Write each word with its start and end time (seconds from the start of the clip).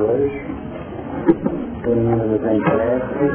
hoje, 0.00 0.42
unindo-nos 1.86 2.44
em 2.44 2.60
prece, 2.60 3.26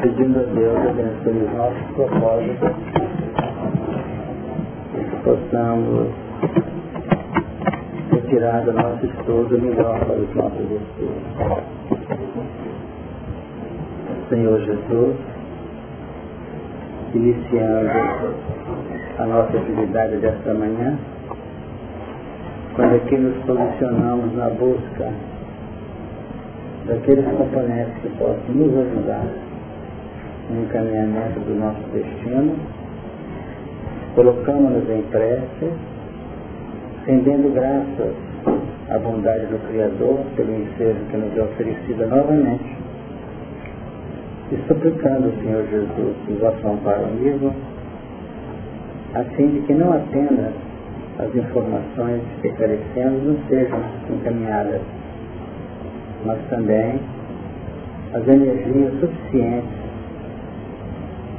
pedindo 0.00 0.38
a 0.38 0.42
Deus 0.42 0.76
abençoe 0.76 1.42
os 1.42 1.52
nossos 1.56 1.86
propósitos, 1.94 2.70
que 4.92 5.16
possamos 5.24 6.08
retirar 8.10 8.64
do 8.64 8.72
nosso 8.72 9.06
estudo 9.06 9.58
melhor 9.60 9.98
para 10.00 10.16
os 10.16 10.34
nossos 10.34 10.70
estudos. 10.70 11.22
Senhor 14.28 14.60
Jesus, 14.60 15.16
iniciando 17.14 17.90
a 19.18 19.26
nossa 19.26 19.56
atividade 19.56 20.16
desta 20.16 20.54
manhã, 20.54 20.98
quando 22.74 22.96
aqui 22.96 23.16
nos 23.16 23.36
posicionamos 23.44 24.34
na 24.36 24.50
busca 24.50 25.12
daqueles 26.86 27.24
componentes 27.24 27.94
que 28.02 28.08
possam 28.18 28.54
nos 28.54 28.76
ajudar 28.76 29.26
no 30.50 30.62
encaminhamento 30.62 31.40
do 31.40 31.54
nosso 31.54 31.80
destino, 31.92 32.56
colocamos-nos 34.14 34.88
em 34.90 35.02
prece, 35.10 35.72
rendendo 37.06 37.54
graças 37.54 38.14
à 38.90 38.98
bondade 38.98 39.46
do 39.46 39.58
Criador 39.68 40.20
pelo 40.36 40.54
ensejo 40.54 41.00
que 41.10 41.16
nos 41.16 41.36
é 41.36 41.42
oferecido 41.42 42.06
novamente, 42.06 42.76
e 44.52 44.56
suplicando 44.68 45.28
o 45.28 45.42
Senhor 45.42 45.66
Jesus 45.70 46.16
que 46.26 46.32
vosso 46.34 46.68
amparo 46.68 47.04
amigo, 47.06 47.52
a 49.14 49.24
fim 49.36 49.48
de 49.48 49.60
que 49.60 49.72
não 49.72 49.92
apenas 49.92 50.52
as 51.18 51.34
informações 51.34 52.20
que 52.42 52.48
carecemos 52.50 53.22
não 53.22 53.36
sejam 53.48 53.78
encaminhadas, 54.10 54.82
mas 56.24 56.38
também 56.48 57.00
as 58.14 58.26
energias 58.28 58.92
suficientes 59.00 59.84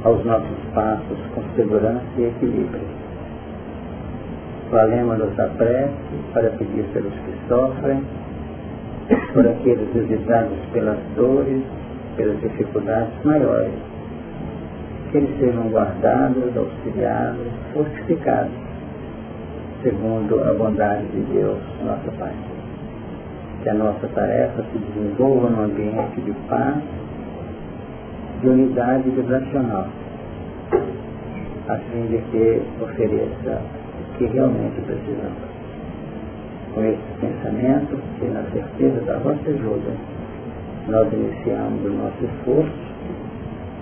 aos 0.04 0.24
nossos 0.24 0.58
passos 0.74 1.18
com 1.34 1.42
segurança 1.56 2.04
e 2.16 2.24
equilíbrio. 2.24 2.96
Valemos-nos 4.70 5.38
a 5.38 5.46
prece 5.56 5.92
para 6.32 6.50
pedir 6.50 6.84
pelos 6.92 7.12
que 7.12 7.48
sofrem, 7.48 8.02
por 9.32 9.46
aqueles 9.46 9.88
visitados 9.94 10.58
pelas 10.72 10.98
dores, 11.16 11.62
pelas 12.16 12.40
dificuldades 12.40 13.12
maiores, 13.24 13.72
que 15.10 15.18
eles 15.18 15.38
sejam 15.38 15.68
guardados, 15.68 16.56
auxiliados, 16.56 17.46
fortificados, 17.72 18.52
segundo 19.82 20.42
a 20.42 20.52
bondade 20.54 21.06
de 21.06 21.20
Deus, 21.32 21.58
nosso 21.84 22.10
Pai. 22.18 22.55
Que 23.66 23.70
a 23.70 23.74
nossa 23.74 24.06
tarefa 24.14 24.62
se 24.62 24.78
desenvolva 24.78 25.50
num 25.50 25.64
ambiente 25.64 26.20
de 26.20 26.30
paz, 26.48 26.76
de 28.40 28.48
unidade 28.48 29.10
vibracional, 29.10 29.88
a 31.66 31.76
fim 31.76 32.06
de 32.06 32.18
que 32.30 32.62
ofereça 32.80 33.60
o 33.98 34.18
que 34.18 34.26
realmente 34.26 34.80
precisamos. 34.82 35.42
Com 36.76 36.84
esse 36.84 37.02
pensamento 37.20 37.98
e 38.22 38.26
na 38.26 38.44
certeza 38.52 39.00
da 39.00 39.18
vossa 39.18 39.50
ajuda, 39.50 39.90
nós 40.86 41.12
iniciamos 41.12 41.84
o 41.86 41.88
nosso 41.88 42.24
esforço 42.24 42.94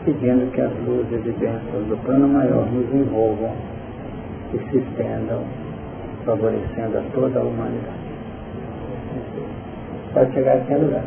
pedindo 0.06 0.50
que 0.52 0.62
as 0.62 0.72
luzes 0.86 1.26
e 1.26 1.32
bênçãos 1.32 1.86
do 1.90 2.02
plano 2.06 2.26
maior 2.26 2.64
nos 2.72 2.90
envolvam 2.90 3.52
e 4.54 4.58
se 4.70 4.78
estendam, 4.78 5.44
favorecendo 6.24 6.96
a 6.96 7.02
toda 7.12 7.38
a 7.38 7.42
humanidade. 7.42 8.03
Pode 10.14 10.32
chegar 10.32 10.52
a 10.52 10.56
qualquer 10.58 10.78
lugar. 10.78 11.02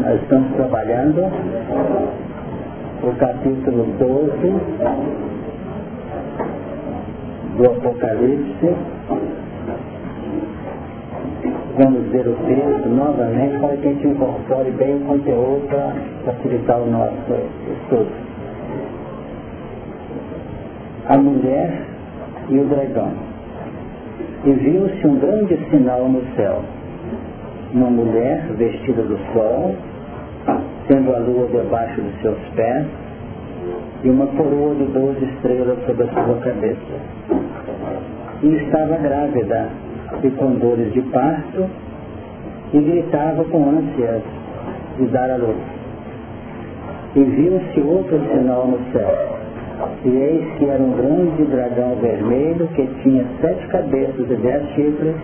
Nós 0.00 0.22
estamos 0.22 0.52
trabalhando 0.56 1.20
o 3.02 3.12
capítulo 3.16 3.84
12 3.98 4.52
do 7.56 7.66
Apocalipse 7.66 8.74
vamos 11.76 12.08
ver 12.10 12.26
o 12.28 12.34
texto 12.46 12.88
novamente 12.88 13.58
para 13.58 13.76
que 13.76 13.88
a 13.88 13.92
gente 13.92 14.06
incorpore 14.06 14.70
bem 14.72 14.96
o 14.96 15.00
conteúdo 15.00 15.66
para 15.68 15.92
facilitar 16.24 16.80
o 16.80 16.86
nosso 16.86 17.34
estudo. 17.82 18.10
A 21.08 21.18
mulher 21.18 21.86
e 22.48 22.58
o 22.58 22.64
dragão. 22.66 23.33
E 24.46 24.52
viu-se 24.52 25.06
um 25.06 25.18
grande 25.18 25.58
sinal 25.70 26.08
no 26.08 26.22
céu. 26.36 26.62
Uma 27.72 27.88
mulher 27.88 28.46
vestida 28.56 29.02
do 29.02 29.18
sol, 29.32 29.74
tendo 30.86 31.14
a 31.14 31.18
lua 31.18 31.48
debaixo 31.48 32.00
de 32.00 32.20
seus 32.20 32.38
pés, 32.54 32.84
e 34.04 34.10
uma 34.10 34.26
coroa 34.26 34.74
de 34.74 34.84
doze 34.84 35.24
estrelas 35.24 35.78
sobre 35.86 36.04
a 36.04 36.08
sua 36.08 36.36
cabeça. 36.40 36.78
E 38.42 38.48
estava 38.56 38.96
grávida 38.98 39.68
e 40.22 40.30
com 40.30 40.52
dores 40.56 40.92
de 40.92 41.00
parto 41.02 41.66
e 42.74 42.78
gritava 42.78 43.44
com 43.44 43.70
ânsias 43.70 44.22
de 44.98 45.06
dar 45.06 45.30
a 45.30 45.36
luz. 45.36 45.56
E 47.16 47.22
viu-se 47.22 47.80
outro 47.80 48.20
sinal 48.30 48.66
no 48.66 48.92
céu. 48.92 49.33
E 50.04 50.08
eis 50.08 50.58
que 50.58 50.66
era 50.66 50.82
um 50.82 50.92
grande 50.92 51.44
dragão 51.44 51.96
vermelho 51.96 52.66
que 52.68 52.86
tinha 53.02 53.24
sete 53.40 53.66
cabeças 53.68 54.30
e 54.30 54.34
dez 54.36 54.68
chifres, 54.74 55.14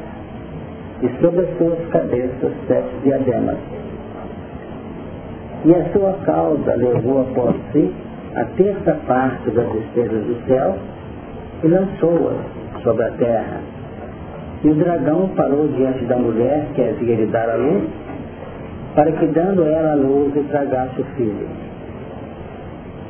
e 1.03 1.09
sobre 1.21 1.41
as 1.41 1.59
suas 1.59 1.87
cabeças 1.91 2.53
sete 2.67 2.91
diademas. 3.03 3.59
E 5.65 5.75
a 5.75 5.85
sua 5.93 6.13
cauda 6.25 6.75
levou 6.75 7.23
após 7.23 7.55
si 7.73 7.93
a 8.35 8.45
terça 8.57 8.97
parte 9.07 9.51
das 9.51 9.75
estrelas 9.75 10.25
do 10.25 10.47
céu 10.47 10.77
e 11.63 11.69
lançou-as 11.69 12.83
sobre 12.83 13.05
a 13.05 13.11
terra 13.11 13.61
e 14.63 14.69
o 14.69 14.75
dragão 14.75 15.29
parou 15.29 15.69
diante 15.69 16.05
da 16.05 16.17
mulher 16.17 16.67
que 16.75 16.83
havia 16.83 17.17
lhe 17.17 17.27
dar 17.27 17.49
a 17.49 17.57
luz, 17.57 17.85
para 18.95 19.11
que 19.13 19.27
dando 19.27 19.65
ela 19.65 19.93
a 19.93 19.95
luz 19.95 20.37
e 20.37 20.41
tragasse 20.51 21.01
o 21.01 21.05
filho. 21.17 21.49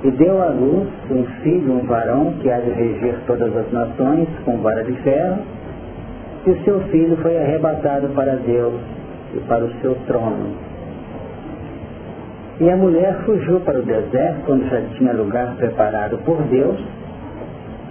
E 0.02 0.10
deu 0.12 0.42
à 0.42 0.46
luz 0.46 0.88
um 1.10 1.24
filho, 1.42 1.74
um 1.74 1.86
varão, 1.86 2.32
que 2.40 2.50
há 2.50 2.58
de 2.58 2.70
reger 2.70 3.16
todas 3.26 3.54
as 3.54 3.70
nações 3.70 4.28
com 4.44 4.56
vara 4.58 4.82
de 4.82 4.94
ferro, 5.02 5.38
e 6.46 6.50
o 6.50 6.64
seu 6.64 6.80
filho 6.88 7.16
foi 7.18 7.36
arrebatado 7.36 8.08
para 8.14 8.36
Deus 8.36 8.80
e 9.34 9.40
para 9.40 9.64
o 9.64 9.70
seu 9.82 9.94
trono. 10.06 10.54
E 12.60 12.70
a 12.70 12.76
mulher 12.76 13.14
fugiu 13.26 13.60
para 13.60 13.78
o 13.78 13.82
deserto, 13.82 14.52
onde 14.52 14.68
já 14.70 14.80
tinha 14.96 15.12
lugar 15.12 15.54
preparado 15.56 16.16
por 16.24 16.42
Deus, 16.44 16.78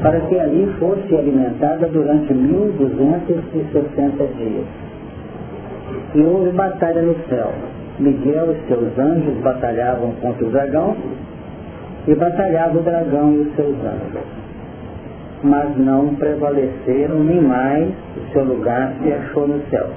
para 0.02 0.20
que 0.22 0.40
ali 0.40 0.68
fosse 0.80 1.16
alimentada 1.16 1.88
durante 1.88 2.34
1260 2.34 4.24
dias. 4.38 4.66
E 6.16 6.22
houve 6.22 6.52
batalha 6.52 7.02
no 7.02 7.16
céu. 7.28 7.52
Miguel 8.00 8.54
e 8.54 8.68
seus 8.68 8.98
anjos 8.98 9.38
batalhavam 9.42 10.12
contra 10.22 10.46
o 10.46 10.50
dragão, 10.50 10.96
e 12.10 12.16
batalhava 12.16 12.80
o 12.80 12.82
dragão 12.82 13.34
e 13.34 13.38
os 13.42 13.56
seus 13.56 13.76
anjos. 13.86 14.28
Mas 15.44 15.78
não 15.78 16.16
prevaleceram, 16.16 17.24
nem 17.24 17.40
mais 17.40 17.88
o 18.18 18.34
seu 18.34 18.44
lugar 18.44 18.94
se 19.00 19.14
achou 19.14 19.48
no 19.48 19.62
céu. 19.70 19.88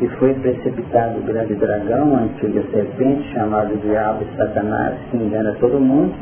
E 0.00 0.08
foi 0.18 0.34
precipitado 0.34 1.20
o 1.20 1.22
grande 1.22 1.54
dragão, 1.54 2.16
a 2.16 2.22
antiga 2.22 2.60
serpente, 2.72 3.32
chamado 3.32 3.80
Diabo 3.82 4.24
e 4.24 4.36
Satanás, 4.36 4.96
que 5.12 5.16
engana 5.16 5.54
todo 5.60 5.78
mundo, 5.78 6.12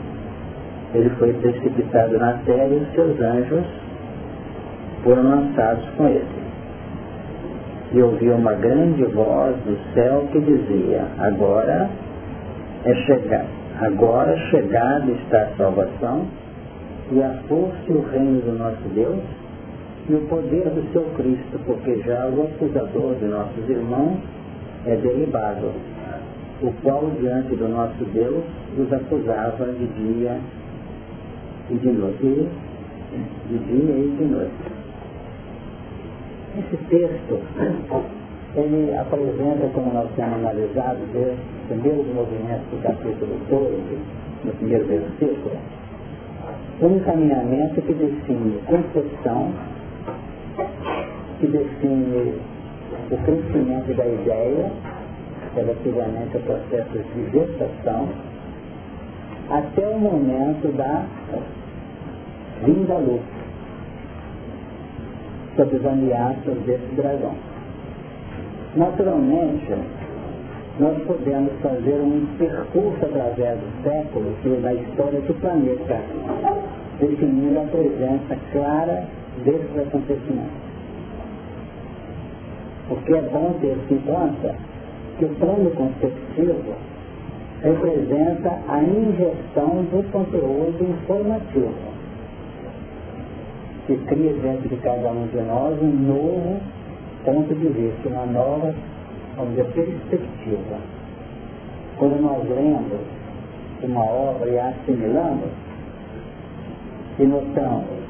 ele 0.94 1.08
foi 1.18 1.32
precipitado 1.32 2.18
na 2.18 2.34
terra 2.44 2.68
e 2.68 2.76
os 2.76 2.92
seus 2.92 3.18
anjos 3.22 3.64
foram 5.02 5.22
lançados 5.30 5.88
com 5.96 6.08
ele. 6.08 6.42
E 7.94 8.02
ouviu 8.02 8.34
uma 8.34 8.52
grande 8.52 9.02
voz 9.04 9.56
do 9.64 9.78
céu 9.94 10.28
que 10.30 10.40
dizia, 10.40 11.06
agora 11.18 11.88
é 12.84 12.94
chegado, 13.06 13.61
agora 13.82 14.36
chegada 14.50 15.10
está 15.10 15.42
a 15.42 15.56
salvação 15.56 16.26
e 17.10 17.20
a 17.20 17.34
força 17.48 17.82
e 17.88 17.92
o 17.92 18.02
reino 18.10 18.40
do 18.40 18.56
nosso 18.56 18.88
Deus 18.94 19.20
e 20.08 20.14
o 20.14 20.20
poder 20.28 20.70
do 20.70 20.92
seu 20.92 21.02
Cristo, 21.16 21.60
porque 21.66 22.00
já 22.02 22.28
o 22.28 22.42
acusador 22.42 23.14
de 23.16 23.24
nossos 23.26 23.68
irmãos 23.68 24.18
é 24.86 24.96
derribado, 24.96 25.72
o 26.60 26.72
qual 26.82 27.10
diante 27.20 27.56
do 27.56 27.68
nosso 27.68 28.04
Deus 28.12 28.44
os 28.78 28.92
acusava 28.92 29.66
de 29.66 29.86
dia 29.86 30.38
e 31.70 31.74
de 31.74 31.88
noite, 31.88 32.48
de 33.48 33.58
dia 33.58 33.94
e 33.96 34.16
de 34.16 34.24
noite. 34.24 34.72
Esse 36.58 36.76
texto, 36.88 37.40
ele 38.54 38.94
apresenta, 38.96 39.66
como 39.72 39.92
nós 39.92 40.08
temos 40.14 40.34
analisado 40.34 40.98
desde 41.12 41.32
os 41.32 41.66
primeiros 41.68 42.06
movimentos 42.14 42.66
do 42.70 42.82
capítulo 42.82 43.38
12, 43.48 43.98
no 44.44 44.52
primeiro 44.52 44.86
versículo, 44.86 45.56
um 46.82 46.96
encaminhamento 46.96 47.80
que 47.80 47.94
define 47.94 48.58
concepção, 48.66 49.52
que 51.40 51.46
define 51.46 52.34
o 53.10 53.16
crescimento 53.24 53.96
da 53.96 54.06
ideia 54.06 54.70
relativamente 55.54 56.36
ao 56.36 56.42
processo 56.42 56.98
de 57.14 57.30
gestação 57.30 58.08
até 59.50 59.86
o 59.86 59.98
momento 59.98 60.74
da 60.76 61.04
vinda 62.64 62.94
à 62.94 62.98
luz 62.98 63.22
sobre 65.56 65.76
os 65.76 65.86
ameaças 65.86 66.58
desse 66.66 66.94
dragão. 66.94 67.51
Naturalmente, 68.74 69.70
nós 70.80 70.96
podemos 71.02 71.52
fazer 71.60 72.00
um 72.00 72.26
percurso 72.38 73.04
através 73.04 73.58
dos 73.60 73.82
séculos 73.82 74.34
e 74.46 74.48
da 74.62 74.72
história 74.72 75.20
do 75.20 75.34
planeta, 75.34 76.00
definindo 76.98 77.60
a 77.60 77.64
presença 77.64 78.38
clara 78.50 79.04
desses 79.44 79.78
acontecimentos. 79.78 80.62
Porque 82.88 83.12
é 83.12 83.20
bom 83.20 83.54
ter-se 83.60 83.92
em 83.92 83.98
conta 83.98 84.54
que 85.18 85.26
o 85.26 85.28
plano 85.34 85.70
conceptivo 85.72 86.74
representa 87.62 88.58
a 88.68 88.82
ingestão 88.82 89.84
do 89.84 90.10
conteúdo 90.10 90.82
informativo, 90.82 91.74
que 93.86 93.96
cria 94.06 94.32
dentro 94.32 94.68
de 94.70 94.76
cada 94.76 95.10
um 95.10 95.26
de 95.26 95.42
nós 95.42 95.80
um 95.82 95.90
novo 95.90 96.81
ponto 97.24 97.54
de 97.54 97.68
vista, 97.68 98.08
uma 98.08 98.26
nova, 98.26 98.74
vamos 99.36 99.50
dizer, 99.50 99.66
perspectiva. 99.72 100.76
Quando 101.98 102.20
nós 102.20 102.48
lemos 102.48 103.00
uma 103.82 104.04
obra 104.04 104.48
e 104.48 104.58
a 104.58 104.68
assimilamos, 104.68 105.50
e 107.18 107.24
notamos 107.24 108.02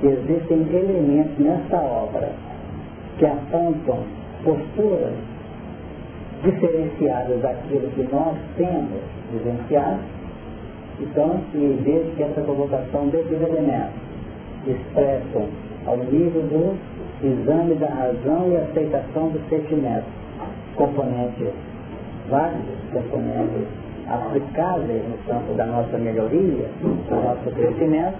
que 0.00 0.06
existem 0.06 0.60
elementos 0.72 1.38
nessa 1.38 1.76
obra 1.76 2.30
que 3.18 3.26
apontam 3.26 4.04
posturas 4.44 5.14
diferenciadas 6.42 7.40
daquilo 7.40 7.90
que 7.90 8.08
nós 8.12 8.36
temos 8.56 9.00
vivenciado, 9.32 10.00
então, 11.00 11.40
e 11.54 11.80
desde 11.84 12.10
que 12.16 12.22
essa 12.22 12.40
provocação 12.40 13.08
desses 13.08 13.40
elementos 13.40 13.94
expressam 14.66 15.48
ao 15.86 15.96
nível 15.96 16.42
do 16.42 16.76
exame 17.22 17.74
da 17.74 17.88
razão 17.88 18.50
e 18.52 18.56
aceitação 18.56 19.28
do 19.28 19.40
sentimento, 19.48 20.06
componentes 20.76 21.48
vários, 22.28 22.64
componentes 22.92 23.66
aplicáveis 24.08 25.02
no 25.08 25.18
campo 25.26 25.54
da 25.54 25.66
nossa 25.66 25.98
melhoria, 25.98 26.68
do 26.80 27.14
nosso 27.14 27.50
crescimento, 27.54 28.16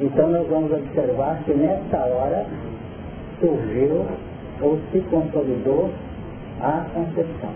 então 0.00 0.30
nós 0.30 0.46
vamos 0.48 0.72
observar 0.72 1.40
que 1.44 1.52
nessa 1.52 1.98
hora 1.98 2.46
surgiu 3.40 4.06
ou 4.60 4.78
se 4.92 5.00
consolidou 5.10 5.90
a 6.60 6.84
concepção. 6.92 7.50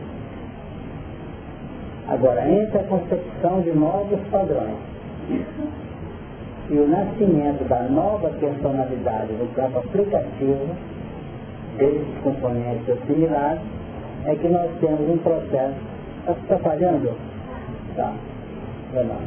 Agora, 2.09 2.49
entre 2.51 2.79
a 2.79 2.85
concepção 2.85 3.61
de 3.63 3.73
novos 3.73 4.21
padrões 4.31 4.77
e 6.71 6.79
o 6.79 6.89
nascimento 6.89 7.69
da 7.69 7.83
nova 7.83 8.31
personalidade 8.31 9.33
no 9.35 9.47
campo 9.55 9.79
aplicativo 9.79 10.67
desses 11.77 12.19
componentes 12.23 12.89
assimilados, 12.89 13.63
é 14.27 14.35
que 14.35 14.49
nós 14.49 14.71
temos 14.81 15.09
um 15.09 15.19
processo. 15.19 15.77
Está 16.27 16.59
falhando? 16.59 17.13
Tá. 17.97 18.13
Vai 18.95 19.05
lá. 19.05 19.19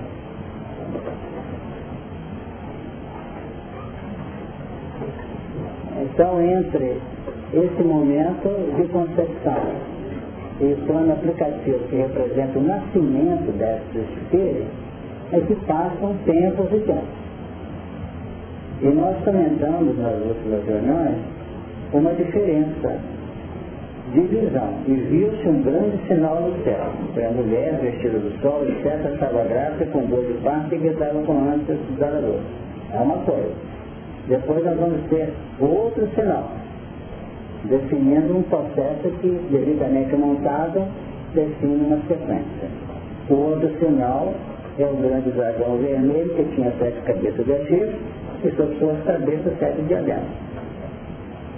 Então, 6.01 6.41
entre 6.41 6.99
esse 7.53 7.83
momento 7.83 8.75
de 8.75 8.87
concepção 8.87 9.61
e 10.59 10.73
o 10.73 10.77
plano 10.87 11.13
aplicativo 11.13 11.79
que 11.89 11.95
representa 11.97 12.57
o 12.57 12.63
nascimento 12.63 13.51
desses 13.57 14.09
espíritos, 14.17 14.67
é 15.31 15.39
que 15.41 15.55
passam 15.65 16.15
tempos 16.25 16.67
e 16.71 16.79
tempos. 16.79 17.26
E 18.81 18.85
nós 18.87 19.15
comentamos 19.23 19.97
nas 19.97 20.15
últimas 20.21 20.63
reuniões 20.65 21.17
uma 21.93 22.13
diferença 22.13 22.99
de 24.13 24.21
visão. 24.21 24.73
E 24.87 24.93
viu-se 24.93 25.47
um 25.47 25.61
grande 25.63 25.97
sinal 26.07 26.41
no 26.41 26.63
céu. 26.63 26.91
Foi 27.13 27.25
a 27.25 27.31
mulher 27.31 27.79
vestida 27.81 28.19
do 28.19 28.39
sol, 28.41 28.63
etc. 28.67 29.13
estava 29.13 29.43
grávida 29.45 29.85
com 29.87 30.05
dor 30.05 30.23
de 30.25 30.33
parto 30.43 30.75
e 30.75 30.77
gritava 30.77 31.21
com 31.23 31.49
ânsia 31.49 31.77
da 31.97 32.09
luz. 32.19 32.41
É 32.93 32.99
uma 32.99 33.17
coisa. 33.17 33.51
Depois 34.27 34.63
nós 34.63 34.77
vamos 34.77 35.01
ter 35.09 35.33
outro 35.59 36.07
sinal, 36.13 36.51
definindo 37.63 38.37
um 38.37 38.43
processo 38.43 39.09
que, 39.21 39.29
devidamente 39.49 40.15
montado, 40.15 40.83
define 41.33 41.85
uma 41.85 41.97
sequência. 42.07 42.69
O 43.29 43.33
outro 43.33 43.69
sinal 43.79 44.33
é 44.77 44.85
o 44.85 44.93
grande 44.95 45.31
dragão 45.31 45.77
vermelho, 45.77 46.29
que 46.35 46.43
tinha 46.55 46.71
sete 46.77 47.01
cabeças 47.01 47.45
de 47.45 47.51
Egito, 48.43 48.47
e 48.47 48.55
sobre 48.55 48.77
suas 48.77 49.03
cabeças 49.03 49.53
sete 49.59 49.81
diademas. 49.83 50.23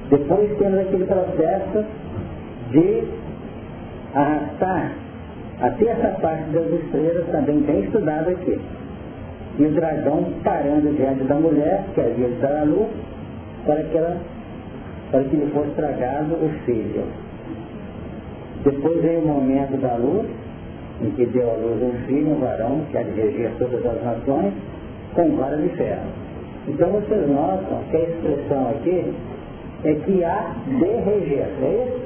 Depois 0.09 0.57
temos 0.57 0.79
aquele 0.79 1.05
processo 1.05 1.85
de 2.71 3.03
arrastar 4.13 4.91
até 5.61 5.85
essa 5.85 6.07
parte 6.19 6.49
das 6.51 6.67
estrelas 6.67 7.27
também 7.31 7.59
bem 7.59 7.81
estudada 7.81 8.31
aqui. 8.31 8.59
E 9.57 9.65
o 9.65 9.71
dragão 9.71 10.25
parando 10.43 10.93
diante 10.95 11.23
da 11.25 11.35
mulher, 11.35 11.83
que 11.93 12.01
havia 12.01 12.29
de 12.29 12.35
dar 12.35 12.61
a 12.61 12.63
luz, 12.63 12.87
para 13.65 13.83
que, 13.83 13.97
ela, 13.97 14.17
para 15.11 15.23
que 15.23 15.35
lhe 15.35 15.51
fosse 15.51 15.71
tragado 15.71 16.33
o 16.35 16.49
filho. 16.65 17.03
Depois 18.63 19.01
veio 19.01 19.19
o 19.19 19.27
momento 19.27 19.79
da 19.81 19.95
luz, 19.95 20.27
em 21.01 21.11
que 21.11 21.25
deu 21.25 21.49
à 21.49 21.53
luz 21.55 21.81
um 21.81 22.07
filho, 22.07 22.31
um 22.31 22.39
varão, 22.39 22.81
que 22.89 22.97
há 22.97 23.03
de 23.03 23.11
reger 23.11 23.51
todas 23.59 23.85
as 23.85 24.03
nações, 24.03 24.53
com 25.13 25.35
vara 25.35 25.57
de 25.57 25.69
ferro. 25.69 26.28
Então 26.69 26.91
vocês 26.91 27.27
notam 27.27 27.83
que 27.89 27.97
a 27.97 27.99
expressão 27.99 28.69
aqui 28.69 29.13
é 29.83 29.93
que 29.95 30.23
há 30.23 30.53
de 30.67 30.85
reger, 30.85 31.47
é 31.63 31.87
isso? 31.87 31.99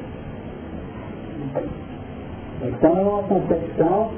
Então 2.62 2.98
é 2.98 3.02
uma 3.02 3.24
concepção 3.24 4.12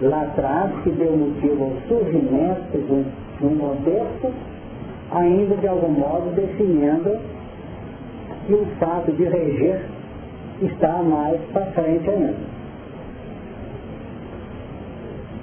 lá 0.00 0.22
atrás 0.22 0.72
que 0.82 0.90
deu 0.92 1.14
motivo 1.14 1.64
ao 1.64 1.72
surgimento 1.88 2.78
de 2.78 3.46
um 3.46 3.58
contexto, 3.58 4.32
ainda 5.10 5.56
de 5.56 5.68
algum 5.68 5.90
modo 5.90 6.34
definindo 6.34 7.20
que 8.46 8.54
o 8.54 8.66
fato 8.80 9.12
de 9.12 9.24
reger 9.24 9.82
está 10.62 11.02
mais 11.02 11.38
para 11.52 11.66
frente 11.66 12.08
ainda. 12.08 12.34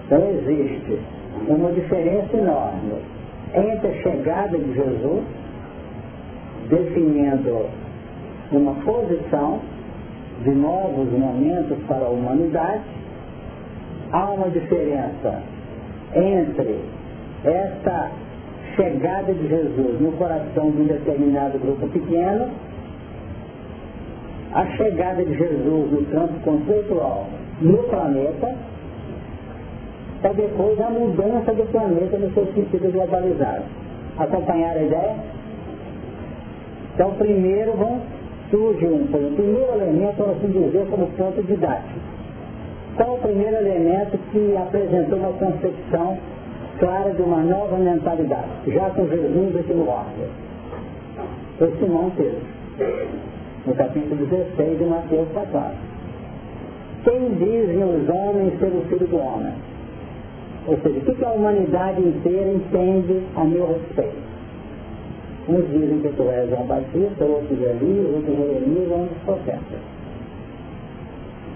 Então 0.05 0.27
existe 0.31 0.99
uma 1.47 1.71
diferença 1.71 2.35
enorme 2.35 3.18
entre 3.55 3.87
a 3.87 3.93
chegada 4.01 4.57
de 4.57 4.73
Jesus, 4.73 5.23
definindo 6.69 7.65
uma 8.51 8.73
posição 8.75 9.59
de 10.43 10.51
novos 10.51 11.11
momentos 11.11 11.77
para 11.87 12.05
a 12.05 12.09
humanidade, 12.09 12.83
há 14.11 14.25
uma 14.25 14.49
diferença 14.49 15.41
entre 16.15 16.79
esta 17.43 18.11
chegada 18.75 19.33
de 19.33 19.47
Jesus 19.47 19.99
no 19.99 20.11
coração 20.13 20.71
de 20.71 20.81
um 20.81 20.85
determinado 20.85 21.59
grupo 21.59 21.87
pequeno, 21.87 22.47
a 24.53 24.65
chegada 24.77 25.23
de 25.23 25.37
Jesus 25.37 25.91
no 25.91 26.05
campo 26.07 26.33
conceitual 26.43 27.27
no 27.61 27.77
planeta, 27.83 28.55
para 30.21 30.33
depois 30.33 30.79
a 30.79 30.89
mudança 30.89 31.53
do 31.53 31.71
planeta 31.71 32.17
no 32.17 32.33
seu 32.33 32.45
sentido 32.53 32.91
globalizado. 32.91 33.63
Acompanhar 34.17 34.75
a 34.75 34.81
ideia? 34.81 35.15
Então 36.93 37.11
primeiro 37.11 37.73
vão 37.73 38.01
surge 38.49 38.85
um, 38.85 39.03
o 39.03 39.35
primeiro 39.35 39.71
elemento, 39.73 40.17
vamos 40.17 40.37
assim 40.37 40.47
dizer, 40.47 40.85
como 40.89 41.07
ponto 41.07 41.41
didático. 41.43 41.99
Qual 42.95 43.15
o 43.15 43.19
primeiro 43.19 43.55
elemento 43.57 44.17
que 44.31 44.57
apresentou 44.57 45.19
uma 45.19 45.31
concepção 45.33 46.17
clara 46.79 47.11
de 47.11 47.21
uma 47.21 47.41
nova 47.41 47.77
mentalidade, 47.77 48.49
já 48.67 48.89
com 48.89 49.07
Jesus 49.07 49.55
aqui 49.55 49.73
no 49.73 49.87
ordem? 49.87 50.27
Foi 51.57 51.71
Simão 51.79 52.11
Pedro, 52.15 52.41
no 53.65 53.75
capítulo 53.75 54.25
16 54.25 54.79
de 54.79 54.85
Mateus 54.85 55.27
14. 55.33 55.75
Quem 57.03 57.29
dizem 57.35 57.83
os 57.83 58.09
homens 58.09 58.59
ser 58.59 58.67
o 58.67 58.81
filho 58.89 59.07
do 59.07 59.17
homem? 59.17 59.53
Ou 60.69 60.77
seja, 60.77 60.99
o 60.99 61.15
que 61.15 61.25
a 61.25 61.31
humanidade 61.31 61.99
inteira 61.99 62.51
entende 62.51 63.23
a 63.35 63.43
meu 63.43 63.65
respeito? 63.65 64.29
Uns 65.49 65.67
dizem 65.71 65.99
que 66.01 66.09
tu 66.09 66.29
és 66.29 66.47
João 66.47 66.67
Batista, 66.67 67.25
outros 67.25 67.59
Elias, 67.59 68.05
outros 68.13 68.37
Jeremias, 68.37 68.91
outros 68.91 69.17
profetas. 69.25 69.79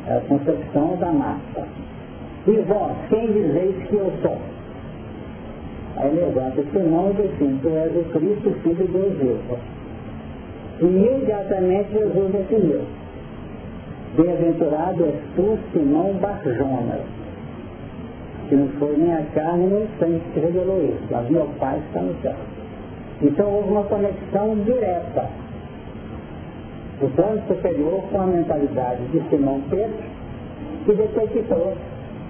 É 0.08 0.17
a 0.17 0.22
concepção 0.22 0.98
da 0.98 1.12
massa. 1.12 1.67
E 2.48 2.51
vós, 2.67 2.93
quem 3.10 3.32
dizeis 3.32 3.75
que 3.88 3.96
eu 3.96 4.12
sou? 4.24 4.38
Aí 5.98 6.12
levanta 6.15 6.62
esse 6.62 6.79
mão 6.79 7.12
e 7.12 7.13
diz 7.13 7.34
assim, 7.36 7.60
tu 7.62 7.70
és 7.70 7.96
o 7.96 8.03
Cristo, 8.05 8.51
filho 8.63 8.75
de 8.75 8.91
Deus 8.93 9.13
vivo. 9.20 9.60
Imediatamente 10.82 11.91
Jesus 11.91 12.32
definiu. 12.32 12.82
Bem-aventurado 14.17 15.05
és 15.05 15.15
tu, 15.36 15.60
Simão 15.72 16.13
Barjonas, 16.13 17.23
que 18.50 18.56
não 18.56 18.68
foi 18.80 18.98
nem 18.98 19.14
a 19.14 19.24
carne 19.34 19.68
nem 19.68 19.84
o 19.84 19.88
sangue 20.00 20.22
que 20.34 20.40
revelou 20.40 20.84
isso, 20.84 21.08
mas 21.12 21.30
meu 21.30 21.48
Pai 21.60 21.80
está 21.88 22.02
no 22.02 22.16
céu. 22.22 22.36
Então 23.22 23.50
houve 23.50 23.70
uma 23.70 23.84
conexão 23.84 24.56
direta 24.66 25.30
do 27.00 27.16
plano 27.16 27.42
superior 27.48 28.04
com 28.12 28.22
a 28.22 28.26
mentalidade 28.26 29.04
de 29.08 29.22
Simão 29.30 29.62
Pedro, 29.70 30.04
que 30.86 30.94
detectou 30.94 31.74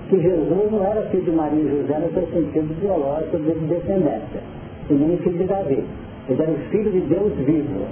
que 0.09 0.21
Jesus 0.21 0.71
não 0.71 0.83
era 0.83 1.01
filho 1.09 1.23
de 1.23 1.31
Maria 1.31 1.63
e 1.63 1.69
José 1.69 1.99
no 1.99 2.13
seu 2.13 2.27
sentido 2.27 2.79
biológico 2.79 3.37
de 3.37 3.53
descendência, 3.67 4.41
e 4.89 4.93
nem 4.93 5.17
filho 5.17 5.37
de 5.37 5.45
Davi. 5.45 5.83
Ele 6.29 6.41
era 6.41 6.51
o 6.51 6.57
filho 6.69 6.91
de 6.91 7.01
Deus 7.01 7.33
vivo. 7.45 7.87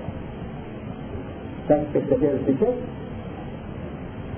Está 1.63 1.78
percebendo 1.92 2.42
o 2.42 2.46
sentido? 2.46 3.00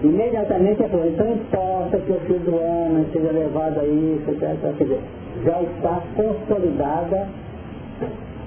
Imediatamente 0.04 0.82
ele 0.82 0.90
falou, 0.90 1.08
então 1.08 1.32
importa 1.32 1.98
que 1.98 2.12
o 2.12 2.20
filho 2.22 2.40
do 2.40 2.56
homem 2.56 3.06
seja 3.14 3.32
levado 3.32 3.80
a 3.80 3.86
isso, 3.86 4.32
etc. 4.32 4.76
Quer 4.78 4.84
dizer, 4.84 5.00
já 5.46 5.62
está 5.62 6.02
consolidada 6.16 7.28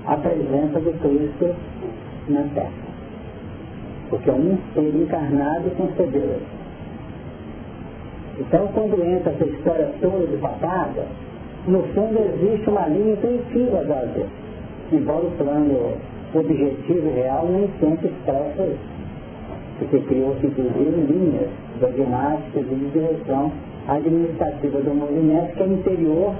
a 0.07 0.17
presença 0.19 0.81
de 0.81 0.93
Cristo 0.99 1.55
na 2.29 2.43
terra. 2.55 2.87
Porque 4.11 4.29
é 4.29 4.33
um 4.35 4.59
ser 4.75 4.95
encarnado 4.95 5.71
concebeu. 5.77 6.41
Então, 8.39 8.69
quando 8.75 9.03
entra 9.03 9.33
essa 9.33 9.45
história 9.47 9.91
toda 10.01 10.27
de 10.27 10.37
papada, 10.37 11.07
no 11.67 11.83
fundo 11.95 12.19
existe 12.19 12.69
uma 12.69 12.87
linha 12.87 13.15
intuitiva 13.15 13.83
da 13.85 14.01
vida. 14.03 14.27
Embora 14.93 15.25
o 15.25 15.31
plano 15.33 15.95
objetivo 16.35 17.09
e 17.09 17.13
real 17.15 17.47
nem 17.47 17.71
sempre 17.81 18.09
expressa 18.09 18.63
isso. 18.63 18.96
Porque 19.79 19.99
criou-se, 20.01 20.47
inclusive, 20.47 21.13
linhas 21.13 21.51
dogmáticas 21.81 22.65
e 22.65 22.75
de 22.75 22.91
direção 22.91 23.53
administrativa 23.89 24.81
do 24.81 24.95
movimento 24.95 25.55
que 25.55 25.63
é 25.63 25.67
interior, 25.67 26.35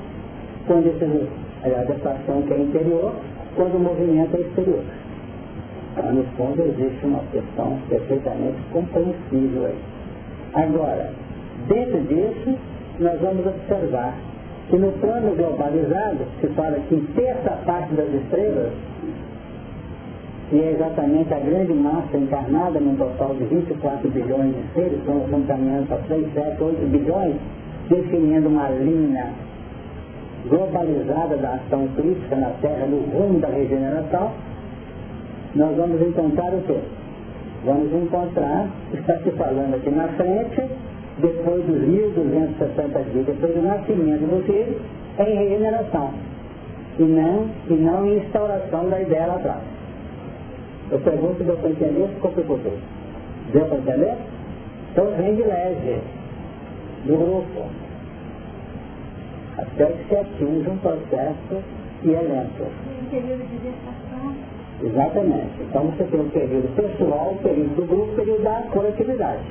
quando 0.67 0.87
esse, 0.87 1.29
a 1.65 1.81
adaptação 1.81 2.43
que 2.43 2.53
é 2.53 2.59
interior, 2.59 3.13
quando 3.55 3.77
o 3.77 3.81
movimento 3.81 4.37
é 4.37 4.41
exterior. 4.41 4.83
Então, 5.93 6.13
no 6.13 6.25
fundo, 6.37 6.63
existe 6.63 7.07
uma 7.07 7.21
questão 7.33 7.79
perfeitamente 7.89 8.57
compreensível 8.73 9.67
aí. 9.67 9.79
Agora, 10.55 11.11
dentro 11.69 12.01
disso, 12.03 12.59
nós 12.99 13.21
vamos 13.21 13.47
observar 13.47 14.15
que 14.69 14.77
no 14.77 14.93
plano 14.93 15.35
globalizado, 15.37 16.19
se 16.41 16.49
fala 16.49 16.79
que 16.89 16.97
terça 17.15 17.51
parte 17.65 17.95
das 17.95 18.13
estrelas, 18.13 18.73
e 20.53 20.61
é 20.61 20.73
exatamente 20.73 21.35
a 21.35 21.39
grande 21.41 21.73
massa 21.75 22.17
encarnada 22.17 22.79
num 22.79 22.95
total 22.97 23.35
de 23.35 23.45
24 23.45 24.09
bilhões 24.11 24.55
de 24.55 24.75
seres, 24.75 24.99
então 25.03 25.19
estamos 25.25 25.47
caminhando 25.49 25.89
para 25.89 25.99
6, 26.07 26.35
7, 26.35 26.63
8 26.63 26.87
bilhões, 26.87 27.35
definindo 27.89 28.49
uma 28.49 28.69
linha 28.69 29.31
globalizada 30.49 31.37
da 31.37 31.55
ação 31.55 31.89
crítica 31.97 32.37
na 32.37 32.51
Terra 32.61 32.87
no 32.87 32.99
rumo 33.11 33.41
da 33.41 33.49
regeneração, 33.49 34.31
nós 35.57 35.77
vamos 35.77 36.01
encontrar 36.01 36.55
o 36.55 36.63
quê? 36.63 36.79
Vamos 37.65 37.93
encontrar, 37.93 38.69
está 38.95 39.17
se 39.19 39.31
falando 39.33 39.75
aqui 39.75 39.91
na 39.91 40.07
frente, 40.09 40.63
depois 41.19 41.65
dos 41.65 41.81
1.260 41.83 43.13
dias, 43.13 43.27
depois 43.27 43.55
do 43.55 43.63
nascimento 43.63 44.21
do 44.21 44.45
filho, 44.45 44.81
em 45.19 45.35
regeneração. 45.35 46.11
E 47.01 47.03
não, 47.03 47.47
e 47.69 47.75
não 47.75 48.07
em 48.07 48.19
instauração 48.19 48.89
da 48.89 49.01
ideia 49.01 49.27
lá 49.27 49.35
atrás. 49.35 49.76
Eu 50.91 51.01
pergunto 51.01 51.39
se 51.39 51.45
deu 51.45 51.57
para 51.57 51.71
entender, 51.71 52.09
ficou 52.15 52.31
preocupado. 52.31 52.79
Deu 53.53 53.65
para 53.67 53.79
entender? 53.79 54.17
Então 54.93 55.07
vem 55.17 55.35
de 55.35 55.43
leve, 55.43 56.01
do 57.05 57.17
grupo, 57.17 57.69
até 59.59 59.87
que 59.87 60.09
se 60.09 60.17
atinja 60.17 60.71
um 60.71 60.79
processo 60.79 61.63
que 62.03 62.15
é 62.15 62.21
lento. 62.21 62.67
Exatamente. 64.83 65.63
Então 65.69 65.83
você 65.87 66.05
tem 66.05 66.21
o 66.21 66.31
período 66.31 66.77
pessoal, 66.77 67.33
o 67.33 67.43
período 67.43 67.75
do 67.75 67.87
grupo, 67.87 68.13
o 68.13 68.17
período 68.17 68.43
da 68.43 68.63
coletividade. 68.71 69.45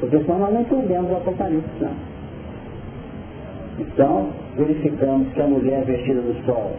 Porque 0.00 0.18
senão 0.20 0.38
nós 0.38 0.52
não 0.52 0.60
entendemos 0.60 1.10
o 1.10 1.16
Apocalipse, 1.16 1.68
não. 1.80 2.16
Então, 3.78 4.30
verificamos 4.56 5.32
que 5.32 5.40
a 5.40 5.46
mulher 5.46 5.84
vestida 5.84 6.20
do 6.20 6.34
sol 6.46 6.72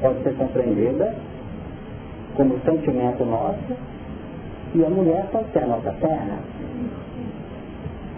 pode 0.00 0.22
ser 0.22 0.34
compreendida 0.34 1.14
como 2.36 2.58
sentimento 2.64 3.24
nosso 3.24 3.76
e 4.74 4.84
a 4.84 4.88
mulher 4.88 5.26
pode 5.32 5.50
ser 5.52 5.64
a 5.64 5.66
nossa 5.66 5.92
terra. 6.00 6.38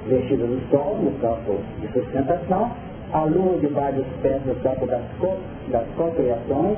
Vestida 0.07 0.45
do 0.45 0.61
sol, 0.71 0.99
no 1.03 1.13
campo 1.21 1.59
de 1.81 1.89
sustentação, 1.93 2.71
a 3.13 3.25
lua 3.25 3.59
debaixo 3.59 3.99
dos 3.99 4.07
pés 4.23 4.45
no 4.45 4.55
campo 4.57 4.87
das, 4.87 5.03
co 5.19 5.37
das 5.69 5.87
cocriações, 5.97 6.77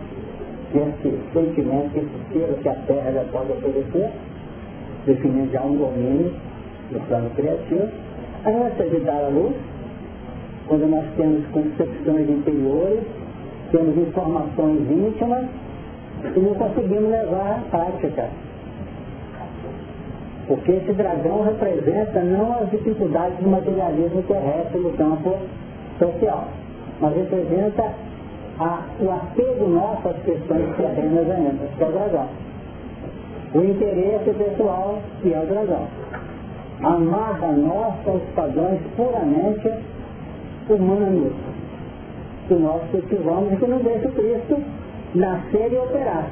esse 0.75 1.19
sentimento, 1.33 1.97
esse 1.97 2.33
selo 2.33 2.57
que 2.61 2.69
a 2.69 2.75
terra 2.87 3.13
já 3.13 3.25
pode 3.33 3.53
oferecer, 3.53 4.11
definindo 5.07 5.53
já 5.53 5.63
um 5.63 5.77
domínio 5.77 6.33
no 6.91 7.01
plano 7.01 7.31
criativo. 7.31 7.89
A 8.45 8.51
necessidade 8.51 9.25
à 9.25 9.29
luz, 9.29 9.55
quando 10.69 10.91
nós 10.91 11.05
temos 11.17 11.47
concepções 11.47 12.29
interiores, 12.29 13.05
temos 13.73 13.97
informações 13.97 14.81
íntimas 14.91 15.47
e 16.35 16.41
não 16.41 16.55
conseguimos 16.55 17.11
levar 17.11 17.59
à 17.59 17.71
prática. 17.71 18.29
Porque 20.47 20.73
esse 20.73 20.93
dragão 20.93 21.43
representa 21.43 22.21
não 22.21 22.53
as 22.61 22.71
dificuldades 22.71 23.39
do 23.39 23.49
materialismo 23.49 24.23
terrestre 24.23 24.79
no 24.79 24.93
campo 24.93 25.37
social, 25.99 26.49
mas 27.01 27.17
representa 27.17 27.93
a, 28.59 28.83
o 29.01 29.11
apego 29.11 29.69
nosso 29.69 30.09
às 30.09 30.17
questões 30.23 30.77
terrenas 30.77 31.31
ainda, 31.31 31.67
que 31.77 31.83
é 31.83 31.87
o 31.87 31.93
dragão. 31.93 32.29
O 33.55 33.63
interesse 33.63 34.31
pessoal, 34.33 34.99
que 35.23 35.33
é 35.33 35.41
o 35.41 35.47
dragão. 35.47 35.87
Amarra 36.83 37.53
nossa 37.53 38.11
aos 38.11 38.23
padrões 38.35 38.81
puramente 38.97 39.73
humanos 40.69 41.33
que 42.49 42.55
nós 42.55 42.83
cultivamos 42.91 43.53
e 43.53 43.57
que 43.57 43.67
não 43.67 43.79
deixa 43.79 44.09
o 44.09 44.13
Cristo 44.13 44.63
nascer 45.15 45.73
e 45.73 45.77
operar. 45.77 46.27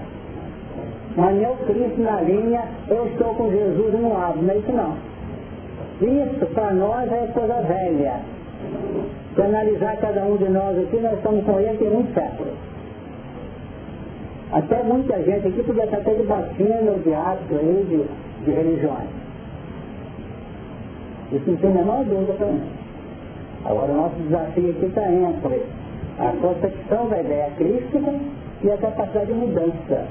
Mas 1.17 1.37
meu 1.37 1.55
Cristo 1.67 2.01
na 2.01 2.21
linha, 2.23 2.65
eu 2.89 3.07
estou 3.07 3.35
com 3.35 3.51
Jesus 3.51 4.01
não 4.01 4.17
abro, 4.17 4.43
não 4.43 4.51
é 4.51 4.57
isso 4.57 4.73
não. 4.73 4.97
Isso 6.01 6.47
para 6.55 6.73
nós 6.73 7.13
é 7.13 7.27
coisa 7.33 7.61
velha. 7.63 8.21
Se 9.35 9.43
analisar 9.43 9.97
cada 9.99 10.25
um 10.25 10.37
de 10.37 10.49
nós 10.49 10.79
aqui, 10.79 10.97
nós 10.97 11.15
estamos 11.15 11.45
com 11.45 11.61
ele 11.61 11.79
tem 11.79 11.89
um 11.89 12.07
século. 12.15 12.53
Até 14.53 14.83
muita 14.83 15.23
gente 15.23 15.49
aqui 15.49 15.63
podia 15.63 15.85
estar 15.85 15.99
até 15.99 16.15
de 16.15 16.23
batina 16.25 16.93
de 17.05 17.15
hábito 17.15 17.55
aí, 17.55 17.87
de, 17.89 18.45
de 18.45 18.51
religiões. 18.51 19.09
Isso 21.33 21.51
não 21.51 21.57
tem 21.57 21.71
a 21.71 21.75
menor 21.75 22.05
dúvida 22.05 22.33
para 22.35 22.47
mim. 22.47 22.63
Agora 23.65 23.93
o 23.93 23.97
nosso 23.97 24.17
desafio 24.17 24.71
aqui 24.71 24.87
está 24.87 25.11
entre 25.11 25.63
a 26.19 26.33
concepção 26.41 27.09
da 27.09 27.21
ideia 27.21 27.51
crística 27.57 28.13
e 28.63 28.71
a 28.71 28.77
capacidade 28.77 29.27
de 29.27 29.33
mudança 29.33 30.07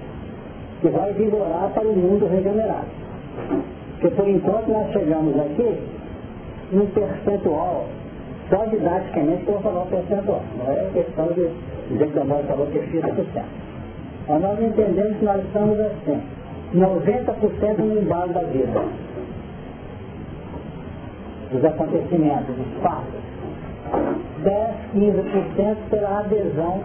que 0.81 0.89
vai 0.89 1.13
vigorar 1.13 1.69
para 1.73 1.87
o 1.87 1.95
mundo 1.95 2.27
regenerado. 2.27 2.87
Porque 3.99 4.15
por 4.15 4.27
enquanto 4.27 4.67
nós 4.67 4.91
chegamos 4.91 5.39
aqui 5.39 5.79
num 6.71 6.85
percentual 6.87 7.85
só 8.51 8.65
didaticamente 8.65 9.47
eu 9.47 9.53
vou 9.53 9.61
falar 9.61 9.83
o 9.83 9.87
percentual. 9.87 10.41
Não 10.57 10.73
é 10.73 10.89
questão 10.91 11.27
de 11.27 11.49
dizer 11.89 12.11
que 12.11 12.19
a 12.19 12.23
mãe 12.25 12.43
falou 12.43 12.67
que 12.67 12.79
é 12.79 12.81
X%. 12.81 13.45
Mas 14.27 14.41
nós 14.41 14.61
entendemos 14.61 15.17
que 15.17 15.25
nós 15.25 15.41
estamos 15.45 15.79
assim, 15.79 16.21
90% 16.75 17.77
no 17.77 18.01
embalo 18.01 18.33
da 18.33 18.41
vida. 18.41 18.83
Dos 21.49 21.63
acontecimentos, 21.63 22.55
dos 22.55 22.83
fatos. 22.83 23.21
10, 24.43 24.69
15% 24.95 25.75
pela 25.89 26.19
adesão 26.19 26.83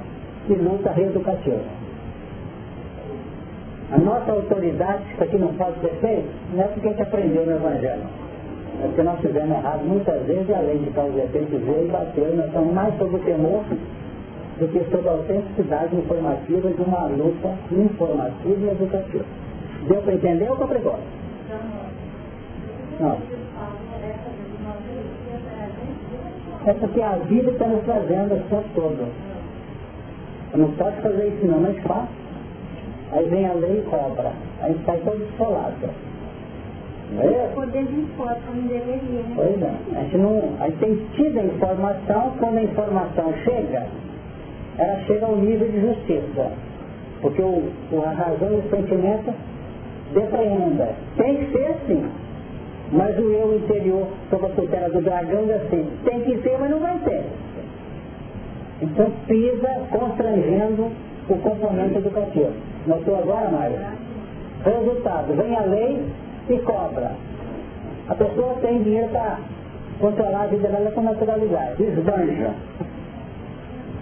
e 0.53 0.57
luta 0.57 0.91
reeducativa. 0.93 1.63
A 3.93 3.99
nossa 3.99 4.33
autoridade, 4.33 5.03
isso 5.13 5.23
aqui 5.23 5.39
não 5.39 5.55
pode 5.55 5.81
ser 5.81 5.93
feito, 6.01 6.29
não 6.55 6.65
é 6.65 6.67
porque 6.69 6.89
a 6.89 6.91
gente 6.91 7.03
aprendeu 7.03 7.47
no 7.47 7.53
Evangelho 7.53 8.27
é 8.83 8.87
porque 8.89 9.03
nós 9.03 9.19
fizemos 9.21 9.57
errado 9.57 9.85
muitas 9.85 10.23
vezes, 10.27 10.51
além 10.51 10.79
de 10.79 10.91
causa 10.91 11.19
efeito, 11.19 11.59
veio 11.59 11.87
e 11.87 11.91
bateu, 11.91 12.37
nós 12.37 12.47
estamos 12.47 12.75
mais 12.75 12.97
sob 12.99 13.17
o 13.17 13.19
temor 13.21 13.65
do 14.59 14.69
que 14.69 14.91
sob 14.91 15.09
a 15.09 15.13
autenticidade 15.13 15.97
informativa 15.97 16.69
de 16.69 16.83
uma 16.83 17.07
luta 17.07 17.55
informativa 17.73 18.67
e 18.67 18.69
educativa. 18.69 19.25
Deu 19.89 20.03
para 20.03 20.15
entender 20.15 20.51
ou 20.51 20.57
para 20.57 20.67
pregosto? 20.67 21.03
Não. 23.01 23.19
É 26.67 26.73
porque 26.73 27.01
a 27.01 27.13
vida 27.17 27.51
está 27.51 27.67
nos 27.67 27.85
trazendo 27.85 28.35
a 28.35 28.63
toda. 28.75 29.05
Eu 30.53 30.59
não 30.59 30.71
posso 30.73 30.97
fazer 31.03 31.29
isso 31.29 31.47
não, 31.47 31.61
mas 31.61 31.79
faço. 31.83 32.09
Aí 33.13 33.25
vem 33.29 33.47
a 33.47 33.53
lei 33.53 33.79
e 33.79 33.91
cobra. 33.91 34.33
Aí 34.63 34.77
sai 34.85 34.99
todo 34.99 35.19
descolado. 35.19 35.91
Não 37.13 37.23
é? 37.23 37.49
Poder 37.55 37.85
de 37.85 38.01
impor, 38.01 38.37
como 38.47 38.63
deveria, 38.63 39.23
né? 39.23 39.33
Pois 39.37 39.63
é. 39.63 39.99
A 39.99 40.03
gente, 40.03 40.17
não, 40.17 40.55
a 40.61 40.69
gente 40.69 40.79
tem 40.79 40.97
tido 41.15 41.39
a 41.39 41.45
informação, 41.45 42.33
quando 42.39 42.59
a 42.59 42.63
informação 42.63 43.33
chega, 43.45 43.87
ela 44.79 44.99
chega 45.07 45.27
ao 45.27 45.37
nível 45.37 45.69
de 45.69 45.81
justiça. 45.81 46.51
Porque 47.21 47.41
o, 47.43 47.63
a 48.05 48.11
razão 48.11 48.53
e 48.53 48.57
o 48.57 48.71
sentimento 48.71 49.33
depreenda. 50.13 50.95
Tem 51.17 51.37
que 51.37 51.53
ser 51.53 51.67
assim. 51.67 52.11
Mas 52.93 53.19
o 53.19 53.33
eu 53.33 53.57
interior, 53.57 54.07
sob 54.31 54.47
a 54.47 54.49
tutela 54.51 54.89
do 54.91 55.01
dragão, 55.01 55.45
diz 55.45 55.57
assim, 55.57 55.89
tem 56.05 56.21
que 56.21 56.39
ter, 56.39 56.57
mas 56.59 56.71
não 56.71 56.79
vai 56.79 56.97
ter. 56.99 57.25
Então 58.83 59.11
pisa 59.27 59.69
constrangendo 59.91 60.91
o 61.29 61.37
componente 61.37 61.97
educativo. 61.97 62.53
Notou 62.87 63.17
agora, 63.17 63.49
Mário? 63.49 63.79
Resultado, 64.65 65.35
vem 65.35 65.57
a 65.57 65.63
lei 65.63 66.05
e 66.49 66.59
cobra. 66.59 67.13
A 68.09 68.15
pessoa 68.15 68.55
tem 68.61 68.83
dinheiro 68.83 69.09
para 69.09 69.39
controlar 70.01 70.43
a 70.43 70.47
vida 70.47 70.69
dela 70.69 70.91
com 70.91 71.01
naturalidade, 71.03 71.83
esbanja. 71.83 72.51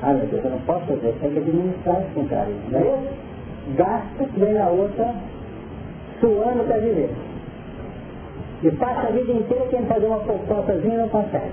Ah, 0.02 0.12
meu 0.12 0.26
Deus, 0.26 0.44
eu 0.44 0.50
não 0.50 0.58
posso 0.60 0.86
fazer, 0.86 1.14
tem 1.20 1.30
que 1.30 1.38
administrar 1.38 2.02
esse 2.02 2.28
carinho. 2.28 2.60
Não 2.70 2.80
é? 2.80 2.98
Gasta, 3.76 4.28
vem 4.36 4.58
a 4.58 4.68
outra, 4.68 5.14
suando 6.20 6.64
para 6.64 6.78
viver. 6.78 7.10
E 8.62 8.70
passa 8.72 9.08
a 9.08 9.10
vida 9.10 9.32
inteira 9.32 9.66
quem 9.70 9.86
fazer 9.86 10.06
uma 10.06 10.18
poupançazinha 10.18 10.98
não 10.98 11.08
consegue. 11.08 11.52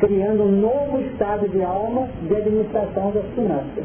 Criando 0.00 0.44
um 0.44 0.60
novo 0.60 1.00
estado 1.00 1.48
de 1.48 1.62
alma 1.62 2.08
de 2.22 2.34
administração 2.34 3.10
das 3.10 3.24
finanças. 3.34 3.84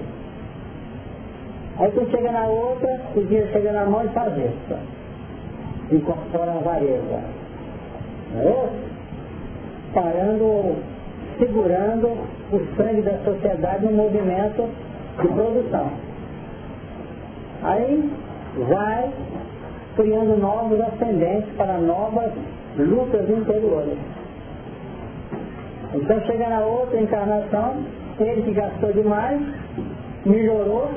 Aí 1.77 1.91
quando 1.91 2.09
chega 2.09 2.31
na 2.31 2.45
outra, 2.47 3.01
o 3.15 3.21
dinheiro 3.21 3.51
chega 3.51 3.71
na 3.73 3.85
mão 3.85 4.05
e 4.05 4.09
faz 4.09 4.33
isso. 4.37 4.79
Incorpora 5.91 6.51
a 6.51 6.55
avareza. 6.55 7.19
Não 8.33 8.41
é? 8.41 8.69
Parando, 9.93 10.75
segurando 11.37 12.07
o 12.51 12.75
sangue 12.77 13.01
da 13.01 13.17
sociedade 13.25 13.85
no 13.85 13.91
movimento 13.91 14.69
de 15.21 15.27
produção. 15.27 15.91
Aí 17.61 18.09
vai 18.69 19.11
criando 19.95 20.39
novos 20.39 20.79
ascendentes 20.79 21.49
para 21.57 21.77
novas 21.77 22.31
lutas 22.77 23.29
interiores. 23.29 23.97
Então 25.95 26.19
chega 26.25 26.49
na 26.49 26.59
outra 26.59 26.99
encarnação, 26.99 27.75
ele 28.19 28.41
que 28.41 28.51
gastou 28.51 28.91
demais, 28.91 29.41
melhorou 30.25 30.91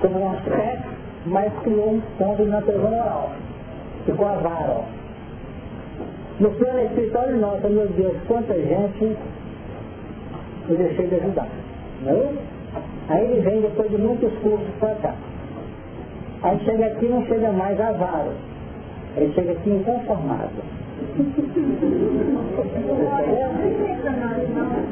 como 0.00 0.20
um 0.20 0.30
aspecto, 0.32 0.88
mas 1.24 1.50
criou 1.62 1.94
um 1.94 2.00
ponto 2.18 2.42
de 2.42 2.50
natureza 2.50 2.86
moral. 2.86 3.32
Ficou 4.04 4.28
avaro. 4.28 4.84
No 6.38 6.50
plano 6.50 6.80
espiritual, 6.80 7.30
nossa, 7.30 7.66
meu 7.68 7.86
Deus, 7.88 8.14
quanta 8.28 8.52
gente 8.52 9.16
eu 10.68 10.76
deixei 10.76 11.06
de 11.06 11.14
ajudar. 11.14 11.48
Não 12.02 12.12
é? 12.12 12.32
Aí 13.08 13.24
ele 13.24 13.40
vem 13.40 13.60
depois 13.62 13.90
de 13.90 13.96
muitos 13.96 14.32
cursos 14.40 14.68
para 14.80 14.94
cá. 14.96 15.14
Aí 16.42 16.58
chega 16.64 16.86
aqui 16.86 17.06
não 17.06 17.24
chega 17.24 17.50
mais 17.52 17.80
avaro. 17.80 18.32
Ele 19.16 19.32
chega 19.32 19.52
aqui 19.52 19.70
inconformado. 19.70 20.50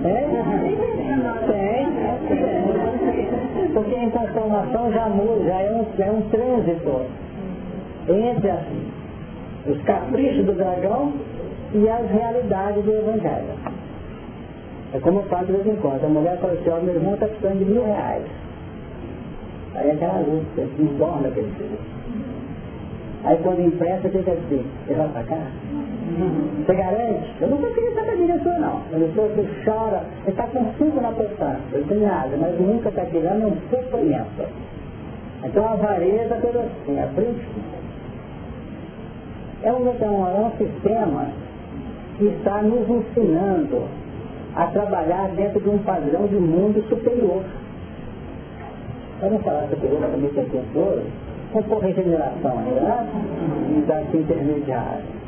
É? 0.05 0.29
Tem. 1.47 1.87
Porque 3.75 3.95
a 3.95 4.05
inconformação 4.05 4.93
já 4.93 5.09
muda, 5.09 5.45
já 5.45 5.61
é 5.61 5.73
um, 5.73 5.87
é 5.99 6.11
um 6.11 6.23
trânsito 6.23 7.07
entre 8.09 8.51
assim, 8.51 8.87
os 9.67 9.83
caprichos 9.83 10.45
do 10.47 10.53
dragão 10.55 11.13
e 11.75 11.89
as 11.89 12.11
realidades 12.11 12.85
do 12.85 12.93
Evangelho. 12.93 13.55
É 14.95 14.99
como 15.01 15.21
eu 15.21 15.25
falo 15.25 15.47
de 15.47 15.53
vez 15.53 15.67
em 15.67 15.77
quando. 15.77 16.05
A 16.05 16.09
mulher 16.09 16.39
fala 16.39 16.53
assim, 16.53 16.69
ó, 16.69 16.81
meu 16.81 16.95
irmão 16.95 17.15
está 17.15 17.27
precisando 17.27 17.59
de 17.59 17.65
mil 17.65 17.85
reais. 17.85 18.25
Aí 19.75 19.89
é 19.89 19.93
aquela 19.93 20.19
luta, 20.19 20.63
que 20.77 20.83
engorda 20.83 21.29
aquele 21.29 21.51
filho. 21.53 21.79
Aí 23.25 23.39
quando 23.43 23.61
empresta, 23.61 24.09
tem 24.09 24.23
que 24.23 24.31
dizer, 24.31 24.65
você 24.87 24.95
vai 24.95 25.09
pra 25.09 25.23
cá? 25.23 25.39
Você 26.67 26.75
garante? 26.75 27.31
Eu 27.41 27.49
não 27.49 27.57
consegui 27.59 27.95
saber 27.95 28.17
de 28.17 28.43
sua 28.43 28.59
não. 28.59 28.77
A 28.77 28.99
pessoa 28.99 29.29
que 29.29 29.65
chora, 29.65 30.05
está 30.27 30.45
com 30.45 30.65
cinco 30.79 31.01
na 31.01 31.13
poupança, 31.13 31.61
ele 31.73 31.85
tem 31.85 31.99
nada, 32.01 32.37
mas 32.37 32.61
nunca 32.61 32.89
está 32.89 33.05
tirando 33.07 33.47
um 33.47 33.57
sofrimento. 33.71 34.49
Então 35.45 35.67
a 35.67 35.73
avareza 35.73 36.35
pelo 36.37 36.61
assim, 36.61 37.01
a 37.01 37.07
príncipe. 37.09 37.61
É 39.63 39.73
um, 39.73 39.89
é, 39.89 40.11
um, 40.11 40.47
é 40.47 40.51
sistema 40.59 41.27
que 42.19 42.25
está 42.25 42.63
nos 42.63 42.89
ensinando 42.89 43.83
a 44.55 44.67
trabalhar 44.67 45.29
dentro 45.31 45.61
de 45.61 45.69
um 45.69 45.79
padrão 45.79 46.27
de 46.27 46.37
mundo 46.37 46.83
superior. 46.89 47.43
Vamos 49.21 49.43
falar 49.43 49.69
superior 49.69 50.01
também 50.01 50.31
que 50.31 50.41
é 50.41 51.03
com 51.53 51.63
por 51.63 51.83
regeneração 51.83 52.59
ainda, 52.59 52.81
né? 52.81 53.07
idade 53.79 54.17
intermediária. 54.17 55.22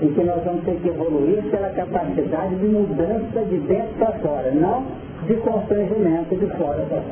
Em 0.00 0.12
que 0.12 0.22
nós 0.22 0.44
vamos 0.44 0.64
ter 0.64 0.76
que 0.76 0.88
evoluir 0.88 1.42
pela 1.50 1.70
capacidade 1.70 2.54
de 2.54 2.66
mudança 2.66 3.44
de 3.48 3.58
dentro 3.58 3.94
para 3.98 4.12
fora, 4.18 4.50
não 4.52 4.86
de 5.26 5.34
constrangimento 5.34 6.36
de 6.36 6.46
fora 6.56 6.84
para. 6.88 7.02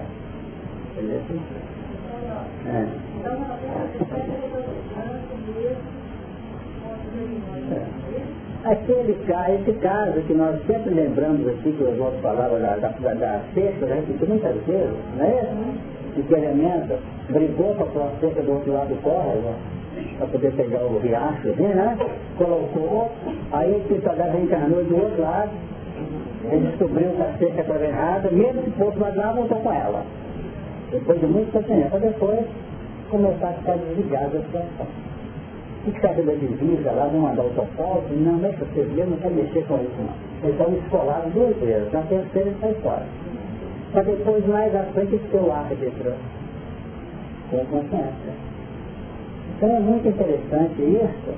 Beleza? 0.94 1.24
É. 2.66 2.86
Aquele, 8.64 9.12
esse 9.12 9.72
caso 9.80 10.20
que 10.22 10.34
nós 10.34 10.56
sempre 10.66 10.94
lembramos 10.94 11.46
aqui, 11.46 11.72
que 11.72 11.82
os 11.82 12.00
outros 12.00 12.20
falavam 12.20 12.60
da, 12.60 12.76
da, 12.76 12.88
da, 12.88 13.40
cerca, 13.54 13.86
né, 13.86 14.02
que 14.06 14.26
muitas 14.26 14.56
vezes, 14.66 14.96
não 15.16 15.24
é 15.24 15.42
isso? 15.42 16.18
E 16.18 16.22
que 16.22 16.34
elemento 16.34 16.98
brigou 17.28 17.74
pôr 17.74 18.02
a 18.02 18.10
cerca 18.20 18.42
do 18.42 18.52
outro 18.52 18.72
lado 18.72 18.88
do 18.88 19.02
córrego, 19.02 19.54
para 20.16 20.26
poder 20.26 20.52
pegar 20.52 20.82
o 20.84 20.98
riacho, 20.98 21.48
assim, 21.48 21.62
né? 21.62 21.98
Colocou, 22.36 23.10
aí 23.52 23.72
o 23.72 23.76
espiritualidade 23.78 24.36
reencarnou 24.36 24.84
do 24.84 24.96
outro 24.96 25.22
lado, 25.22 25.50
ele 26.50 26.66
descobriu 26.68 27.10
que 27.10 27.22
a 27.22 27.38
cerca 27.38 27.60
estava 27.62 27.84
errada, 27.84 28.30
mesmo 28.30 28.62
que 28.62 28.70
fosse 28.72 28.98
lá, 28.98 29.12
lá 29.14 29.32
voltou 29.32 29.58
com 29.58 29.72
ela. 29.72 30.04
Depois 30.92 31.20
de 31.20 31.26
muito 31.26 31.52
sofrimento, 31.52 31.90
para 31.90 31.98
depois 32.00 32.46
começar 33.10 33.48
a 33.48 33.52
ficar 33.52 33.76
desligado 33.76 34.36
a 34.36 34.40
situação 34.40 34.86
que 35.92 36.00
sabe 36.00 36.22
da 36.22 36.32
divisa 36.32 36.90
lá, 36.90 37.06
vão 37.06 37.20
mandar 37.20 37.44
o 37.44 37.50
total, 37.50 38.02
não, 38.10 38.38
deixa 38.38 38.64
vocês 38.64 38.92
ver, 38.92 39.06
não 39.06 39.16
quero 39.18 39.34
mexer 39.34 39.64
com 39.66 39.76
isso 39.76 39.94
não. 39.98 40.26
Eles 40.42 40.58
estão 40.58 40.74
escolados 40.74 41.32
duas 41.32 41.56
vezes, 41.58 41.92
na 41.92 42.02
terceira 42.02 42.48
ele 42.48 42.56
sai 42.60 42.74
fora. 42.82 43.06
Para 43.92 44.02
depois 44.02 44.46
mais 44.48 44.74
à 44.74 44.82
frente 44.82 45.20
o 45.32 45.52
árbitro 45.52 46.14
com 47.50 47.58
consciência. 47.66 48.45
Então 49.56 49.74
é 49.74 49.80
muito 49.80 50.06
interessante 50.06 50.82
isso, 50.82 51.34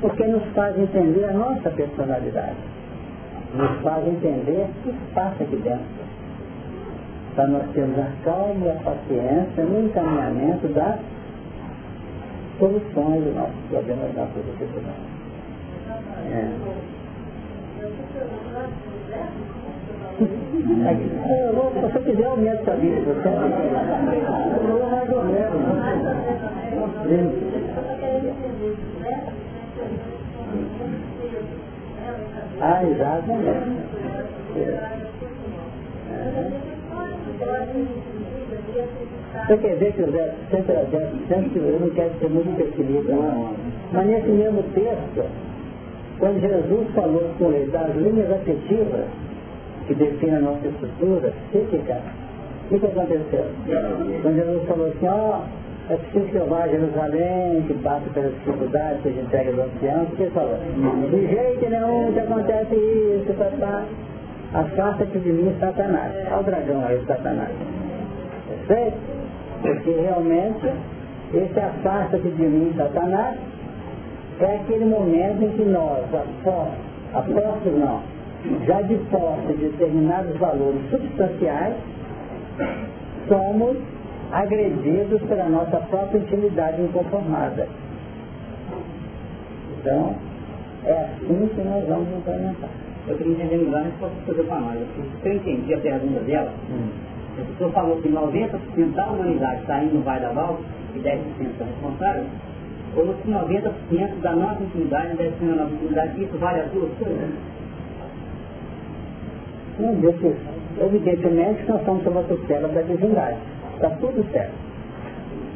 porque 0.00 0.26
nos 0.26 0.42
faz 0.54 0.78
entender 0.78 1.24
a 1.26 1.32
nossa 1.32 1.68
personalidade. 1.70 2.56
Nos 3.54 3.82
faz 3.82 4.06
entender 4.06 4.66
o 4.66 4.82
que 4.82 4.94
passa 5.12 5.42
aqui 5.42 5.56
dentro. 5.56 6.00
Para 7.34 7.46
nós 7.48 7.70
termos 7.72 7.98
a 7.98 8.10
calma 8.24 8.66
e 8.66 8.70
a 8.70 8.74
paciência 8.76 9.64
no 9.64 9.84
encaminhamento 9.84 10.68
da 10.68 10.98
soluções 12.58 13.24
do 13.24 13.34
nosso 13.34 13.52
problema 13.70 14.02
da 14.08 14.22
nossa 14.22 14.34
sociedade. 14.34 15.10
É. 16.32 16.48
Se 20.20 21.80
você 21.80 21.98
quiser, 22.00 22.26
eu 22.26 22.36
meto 22.36 22.60
essa 22.60 22.76
vida. 22.76 23.00
Você 23.00 23.28
eu 24.68 24.86
mais 24.90 25.10
ou 25.10 25.24
menos. 25.24 25.62
Ah, 32.60 32.84
exatamente. 32.84 33.48
É. 34.56 35.00
Você 39.46 39.56
quer 39.56 39.76
ver 39.76 39.92
que 39.94 40.02
o 40.02 40.10
Zé 40.10 40.34
sempre, 40.50 40.74
sempre 41.28 41.60
eu 41.60 41.80
não 41.80 41.90
quero 41.90 42.10
ser 42.18 42.28
muito 42.28 42.56
pessimista, 42.56 43.12
não. 43.12 43.54
Mas 43.92 44.06
nesse 44.06 44.28
mesmo 44.28 44.62
texto, 44.74 45.24
quando 46.18 46.40
Jesus 46.40 46.90
falou 46.94 47.30
com 47.38 47.52
ele 47.52 47.70
das 47.70 47.96
linhas 47.96 48.30
afetivas 48.30 49.06
que 49.90 49.94
definem 49.96 50.36
a 50.36 50.40
nossa 50.40 50.68
estrutura 50.68 51.32
psíquica, 51.50 52.00
o 52.70 52.78
que, 52.78 52.86
aconteceu? 52.86 53.44
Quando 54.22 54.36
Jesus 54.36 54.68
falou 54.68 54.86
assim, 54.86 55.08
ó, 55.08 55.40
oh, 55.40 55.92
é 55.92 55.96
preciso 55.96 56.26
que 56.26 56.36
eu 56.36 56.46
vá 56.46 56.62
a 56.62 56.68
Jerusalém, 56.68 57.62
que 57.66 57.74
passe 57.82 58.08
pelas 58.10 58.32
dificuldades, 58.34 59.02
seja 59.02 59.20
entregue 59.20 59.48
aos 59.48 59.58
anciãos, 59.58 60.08
o 60.08 60.14
que 60.14 60.22
ele 60.22 60.30
falou? 60.30 60.58
De 61.10 61.26
jeito 61.26 61.70
nenhum 61.70 62.12
que 62.12 62.20
acontece 62.20 62.74
isso, 62.76 63.34
tá. 63.58 63.84
Afasta-te 64.54 65.18
de 65.18 65.32
mim, 65.32 65.56
Satanás. 65.58 66.12
Olha 66.28 66.38
o 66.38 66.42
dragão 66.44 66.84
aí, 66.86 67.02
Satanás. 67.08 67.50
Certo? 68.68 68.96
Porque 69.62 69.90
realmente 69.90 70.70
esse 71.34 71.58
afasta-se 71.58 72.28
de 72.28 72.42
mim, 72.42 72.72
Satanás, 72.76 73.36
é 74.38 74.54
aquele 74.54 74.84
momento 74.84 75.42
em 75.42 75.50
que 75.50 75.64
nós, 75.64 76.04
apóstolos 77.12 77.78
não, 77.78 78.19
já 78.66 78.82
de 78.82 78.94
posse 79.10 79.52
de 79.58 79.68
determinados 79.68 80.36
valores 80.38 80.80
substanciais, 80.90 81.74
somos 83.28 83.76
agredidos 84.32 85.20
pela 85.22 85.48
nossa 85.48 85.76
própria 85.78 86.18
intimidade 86.18 86.80
inconformada. 86.82 87.66
Então, 89.78 90.14
é 90.84 90.92
assim 90.92 91.48
que 91.54 91.60
nós 91.62 91.86
vamos 91.86 92.08
implementar. 92.16 92.70
Eu 93.08 93.16
queria 93.16 93.32
entender 93.32 93.56
melhor 93.56 93.82
resposta 93.82 94.16
que 94.24 94.32
você 94.32 94.42
para 94.42 94.60
nós. 94.60 94.78
Eu 95.24 95.32
entendi 95.32 95.74
a 95.74 95.78
pergunta 95.78 96.20
dela. 96.20 96.52
Hum. 96.70 96.88
A 97.40 97.44
pessoa 97.44 97.72
falou 97.72 97.96
que 98.02 98.08
90% 98.08 98.94
da 98.94 99.06
humanidade 99.06 99.60
está 99.62 99.82
indo 99.82 99.94
no 99.94 100.02
vai 100.02 100.20
da 100.20 100.30
volta 100.30 100.62
e 100.94 100.98
10% 100.98 101.18
está 101.40 101.64
responsável. 101.64 102.24
Ou 102.96 103.14
que 103.14 103.30
90% 103.30 104.20
da 104.20 104.32
nossa 104.32 104.62
intimidade 104.62 105.16
deve 105.16 105.36
ser 105.38 105.44
na 105.44 105.56
nossa 105.56 105.74
intimidade. 105.74 106.22
Isso 106.22 106.38
vale 106.38 106.60
as 106.60 106.70
duas 106.72 106.90
coisas? 106.98 107.30
Não, 109.80 109.94
Deus, 109.94 110.36
evidentemente 110.78 111.64
nós 111.66 111.80
estamos 111.80 112.04
sob 112.04 112.18
a 112.18 112.22
tutela 112.22 112.68
da 112.68 112.82
divindade. 112.82 113.38
Está 113.74 113.90
tudo 113.90 114.24
certo. 114.30 114.52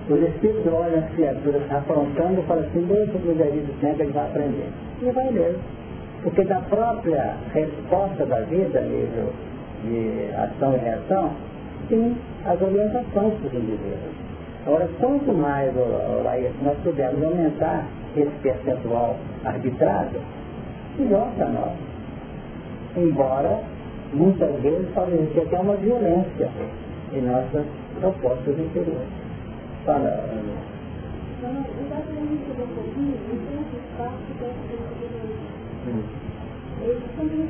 Os 0.08 0.20
espíritos 0.20 0.72
olham 0.72 0.98
as 0.98 1.10
criaturas 1.14 1.62
afrontando 1.70 2.40
e 2.40 2.42
falam 2.44 2.64
assim, 2.64 2.86
deixa 2.86 3.12
que 3.12 3.28
o 3.28 3.34
do 3.34 3.80
tempo 3.80 4.02
ele 4.02 4.12
vai 4.12 4.24
aprender. 4.24 4.68
E 5.02 5.10
vai 5.10 5.30
mesmo. 5.30 5.60
Porque 6.22 6.44
da 6.44 6.60
própria 6.60 7.36
resposta 7.52 8.24
da 8.24 8.40
vida, 8.40 8.80
nível 8.80 9.30
de 9.82 10.34
ação 10.34 10.74
e 10.74 10.78
reação, 10.78 11.30
tem 11.90 12.16
as 12.46 12.62
orientações 12.62 13.34
para 13.34 13.46
os 13.46 13.54
indivíduos. 13.54 14.24
Agora, 14.66 14.88
quanto 14.98 15.32
mais 15.34 15.70
nós 16.62 16.78
pudermos 16.82 17.22
aumentar 17.22 17.86
esse 18.16 18.30
percentual 18.42 19.16
arbitrário, 19.44 20.20
melhor 20.98 21.30
para 21.36 21.46
nós. 21.48 21.72
Embora 22.96 23.60
muitas 24.14 24.60
vezes 24.62 24.88
existir 25.12 25.40
até 25.40 25.60
uma 25.60 25.76
violência 25.76 26.50
em 27.12 27.20
nossas 27.22 27.66
propostas 28.00 28.58
interiores. 28.58 29.08
Fazemos 29.84 30.30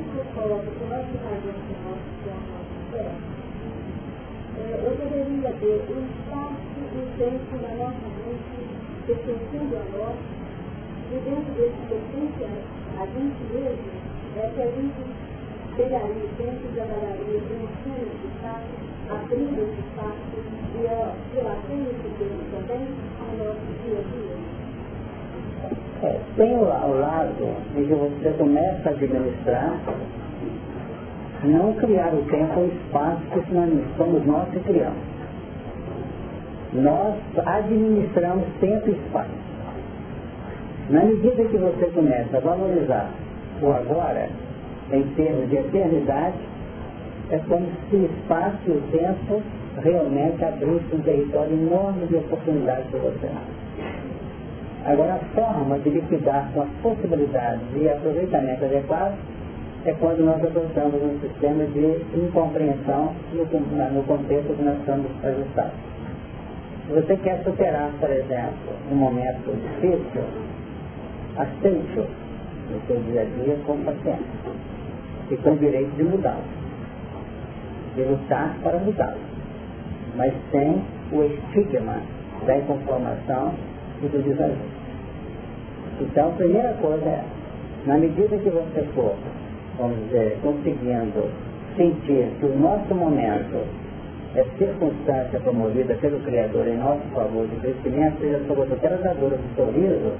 plano 0.07 1.05
eu 4.57 4.91
poderia 4.97 5.51
ter 5.59 5.77
um 5.91 5.99
espaço 6.05 6.79
e 6.95 7.01
tempo 7.17 7.53
na 7.61 7.71
nossa 7.75 8.07
mente 8.23 8.57
pertencendo 9.05 9.75
a 9.75 9.83
nós, 9.97 10.17
e 11.11 11.15
dentro 11.23 11.51
desse 11.53 11.81
pertence 11.89 12.43
a 12.97 13.05
gente 13.05 13.41
mesmo, 13.53 13.91
é 14.37 14.39
que 14.55 14.61
a 14.61 14.71
gente 14.71 15.24
pegaria 15.75 16.23
o 16.23 16.29
tempo 16.37 16.61
e 16.63 16.75
trabalharia 16.75 17.41
preenchendo 17.47 18.07
esse 18.07 18.27
espaço, 18.27 18.73
abrindo 19.09 19.61
esse 19.63 19.79
espaço 19.81 20.35
e 20.75 21.35
relatando 21.35 21.89
esse 21.91 22.09
tempo 22.17 22.41
também 22.51 22.87
ao 23.19 23.31
nosso 23.37 23.65
dia 23.83 23.99
a 23.99 24.03
dia. 24.11 24.35
É, 26.03 26.19
tem 26.37 26.57
o, 26.57 26.63
lado 26.63 27.55
em 27.75 27.85
que 27.85 27.93
você 27.93 28.29
começa 28.37 28.89
a 28.89 28.91
administrar, 28.91 29.79
não 31.43 31.73
criar 31.73 32.13
o 32.13 32.23
tempo 32.29 32.59
ou 32.59 32.67
espaço 32.67 33.21
que 33.33 33.41
somos 33.97 34.25
nós 34.25 34.49
que 34.49 34.59
criamos. 34.61 35.15
Nós 36.73 37.15
administramos 37.45 38.45
tempo 38.59 38.89
e 38.89 38.91
espaço. 38.91 39.29
Na 40.89 41.03
medida 41.03 41.43
que 41.45 41.57
você 41.57 41.85
começa 41.87 42.37
a 42.37 42.39
valorizar 42.41 43.09
o 43.61 43.71
agora, 43.71 44.29
em 44.91 45.03
termos 45.15 45.49
de 45.49 45.57
eternidade, 45.57 46.37
é 47.31 47.39
como 47.47 47.65
se 47.89 47.95
o 47.95 48.05
espaço 48.05 48.57
e 48.67 48.71
o 48.71 48.81
tempo 48.91 49.41
realmente 49.81 50.43
abrissem 50.45 50.99
um 50.99 51.01
território 51.01 51.53
enorme 51.53 52.05
de 52.07 52.15
oportunidades 52.15 52.85
para 52.91 52.99
você. 52.99 53.29
Agora, 54.85 55.15
a 55.15 55.19
forma 55.33 55.79
de 55.79 55.89
liquidar 55.89 56.51
com 56.53 56.61
as 56.61 56.69
possibilidades 56.83 57.61
de 57.73 57.89
aproveitamento 57.89 58.65
adequado 58.65 59.17
é 59.85 59.93
quando 59.93 60.23
nós 60.23 60.43
adotamos 60.43 61.01
um 61.01 61.19
sistema 61.19 61.63
de 61.65 62.01
incompreensão 62.15 63.13
no, 63.33 63.93
no 63.93 64.03
contexto 64.03 64.55
que 64.55 64.63
nós 64.63 64.77
estamos 64.79 65.07
ajustados. 65.23 65.73
Se 66.85 66.93
você 66.93 67.17
quer 67.17 67.43
superar, 67.43 67.89
por 67.99 68.09
exemplo, 68.11 68.73
um 68.91 68.95
momento 68.95 69.59
difícil, 69.59 70.21
aceite-o 71.37 72.05
no 72.71 72.81
seu 72.87 72.99
dia 73.11 73.21
a 73.21 73.43
dia 73.43 73.57
com 73.65 73.77
paciência 73.79 74.74
e 75.31 75.37
com 75.37 75.51
o 75.51 75.57
direito 75.57 75.95
de 75.95 76.03
mudá-lo, 76.03 76.43
de 77.95 78.03
lutar 78.03 78.55
para 78.63 78.77
mudá-lo, 78.79 79.19
mas 80.15 80.33
sem 80.51 80.81
o 81.11 81.23
estigma 81.23 81.97
da 82.45 82.57
inconformação 82.57 83.53
e 84.01 84.07
do 84.07 84.23
desajuste. 84.23 84.75
Então, 86.01 86.29
a 86.29 86.31
primeira 86.31 86.73
coisa 86.73 87.05
é, 87.05 87.23
na 87.85 87.97
medida 87.97 88.37
que 88.37 88.49
você 88.49 88.83
for, 88.93 89.15
vamos 89.77 89.97
dizer, 90.05 90.37
conseguindo 90.41 91.29
sentir 91.77 92.29
que 92.39 92.45
o 92.45 92.59
nosso 92.59 92.93
momento 92.93 93.65
é 94.35 94.43
circunstância 94.57 95.39
promovida 95.39 95.95
pelo 95.95 96.19
Criador 96.19 96.67
em 96.67 96.77
nosso 96.77 97.03
favor 97.13 97.47
de 97.47 97.55
crescimento, 97.55 98.19
seja 98.19 98.41
sob 98.47 98.61
a 98.61 99.13
dor 99.13 99.31
do 99.31 99.55
sorriso, 99.55 100.11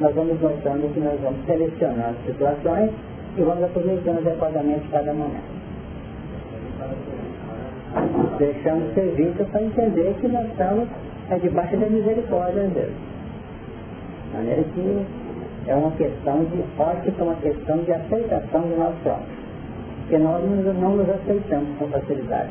nós 0.00 0.14
vamos 0.14 0.40
notando 0.40 0.92
que 0.92 1.00
nós 1.00 1.18
vamos 1.20 1.46
selecionando 1.46 2.16
situações 2.26 2.90
e 3.36 3.42
vamos 3.42 3.64
aproveitando 3.64 4.18
adequadamente 4.18 4.88
cada 4.88 5.12
momento. 5.12 5.56
Deixamos 8.38 8.94
ser 8.94 9.14
vistos 9.14 9.46
para 9.48 9.62
entender 9.62 10.14
que 10.20 10.28
nós 10.28 10.46
estamos 10.46 10.88
é, 11.30 11.38
debaixo 11.38 11.76
da 11.76 11.86
misericórdia 11.86 12.62
de 12.62 12.74
Deus. 12.74 12.92
De 14.30 14.36
maneira 14.36 14.62
que 14.74 15.06
é 15.66 15.74
uma 15.74 15.90
questão 15.92 16.44
de 16.44 16.64
ótica, 16.78 17.24
uma 17.24 17.34
questão 17.36 17.78
de 17.78 17.92
aceitação 17.92 18.62
de 18.62 18.74
nós 18.76 18.94
próprios. 19.02 19.36
Porque 20.00 20.18
nós 20.18 20.42
não 20.80 20.96
nos 20.96 21.08
aceitamos 21.10 21.78
com 21.78 21.88
facilidade. 21.88 22.50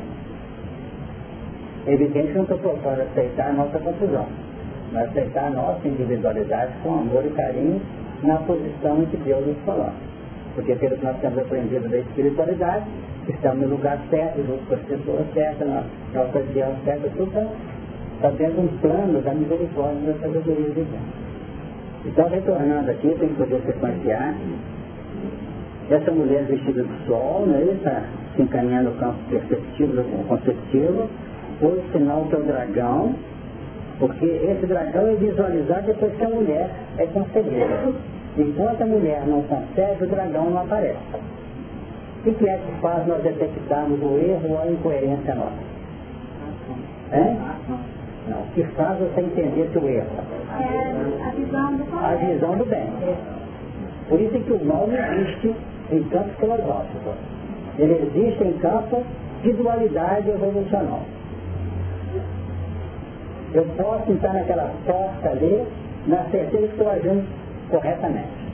É 1.86 1.92
evidente 1.92 2.28
que 2.28 2.34
não 2.34 2.42
estou 2.42 2.58
propondo 2.58 3.00
aceitar 3.00 3.50
a 3.50 3.52
nossa 3.52 3.78
confusão, 3.78 4.26
mas 4.92 5.08
aceitar 5.08 5.46
a 5.46 5.50
nossa 5.50 5.86
individualidade 5.86 6.72
com 6.82 6.94
amor 6.94 7.24
e 7.24 7.30
carinho 7.30 7.80
na 8.22 8.36
posição 8.38 9.02
em 9.02 9.06
que 9.06 9.16
Deus 9.18 9.46
nos 9.46 9.56
coloca. 9.64 10.15
Porque 10.56 10.74
pelo 10.74 10.96
que 10.96 11.04
nós 11.04 11.16
temos 11.20 11.38
aprendido 11.38 11.86
da 11.88 11.98
espiritualidade, 11.98 12.86
estamos 13.28 13.68
no 13.68 13.76
lugar 13.76 13.98
certo, 14.10 14.38
junto 14.38 14.66
com 14.66 14.74
as 14.74 14.80
pessoas 14.80 15.26
certas, 15.34 15.68
na 15.68 15.84
nossa 16.14 16.42
certa, 16.84 17.10
tudo 17.14 17.30
está, 18.16 18.30
de 18.30 18.44
um 18.58 18.66
plano 18.80 19.20
da 19.20 19.34
misericórdia 19.34 20.12
da 20.12 20.18
sabedoria 20.18 20.70
de 20.70 20.72
Deus. 20.72 20.88
Então, 22.06 22.28
retornando 22.28 22.90
aqui, 22.90 23.14
tem 23.20 23.28
que 23.28 23.34
poder 23.34 23.60
sequenciar. 23.66 24.34
Essa 25.90 26.10
mulher 26.10 26.44
vestida 26.44 26.82
de 26.82 27.06
sol, 27.06 27.46
né, 27.46 27.62
está 27.74 28.02
se 28.34 28.42
encaminhando 28.42 28.90
no 28.90 28.96
campo 28.96 29.18
perceptivo, 29.28 30.02
conceptivo, 30.26 31.08
por 31.60 31.78
sinal 31.92 32.24
que 32.24 32.34
é 32.34 32.38
o 32.38 32.42
dragão, 32.42 33.14
porque 33.98 34.24
esse 34.24 34.66
dragão 34.66 35.06
é 35.06 35.14
visualizado 35.16 35.86
depois 35.86 36.14
que 36.14 36.24
a 36.24 36.28
mulher 36.28 36.70
é 36.98 37.06
concebida. 37.06 38.15
Enquanto 38.38 38.82
a 38.82 38.86
mulher 38.86 39.26
não 39.26 39.42
concebe, 39.42 40.04
o 40.04 40.06
dragão 40.08 40.50
não 40.50 40.60
aparece. 40.60 40.98
O 42.26 42.34
que 42.34 42.48
é 42.48 42.58
que 42.58 42.80
faz 42.80 43.06
nós 43.06 43.22
detectarmos 43.22 44.00
o 44.02 44.18
erro 44.18 44.50
ou 44.50 44.60
a 44.60 44.66
incoerência 44.66 45.34
nossa? 45.34 45.76
É? 47.12 47.36
Não, 48.28 48.40
o 48.40 48.46
que 48.54 48.64
faz 48.74 48.98
você 48.98 49.20
entender 49.20 49.70
seu 49.72 49.88
erro? 49.88 50.08
É 50.60 51.24
a 51.24 51.30
visão 51.30 51.76
do 51.76 51.84
A 51.96 52.14
visão 52.16 52.58
do 52.58 52.64
bem. 52.66 52.90
Por 54.08 54.20
isso 54.20 54.36
é 54.36 54.40
que 54.40 54.52
o 54.52 54.64
mal 54.64 54.86
não 54.86 54.96
existe 54.96 55.54
em 55.92 56.02
campo 56.04 56.30
filosófico. 56.40 57.14
Ele 57.78 58.10
existe 58.12 58.44
em 58.44 58.52
campo 58.58 59.02
de 59.42 59.52
dualidade 59.52 60.28
evolucional. 60.28 61.02
Eu 63.54 63.64
posso 63.76 64.10
entrar 64.10 64.34
naquela 64.34 64.70
porta 64.84 65.30
ali 65.30 65.64
na 66.06 66.24
certeza 66.24 66.66
que 66.66 66.72
estou 66.72 66.90
agindo 66.90 67.24
corretamente. 67.70 68.46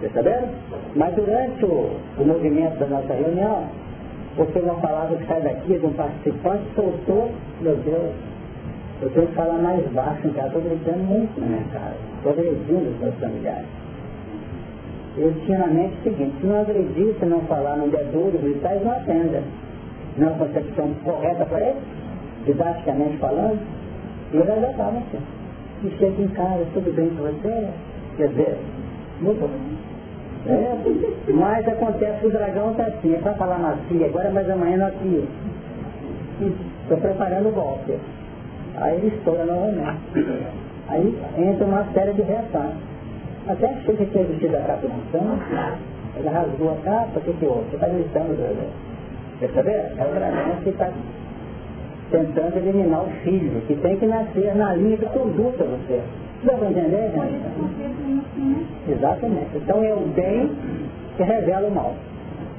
Perceberam? 0.00 0.48
Mas 0.94 1.14
durante 1.14 1.64
o, 1.64 1.90
o 2.18 2.24
movimento 2.24 2.78
da 2.78 2.86
nossa 2.86 3.14
reunião, 3.14 3.64
porque 4.36 4.58
uma 4.58 4.74
palavra 4.74 5.16
que 5.16 5.26
sai 5.26 5.40
daqui 5.40 5.78
de 5.78 5.86
um 5.86 5.92
participante 5.92 6.64
soltou, 6.74 7.30
meu 7.60 7.76
Deus, 7.76 8.12
eu 9.02 9.10
tenho 9.10 9.26
que 9.26 9.34
falar 9.34 9.58
mais 9.58 9.84
baixo 9.92 10.26
em 10.26 10.32
casa, 10.32 10.48
estou 10.48 10.62
gritando 10.62 10.98
muito 10.98 11.40
na 11.40 11.46
minha 11.46 11.64
casa, 11.72 11.96
estou 12.16 12.32
agredindo 12.32 12.90
os 12.90 12.98
meus 13.00 13.14
familiares. 13.16 13.66
Eu 15.16 15.32
tinha 15.44 15.58
na 15.58 15.66
mente 15.68 15.96
o 16.00 16.02
seguinte, 16.02 16.34
se 16.40 16.46
não 16.46 16.60
agredir, 16.60 17.14
se 17.18 17.24
não 17.24 17.40
falar, 17.42 17.76
não 17.76 17.88
der 17.88 18.04
duro, 18.06 18.36
gritar, 18.42 18.72
eles 18.72 18.84
não 18.84 18.92
atendem. 18.92 19.42
Não 20.16 20.28
é 20.28 20.30
uma 20.30 20.46
concepção 20.46 20.90
correta 21.04 21.44
para 21.44 21.60
eles. 21.60 21.82
didaticamente 22.44 23.16
falando, 23.18 23.58
e 24.32 24.36
ele 24.36 24.50
ajudava 24.50 24.98
assim. 24.98 25.20
E 25.84 25.90
chega 25.98 26.22
em 26.22 26.28
casa, 26.28 26.64
tudo 26.72 26.94
bem 26.94 27.10
com 27.10 27.24
você? 27.24 27.68
Quer 28.16 28.28
dizer, 28.28 28.58
muito 29.20 29.44
é, 30.46 30.76
mas 31.32 31.66
acontece 31.66 32.20
que 32.20 32.26
o 32.26 32.30
dragão 32.30 32.72
está 32.72 32.84
assim, 32.84 33.14
é 33.14 33.18
para 33.18 33.32
falar 33.34 33.58
macia 33.58 34.06
agora, 34.06 34.30
mas 34.30 34.48
amanhã 34.50 34.76
não 34.76 34.86
aqui. 34.88 35.26
Estou 36.82 36.98
preparando 36.98 37.48
o 37.48 37.52
golpe. 37.52 37.94
Aí 38.76 38.96
ele 38.96 39.14
estoura 39.16 39.44
novamente. 39.46 40.00
Aí 40.88 41.18
entra 41.38 41.64
uma 41.64 41.84
série 41.94 42.12
de 42.12 42.22
reações. 42.22 42.74
Até 43.48 43.68
achei 43.68 43.96
que 43.96 44.04
tinha 44.06 44.24
vestido 44.24 44.56
a 44.56 44.60
capa 44.60 44.86
maçã, 44.86 45.38
ele 46.16 46.28
rasgou 46.28 46.72
a 46.72 46.76
capa, 46.84 47.18
o 47.18 47.20
que 47.22 47.32
que 47.32 47.46
houve? 47.46 47.64
Você 47.70 47.76
está 47.76 47.88
gritando, 47.88 48.36
Deus. 48.36 48.70
Percebeu? 49.40 49.74
É 49.74 50.06
o 50.10 50.14
dragão 50.14 50.56
que 50.62 50.70
está 50.70 50.90
tentando 52.14 52.56
eliminar 52.58 53.02
o 53.02 53.10
filho, 53.24 53.60
que 53.66 53.74
tem 53.74 53.96
que 53.96 54.06
nascer 54.06 54.54
na 54.54 54.72
linha 54.74 54.96
de 54.96 55.06
conduta 55.06 55.64
você. 55.64 56.00
Dá 56.44 56.52
para 56.52 56.70
entender, 56.70 57.10
gente? 57.10 57.40
Exatamente. 58.88 59.56
Então 59.56 59.82
é 59.82 59.92
o 59.92 60.00
bem 60.14 60.50
que 61.16 61.24
revela 61.24 61.66
o 61.66 61.74
mal. 61.74 61.94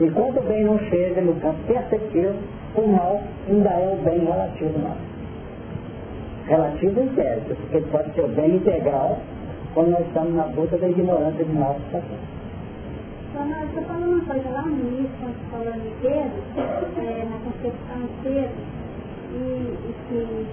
Enquanto 0.01 0.39
o 0.39 0.43
bem 0.43 0.65
não 0.65 0.77
chega 0.77 1.21
no 1.21 1.35
campo 1.35 1.57
perceptivo, 1.67 2.33
o 2.75 2.87
mal 2.87 3.21
ainda 3.47 3.69
é 3.69 3.93
o 3.93 4.03
bem 4.03 4.25
relativo 4.25 4.77
mal. 4.79 4.97
Relativo 6.47 6.99
e 6.99 7.03
incerto, 7.05 7.55
porque 7.55 7.79
pode 7.91 8.13
ser 8.13 8.25
o 8.25 8.27
bem 8.27 8.57
integral 8.57 9.19
quando 9.73 9.91
nós 9.91 10.05
estamos 10.05 10.35
na 10.35 10.43
busca 10.43 10.77
da 10.77 10.89
ignorância 10.89 11.45
de 11.45 11.51
papel. 11.53 12.01
Então, 13.31 13.63
estou 13.63 13.83
falando 13.83 14.13
uma 14.13 14.25
coisa 14.25 14.49
lá 14.49 14.61
no 14.63 14.71
início, 14.71 15.09
quando 15.19 15.51
falou 15.51 15.73
de 15.73 15.89
Pedro, 16.01 16.43
é, 16.97 17.25
na 17.25 17.37
concepção 17.39 18.01
de 18.01 18.13
Pedro, 18.23 18.74
e, 19.35 19.75
e 19.75 19.95
que 20.07 20.47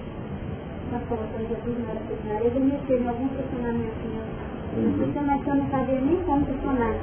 passou 0.91 1.17
a 1.17 1.27
coisa 1.33 1.55
na 1.79 1.89
hora 1.89 2.01
que 2.05 2.57
ele 2.57 2.59
mexeu 2.59 2.99
em 3.01 3.07
algum 3.07 3.29
funcionamento 3.29 4.03
meu. 4.11 4.43
Uhum. 4.75 5.13
Mas 5.25 5.47
eu 5.47 5.55
não 5.55 5.69
sabia 5.69 6.01
nem 6.01 6.17
como 6.23 6.45
funcionar. 6.45 6.95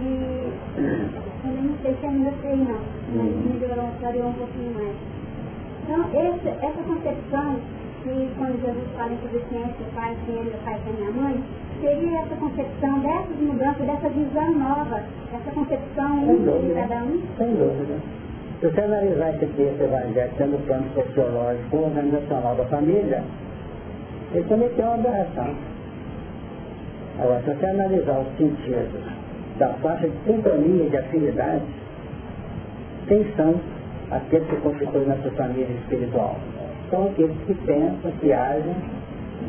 E 0.00 0.52
eu 1.44 1.62
não 1.62 1.76
sei 1.82 1.96
se 2.00 2.06
ainda 2.06 2.32
sei 2.40 2.56
não, 2.56 2.80
mas 3.14 3.26
uhum. 3.26 3.52
melhorou, 3.52 3.90
clareou 4.00 4.28
um 4.28 4.32
pouquinho 4.34 4.74
mais. 4.74 4.96
Então, 5.84 6.00
esse, 6.14 6.48
essa 6.48 6.82
concepção 6.82 7.56
que 8.02 8.30
quando 8.38 8.60
Jesus 8.60 8.84
fala 8.96 9.12
em 9.12 9.18
suficiência, 9.18 9.84
pai, 9.94 10.16
que 10.24 10.32
ele, 10.32 10.52
pai, 10.64 10.78
que 10.82 10.90
é 10.90 10.92
minha 10.92 11.10
mãe, 11.10 11.44
seria 11.80 12.20
essa 12.20 12.36
concepção 12.36 12.98
dessas 13.00 13.36
mudanças, 13.40 13.86
dessa 13.86 14.08
visão 14.08 14.52
nova, 14.52 15.02
essa 15.32 15.50
concepção 15.52 16.24
única 16.24 16.58
de 16.58 16.74
cada 16.74 17.04
um? 17.04 17.22
Sem 17.36 17.54
dúvida. 17.54 18.23
Se 18.64 18.70
você 18.70 18.80
analisar 18.80 19.34
esse 19.34 19.44
texto 19.44 19.78
evangélico 19.78 20.36
sendo 20.38 20.66
plano 20.66 20.86
sociológico 20.94 21.76
organizacional 21.76 22.54
da 22.54 22.64
família, 22.64 23.22
ele 24.32 24.44
também 24.44 24.70
tem 24.70 24.82
uma 24.86 24.94
aberração. 24.94 25.54
Agora, 27.20 27.42
se 27.42 27.52
você 27.52 27.66
analisar 27.66 28.20
os 28.20 28.38
sentidos 28.38 29.02
da 29.58 29.68
faixa 29.82 30.08
de 30.08 30.16
sintonia 30.24 30.88
de 30.88 30.96
afinidade, 30.96 31.62
quem 33.06 33.26
são 33.36 33.54
aqueles 34.10 34.48
que 34.48 34.56
constituem 34.56 35.08
nossa 35.08 35.30
família 35.32 35.76
espiritual? 35.82 36.36
São 36.88 37.04
aqueles 37.08 37.36
que 37.46 37.52
pensam, 37.66 38.10
que 38.18 38.32
agem, 38.32 38.76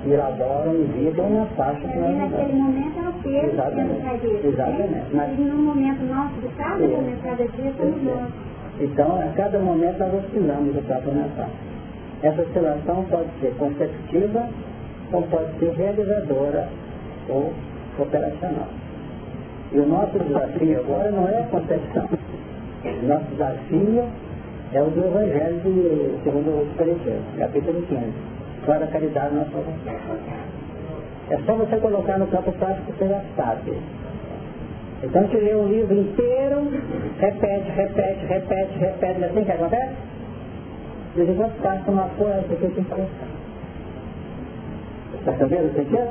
que 0.04 0.10
elaboram 0.10 0.75
e 0.75 0.84
vivem 0.91 1.30
na 1.30 1.45
faixa 1.56 1.88
que 1.88 1.97
nós 1.97 2.17
naquele 2.17 2.51
momento 2.51 2.99
é 2.99 3.08
o 3.08 3.13
Pedro 3.23 3.51
Exatamente. 3.54 4.45
Exatamente. 4.45 5.15
Mas, 5.15 5.39
e 5.39 5.41
no 5.41 5.56
momento 5.56 6.04
nosso, 6.04 6.34
de 6.41 6.49
cada 6.58 6.86
momento, 6.86 7.23
cada 7.23 7.47
dia, 7.47 7.71
somos 7.78 8.04
nós. 8.04 8.54
Então, 8.79 9.19
a 9.21 9.31
cada 9.35 9.57
momento 9.59 9.99
nós 9.99 10.13
oscilamos 10.25 10.75
o 10.75 10.81
próprio 10.81 11.13
mental. 11.13 11.49
Essa 12.21 12.41
oscilação 12.41 13.05
pode 13.09 13.29
ser 13.39 13.53
conceptiva 13.57 14.49
ou 15.13 15.21
pode 15.23 15.59
ser 15.59 15.71
realizadora 15.73 16.67
ou 17.29 17.53
operacional. 17.99 18.67
E 19.71 19.79
o 19.79 19.85
nosso 19.85 20.19
desafio 20.19 20.79
agora 20.79 21.11
não 21.11 21.27
é 21.27 21.39
a 21.39 21.43
concepção. 21.43 22.09
O 22.85 23.07
nosso 23.07 23.25
desafio 23.31 24.03
é 24.73 24.81
o 24.81 24.85
do 24.85 25.05
Evangelho 25.05 25.59
de 25.61 26.23
segundo 26.23 26.49
o 26.49 26.67
Espiritismo, 26.69 27.23
capítulo 27.39 27.81
15. 27.83 28.13
Para 28.65 28.85
a 28.85 28.88
caridade 28.88 29.35
nossa 29.35 29.51
É 31.29 31.38
só 31.45 31.55
você 31.55 31.77
colocar 31.77 32.17
no 32.17 32.27
campo 32.27 32.51
prático 32.53 32.91
que 32.91 32.97
você 32.97 33.07
já 33.07 33.21
sabe. 33.35 33.77
Então 35.03 35.27
você 35.27 35.38
lê 35.38 35.53
o 35.53 35.67
livro 35.67 35.93
inteiro, 35.93 36.71
repete, 37.19 37.69
repete, 37.71 38.25
repete, 38.25 38.77
repete, 38.79 39.23
assim 39.23 39.43
que 39.43 39.51
acontece? 39.51 39.93
De 41.15 41.23
vez 41.23 41.29
em 41.29 41.36
quando 41.36 41.62
passa 41.62 41.91
uma 41.91 42.10
coisa 42.17 42.43
que 42.49 42.55
que 42.55 42.81
interessar. 42.81 43.27
Está 45.19 45.34
sabendo 45.34 45.71
o 45.71 45.73
sentido? 45.73 46.10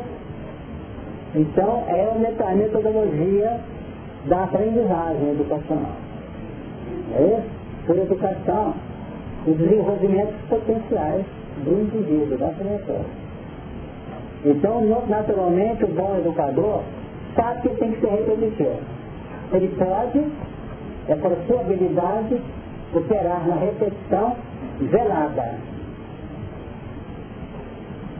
Então 1.34 1.84
é 1.88 2.10
a 2.10 2.54
metodologia 2.54 3.60
da 4.26 4.44
aprendizagem 4.44 5.30
educacional. 5.30 5.92
É 7.16 7.22
isso? 7.22 7.50
Por 7.86 7.98
educação, 7.98 8.74
os 9.46 9.56
desenvolvimentos 9.56 10.34
potenciais 10.48 11.24
do 11.64 11.82
indivíduo, 11.82 12.38
da 12.38 12.48
criatura. 12.48 13.04
Então, 14.44 14.80
naturalmente, 15.08 15.84
o 15.84 15.88
bom 15.88 16.16
educador 16.18 16.82
sabe 17.34 17.60
que 17.62 17.68
tem 17.76 17.92
que 17.92 18.00
ser 18.00 18.10
repetitivo. 18.10 18.78
Ele 19.52 19.68
pode, 19.76 20.24
é 21.08 21.14
por 21.16 21.36
sua 21.46 21.60
habilidade, 21.60 22.40
operar 22.94 23.46
na 23.46 23.56
repetição 23.56 24.36
velada. 24.80 25.54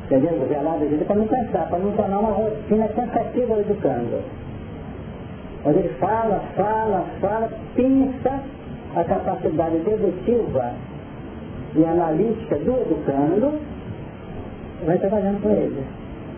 Entendeu? 0.05 0.47
Velada 0.49 0.85
é 0.85 1.05
para 1.05 1.17
não 1.17 1.27
cansar, 1.27 1.69
para 1.69 1.79
não 1.79 1.93
tornar 1.93 2.19
uma 2.19 2.33
rotina 2.33 2.89
cansativa 2.89 3.61
educando. 3.61 4.23
Quando 5.63 5.79
ele 5.79 5.89
fala, 5.99 6.43
fala, 6.55 7.07
fala, 7.21 7.51
pensa 7.75 8.41
a 8.95 9.05
capacidade 9.05 9.79
dedutiva 9.79 10.73
e 11.75 11.85
analítica 11.85 12.57
do 12.57 12.83
educando, 12.83 13.61
vai 14.85 14.99
trabalhando 14.99 15.43
com 15.43 15.51
ele. 15.51 15.85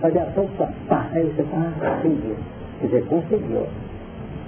Mas 0.01 0.17
a 0.17 0.27
pouco, 0.27 0.53
pá, 0.89 1.09
aí 1.13 1.25
você 1.25 1.43
fala, 1.43 1.73
ah, 1.83 1.99
entendi. 1.99 2.37
Quer 2.81 2.87
dizer, 2.87 3.07
conseguiu. 3.07 3.67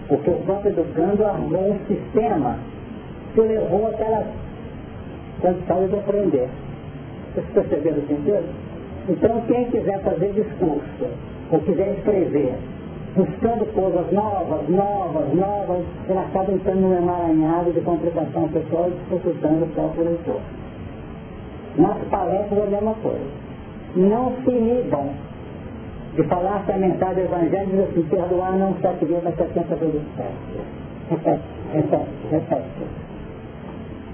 Porque 0.08 0.30
o 0.30 0.36
próprio 0.40 0.70
educando 0.70 1.24
armou 1.24 1.72
um 1.72 1.78
sistema 1.86 2.56
que 3.34 3.40
levou 3.40 3.88
aquela 3.88 4.26
condição 5.40 5.86
de 5.86 5.96
aprender. 5.96 6.48
Vocês 7.34 7.46
perceberam 7.52 7.98
o 7.98 8.06
sentido? 8.06 8.44
Então, 9.08 9.40
quem 9.46 9.64
quiser 9.66 10.00
fazer 10.00 10.32
discurso, 10.32 11.06
ou 11.50 11.60
quiser 11.60 11.94
escrever, 11.98 12.54
buscando 13.16 13.66
coisas 13.72 14.12
novas, 14.12 14.68
novas, 14.68 15.34
novas, 15.34 15.84
ele 16.08 16.18
acaba 16.18 16.52
entrando 16.52 16.80
num 16.80 16.96
emaranhado 16.96 17.72
de 17.72 17.80
complicação 17.80 18.48
pessoal 18.48 18.88
e 18.88 19.14
dificultando 19.14 19.64
o 19.64 19.68
próprio 19.68 20.04
leitor. 20.04 20.40
Nas 21.76 21.98
palestras 22.10 22.58
é 22.58 22.62
a 22.62 22.66
mesma 22.66 22.94
coisa. 23.02 23.26
Não 23.96 24.32
se 24.44 24.50
inibam 24.50 25.10
de 26.18 26.24
falar 26.24 26.64
que 26.66 26.72
a 26.72 26.76
mensagem 26.76 27.22
evangélica 27.22 27.84
assim, 27.84 28.02
perdoar 28.10 28.50
não 28.58 28.74
sete 28.82 29.04
vezes, 29.04 29.22
mas 29.22 29.36
setenta 29.36 29.76
vezes 29.76 30.02
sete. 30.16 30.32
Repete, 31.10 31.42
repete, 31.72 32.10
repete. 32.32 32.86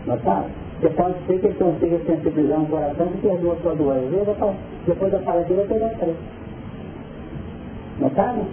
Notaram? 0.07 0.51
Você 0.81 0.91
pode 0.91 1.15
ser 1.27 1.39
que 1.41 1.47
ele 1.47 1.55
consiga 1.55 1.99
sensibilizar 2.05 2.61
um 2.61 2.67
coração 2.67 3.07
que 3.07 3.27
perdoa 3.27 3.57
só 3.63 3.75
duas 3.75 4.03
vezes, 4.11 4.37
depois 4.87 5.13
da 5.13 5.19
palestra 5.21 5.55
ele 5.55 5.79
vai 5.79 5.95
três. 5.95 6.17
Notaram? 7.99 8.47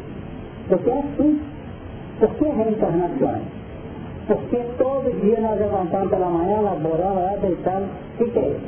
Porque 0.70 0.90
é 0.90 1.00
assim. 1.00 1.42
Por 2.20 2.30
que 2.36 2.46
reencarnações? 2.46 3.44
Porque 4.28 4.58
todo 4.78 5.22
dia 5.22 5.42
nós 5.42 5.60
levantamos 5.60 6.10
pela 6.10 6.30
manhã, 6.30 6.62
laboramos, 6.62 7.22
lá 7.22 7.36
deitamos. 7.42 7.90
O 8.18 8.32
que 8.32 8.40
é 8.40 8.48
isso? 8.48 8.62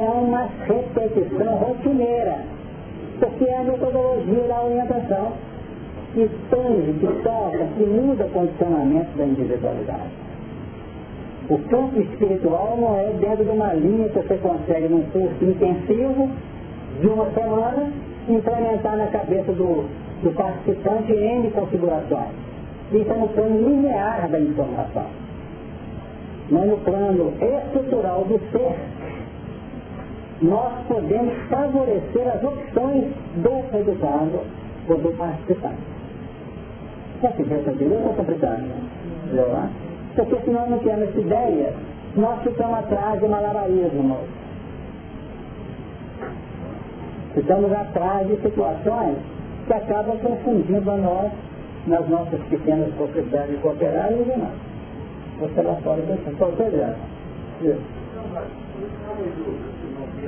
É 0.00 0.04
uma 0.04 0.48
repetição 0.66 1.54
rotineira 1.54 2.57
porque 3.18 3.44
é 3.44 3.58
a 3.58 3.64
metodologia 3.64 4.48
da 4.48 4.62
orientação 4.62 5.32
que 6.14 6.30
tange, 6.50 6.92
que 7.00 7.22
toca, 7.22 7.66
que 7.76 7.84
muda 7.84 8.24
o 8.24 8.30
condicionamento 8.30 9.16
da 9.16 9.24
individualidade. 9.24 10.10
O 11.50 11.58
campo 11.70 12.00
espiritual 12.00 12.76
não 12.78 12.98
é 12.98 13.10
dentro 13.18 13.44
de 13.44 13.50
uma 13.50 13.72
linha 13.72 14.08
que 14.08 14.18
você 14.18 14.36
consegue 14.36 14.88
num 14.88 15.02
curso 15.10 15.44
intensivo 15.44 16.30
de 17.00 17.06
uma 17.06 17.30
semana 17.30 17.90
implementar 18.28 18.96
na 18.96 19.06
cabeça 19.06 19.52
do, 19.52 19.88
do 20.22 20.34
participante 20.34 21.12
N 21.12 21.50
configurações. 21.50 22.28
Isso 22.92 23.10
é 23.10 23.16
no 23.16 23.28
plano 23.28 23.68
linear 23.68 24.28
da 24.28 24.40
informação. 24.40 25.06
Mas 26.50 26.68
no 26.68 26.76
plano 26.78 27.32
estrutural 27.40 28.24
do 28.24 28.38
ser, 28.50 28.74
nós 30.42 30.72
podemos 30.86 31.34
favorecer 31.48 32.28
as 32.28 32.42
opções 32.44 33.12
do 33.36 33.76
educado 33.76 34.40
ou 34.88 34.96
do 34.98 35.16
participante. 35.16 35.78
Já 37.22 37.32
se 37.32 37.42
entendeu? 37.42 37.90
Eu 37.90 37.98
estou 37.98 38.14
complicando. 38.14 38.64
Porque 40.14 40.36
se 40.36 40.50
nós 40.50 40.70
não 40.70 40.78
temos 40.78 41.08
essa 41.08 41.18
ideia, 41.18 41.74
nós 42.16 42.42
ficamos 42.42 42.78
atrás 42.78 43.20
de 43.20 43.28
malabarismo. 43.28 44.18
Estamos 47.36 47.72
atrás 47.72 48.26
de 48.28 48.36
situações 48.40 49.16
que 49.66 49.72
acabam 49.72 50.18
confundindo 50.18 50.90
a 50.90 50.96
nós 50.96 51.32
nas 51.86 52.08
nossas 52.08 52.40
pequenas 52.48 52.92
propriedades 52.94 53.60
cooperáveis 53.60 54.26
e 54.26 54.38
não. 54.38 54.52
Você 55.40 55.62
lá 55.62 55.74
fora 55.76 56.02
pensa, 56.02 56.36
qual 56.36 56.52
foi 56.52 56.70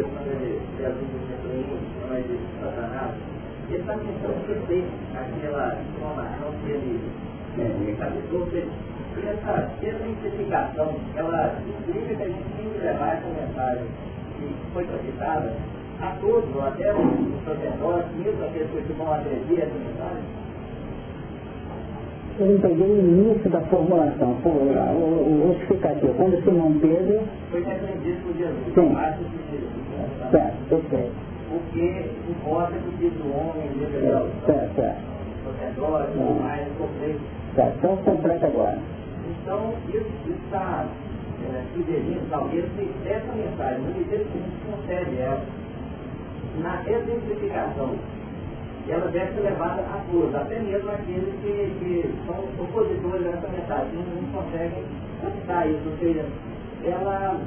a 0.00 0.24
Isso. 2.20 3.40
Ele 3.70 3.78
está 3.78 3.94
tentando 3.94 4.46
perder 4.46 4.84
aquela 5.14 5.76
informação 5.80 6.52
que 6.64 6.70
ele 6.70 7.00
é, 7.58 7.90
encabeçou, 7.90 8.48
e 8.52 9.28
essa, 9.28 9.70
identificação, 9.82 10.94
ela 11.14 11.54
implica 11.68 12.14
que 12.14 12.22
a 12.22 12.26
gente 12.26 12.48
tem 12.56 12.70
que 12.70 12.78
levar 12.78 13.14
essa 13.14 13.28
mensagem 13.28 13.86
que 14.38 14.54
foi 14.72 14.84
projetada 14.84 15.52
a 16.00 16.16
todos, 16.20 16.64
até 16.64 16.92
os 16.92 17.44
sacerdotes, 17.44 18.12
mesmo 18.16 18.44
aqueles 18.44 18.86
que 18.86 18.92
vão 18.94 19.12
agredir 19.12 19.60
essa 19.60 19.74
mensagem. 19.74 20.39
Eu 22.40 22.46
não 22.46 22.58
peguei 22.58 22.90
o 22.90 22.98
início 22.98 23.50
da 23.50 23.60
formulação, 23.60 24.30
o, 24.30 25.52
justificativo. 25.52 26.14
Quando 26.14 26.42
Simão 26.42 26.72
Pedro. 26.80 27.20
Foi 27.50 27.62
repreendido 27.62 28.16
por 28.22 28.34
Jesus. 28.34 28.74
Sim. 28.74 28.96
Certo, 30.30 30.68
perfeito. 30.70 31.12
Porque 31.50 32.06
importa 32.30 32.72
que 32.72 32.96
diz 32.96 33.12
o 33.20 33.28
homem, 33.28 33.68
Deus 33.76 34.30
Certo, 34.46 34.74
certo. 34.74 35.00
Sacerdote, 35.44 36.16
o 36.16 36.42
mais, 36.42 36.66
o 36.80 37.54
Certo, 37.54 37.76
então 37.76 37.96
completa 37.98 38.46
agora. 38.46 38.78
Então, 39.28 39.74
isso 39.88 40.30
está 40.30 40.86
é, 41.44 41.62
sugerindo, 41.74 42.22
talvez, 42.30 42.64
que 42.72 42.88
essa 43.06 43.32
mensagem, 43.34 43.80
no 43.82 43.92
que 43.92 44.14
a 44.14 44.16
gente 44.16 44.30
concede 44.64 45.20
ela, 45.20 45.42
na 46.62 46.82
exemplificação, 46.88 47.96
ela 48.90 49.06
deve 49.10 49.34
ser 49.34 49.40
levada 49.40 49.82
a 49.82 50.00
todos, 50.10 50.34
até 50.34 50.58
mesmo 50.60 50.90
aqueles 50.90 51.34
que, 51.42 51.72
que 51.78 52.14
são 52.26 52.36
opositores 52.64 53.22
dessa 53.22 53.48
mensagem, 53.48 53.90
não, 53.94 54.42
conseguem 54.42 54.84
captar 55.22 55.68
isso, 55.68 55.88
ou 55.90 55.96
seja, 55.98 56.24
ela 56.84 57.40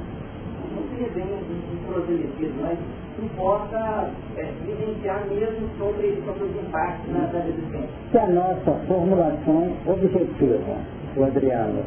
não 0.74 0.82
se 0.96 1.10
bem 1.10 1.24
um 1.24 1.92
proselitismo, 1.92 2.62
mas 2.62 2.78
importa 3.22 4.10
é, 4.36 4.50
vivenciar 4.64 5.24
mesmo 5.26 5.68
sobre, 5.78 6.20
sobre 6.24 6.44
os 6.44 6.56
impactos 6.56 7.12
na, 7.12 7.26
da 7.26 7.38
resistência. 7.40 7.88
Se 8.10 8.18
a 8.18 8.26
nossa 8.26 8.72
formulação 8.86 9.72
objetiva, 9.86 10.76
o 11.16 11.24
Adriano, 11.24 11.82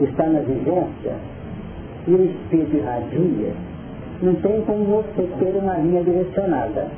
está 0.00 0.26
na 0.26 0.40
vivência 0.40 1.16
e 2.06 2.10
o 2.14 2.24
espírito 2.24 2.76
irradia, 2.76 3.52
não 4.22 4.34
tem 4.36 4.60
como 4.62 4.84
você 4.84 5.28
ter 5.38 5.56
uma 5.56 5.76
linha 5.78 6.04
direcionada. 6.04 6.88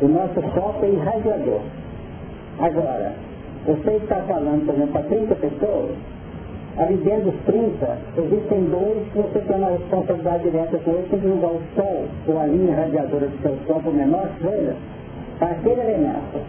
O 0.00 0.08
nosso 0.08 0.42
foco 0.54 0.84
é 0.84 0.88
irradiador. 0.88 1.60
Agora, 2.58 3.12
você 3.66 3.90
está 3.96 4.16
falando, 4.22 4.66
por 4.66 4.74
exemplo, 4.74 4.92
para 4.92 5.02
30 5.02 5.34
pessoas, 5.36 5.90
ali 6.76 6.96
dentro 6.96 7.30
dos 7.30 7.40
30, 7.46 7.98
existem 8.18 8.64
dois 8.64 9.08
que 9.12 9.18
você 9.18 9.38
tem 9.40 9.56
uma 9.56 9.70
responsabilidade 9.70 10.42
direta 10.42 10.78
com 10.78 10.90
eles, 10.90 11.10
tem 11.10 11.20
que 11.20 11.26
usar 11.26 11.46
o 11.46 11.60
sol 11.76 12.04
ou 12.28 12.40
a 12.40 12.46
linha 12.46 12.74
radiadora 12.74 13.26
do 13.26 13.42
seu 13.42 13.56
sol, 13.66 13.80
por 13.80 13.94
menor 13.94 14.28
seja, 14.42 14.74
para 15.38 15.50
aquele 15.50 15.80
elemento. 15.80 16.40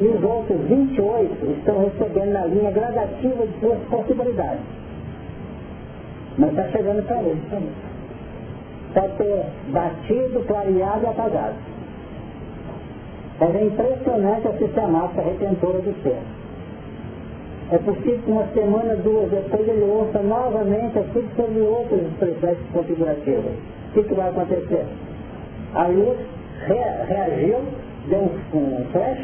E 0.00 0.04
os 0.06 0.22
outros 0.22 0.60
28 0.68 1.46
estão 1.58 1.84
recebendo 1.84 2.32
na 2.32 2.44
linha 2.46 2.70
gradativa 2.70 3.46
de 3.46 3.60
suas 3.60 3.78
possibilidades. 3.88 4.60
Mas 6.36 6.50
está 6.50 6.68
chegando 6.68 7.06
para 7.06 7.22
eles 7.22 7.44
também. 7.48 7.72
Pode 8.92 9.12
ter 9.16 9.44
batido, 9.72 10.40
clareado 10.46 11.04
e 11.04 11.06
apagado. 11.06 11.73
Mas 13.40 13.54
é 13.54 13.64
impressionante 13.64 14.48
a 14.48 14.52
sistemática 14.52 15.22
retentora 15.22 15.78
do 15.78 16.02
ser. 16.02 16.18
É 17.72 17.78
possível 17.78 18.18
que 18.24 18.30
uma 18.30 18.46
semana, 18.48 18.94
duas 18.96 19.30
depois 19.30 19.66
ele 19.68 19.84
ouça 19.90 20.20
novamente 20.20 20.98
aquilo 20.98 21.28
sobre 21.34 21.60
outras 21.60 22.02
expressões 22.02 22.58
configurativas. 22.72 23.52
O 23.88 23.92
que, 23.94 24.02
que 24.02 24.14
vai 24.14 24.28
acontecer? 24.28 24.84
A 25.74 25.86
luz 25.86 26.18
re 26.66 26.74
reagiu, 27.08 27.58
deu 28.08 28.30
um, 28.54 28.84
flash, 28.92 29.18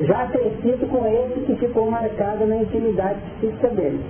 já 0.00 0.28
sido 0.28 0.88
com 0.88 1.06
esse 1.06 1.40
que 1.40 1.56
ficou 1.56 1.90
marcado 1.90 2.46
na 2.46 2.56
intimidade 2.56 3.18
física 3.40 3.68
dele. 3.68 4.00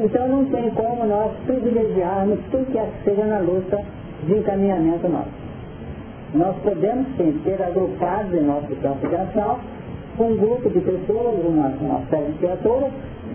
Então 0.00 0.28
não 0.28 0.44
tem 0.46 0.70
como 0.70 1.04
nós 1.04 1.32
privilegiarmos 1.46 2.38
quem 2.50 2.64
quer 2.66 2.86
que 2.86 3.10
seja 3.10 3.24
na 3.24 3.40
luta 3.40 3.82
de 4.24 4.34
encaminhamento 4.34 5.08
nosso. 5.08 5.47
Nós 6.34 6.56
podemos 6.62 7.06
sim 7.16 7.40
ter 7.44 7.62
agrupados 7.62 8.34
em 8.34 8.42
nosso 8.42 8.74
campo 8.76 9.06
de 9.08 9.16
ação 9.16 9.58
um 10.20 10.36
grupo 10.36 10.68
de 10.68 10.80
pessoas, 10.80 11.44
uma, 11.44 11.68
uma 11.80 12.00
série 12.10 12.32
de 12.32 12.38
criaturas, 12.38 12.90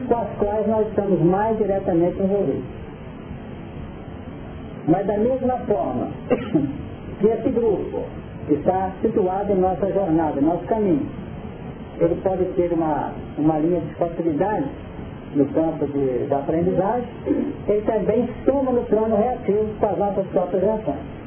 com 0.07 0.15
as 0.15 0.27
quais 0.37 0.67
nós 0.67 0.87
estamos 0.89 1.21
mais 1.21 1.57
diretamente 1.57 2.21
envolvidos. 2.21 2.63
Mas 4.87 5.07
da 5.07 5.17
mesma 5.17 5.57
forma 5.59 6.07
que 7.19 7.27
esse 7.27 7.49
grupo 7.49 8.01
está 8.49 8.91
situado 9.01 9.51
em 9.53 9.55
nossa 9.55 9.91
jornada, 9.91 10.39
em 10.39 10.43
nosso 10.43 10.65
caminho, 10.65 11.07
ele 11.99 12.15
pode 12.21 12.43
ter 12.55 12.73
uma, 12.73 13.13
uma 13.37 13.59
linha 13.59 13.79
de 13.79 13.93
facilidade 13.95 14.65
no 15.35 15.45
campo 15.47 15.87
de, 15.87 16.27
da 16.27 16.39
aprendizagem, 16.39 17.07
ele 17.67 17.81
também 17.85 18.29
soma 18.45 18.71
no 18.71 18.83
plano 18.83 19.15
reativo 19.15 19.67
com 19.79 19.85
as 19.85 19.97
nossas 19.97 20.27
próprias 20.27 20.63
reações. 20.63 21.22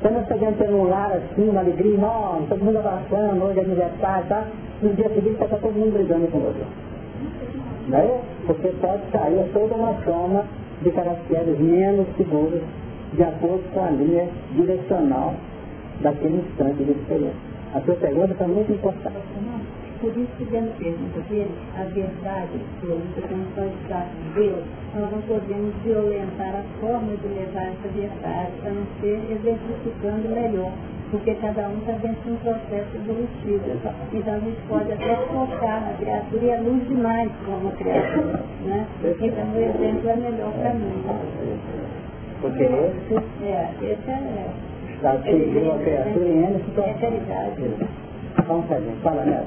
Quando 0.00 0.14
nós 0.14 0.22
estamos 0.22 0.56
ter 0.56 0.70
um 0.70 0.88
lar 0.88 1.12
assim, 1.12 1.48
uma 1.48 1.60
alegria 1.60 1.94
enorme, 1.94 2.46
todo 2.48 2.64
mundo 2.64 2.78
abraçando, 2.78 3.44
hoje 3.44 3.58
é 3.58 3.62
aniversário, 3.62 4.26
tá? 4.28 4.46
No 4.80 4.94
dia 4.94 5.08
seguinte 5.10 5.42
está 5.42 5.56
todo 5.56 5.72
mundo 5.72 5.92
brigando 5.92 6.26
com 6.28 6.38
você. 6.38 6.64
Né? 7.88 8.20
Porque 8.46 8.68
pode 8.80 9.02
sair 9.12 9.50
toda 9.52 9.74
uma 9.74 9.94
soma 10.02 10.44
de 10.82 10.90
caracteres 10.90 11.58
menos 11.58 12.06
seguros 12.16 12.62
de 13.12 13.22
acordo 13.22 13.62
com 13.74 13.84
a 13.84 13.90
linha 13.90 14.28
direcional 14.52 15.34
daquele 16.00 16.38
instante 16.38 16.82
de 16.82 16.92
experiência. 16.92 17.50
A 17.74 17.80
sua 17.80 17.94
pergunta 17.96 18.32
está 18.32 18.46
muito 18.46 18.72
importante. 18.72 19.16
Por 20.00 20.16
isso 20.16 20.32
que 20.38 20.44
dentro 20.46 20.72
pergunta 20.78 21.20
dele, 21.28 21.50
a 21.76 21.84
verdade 21.84 22.48
absoluta, 22.56 23.20
quando 23.20 23.54
nós 23.54 23.70
estamos 23.82 24.34
Deus, 24.34 24.64
nós 24.94 25.10
não 25.12 25.20
podemos 25.22 25.74
violentar 25.84 26.56
a 26.56 26.62
forma 26.80 27.14
de 27.16 27.28
levar 27.28 27.68
essa 27.68 27.88
verdade, 27.94 28.52
a 28.64 28.70
não 28.70 28.86
ser 28.98 29.20
exercitando 29.30 30.28
melhor, 30.30 30.72
porque 31.10 31.34
cada 31.34 31.68
um 31.68 31.76
está 31.78 31.92
dentro 31.92 32.22
de 32.22 32.30
um 32.30 32.36
processo 32.36 32.96
evolutivo. 32.96 33.60
Então 34.10 34.34
a 34.34 34.38
gente 34.38 34.60
pode 34.68 34.90
até 34.90 35.16
focar 35.26 35.82
na 35.84 35.92
criatura 35.98 36.44
e 36.44 36.52
a 36.52 36.60
luz 36.60 36.88
demais 36.88 37.30
como 37.44 37.70
criatura. 37.72 38.40
Né? 38.64 38.86
Então 39.04 39.52
o 39.52 39.60
exemplo 39.60 40.08
é 40.08 40.16
melhor 40.16 40.52
para 40.52 40.72
mim. 40.74 41.04
Né? 41.04 41.20
Porque 42.40 42.62
esse, 42.62 43.44
é, 43.44 43.70
esse 43.82 44.10
é, 44.10 44.50
está 44.94 45.12
atingindo 45.12 45.72
a 45.72 45.78
criatura 45.78 46.26
em 46.26 46.64
situações. 46.64 46.96
É 46.96 47.00
caridade. 47.00 47.99
Vamos 48.46 48.66
fazer, 48.66 48.94
fala 49.02 49.24
Neto. 49.24 49.46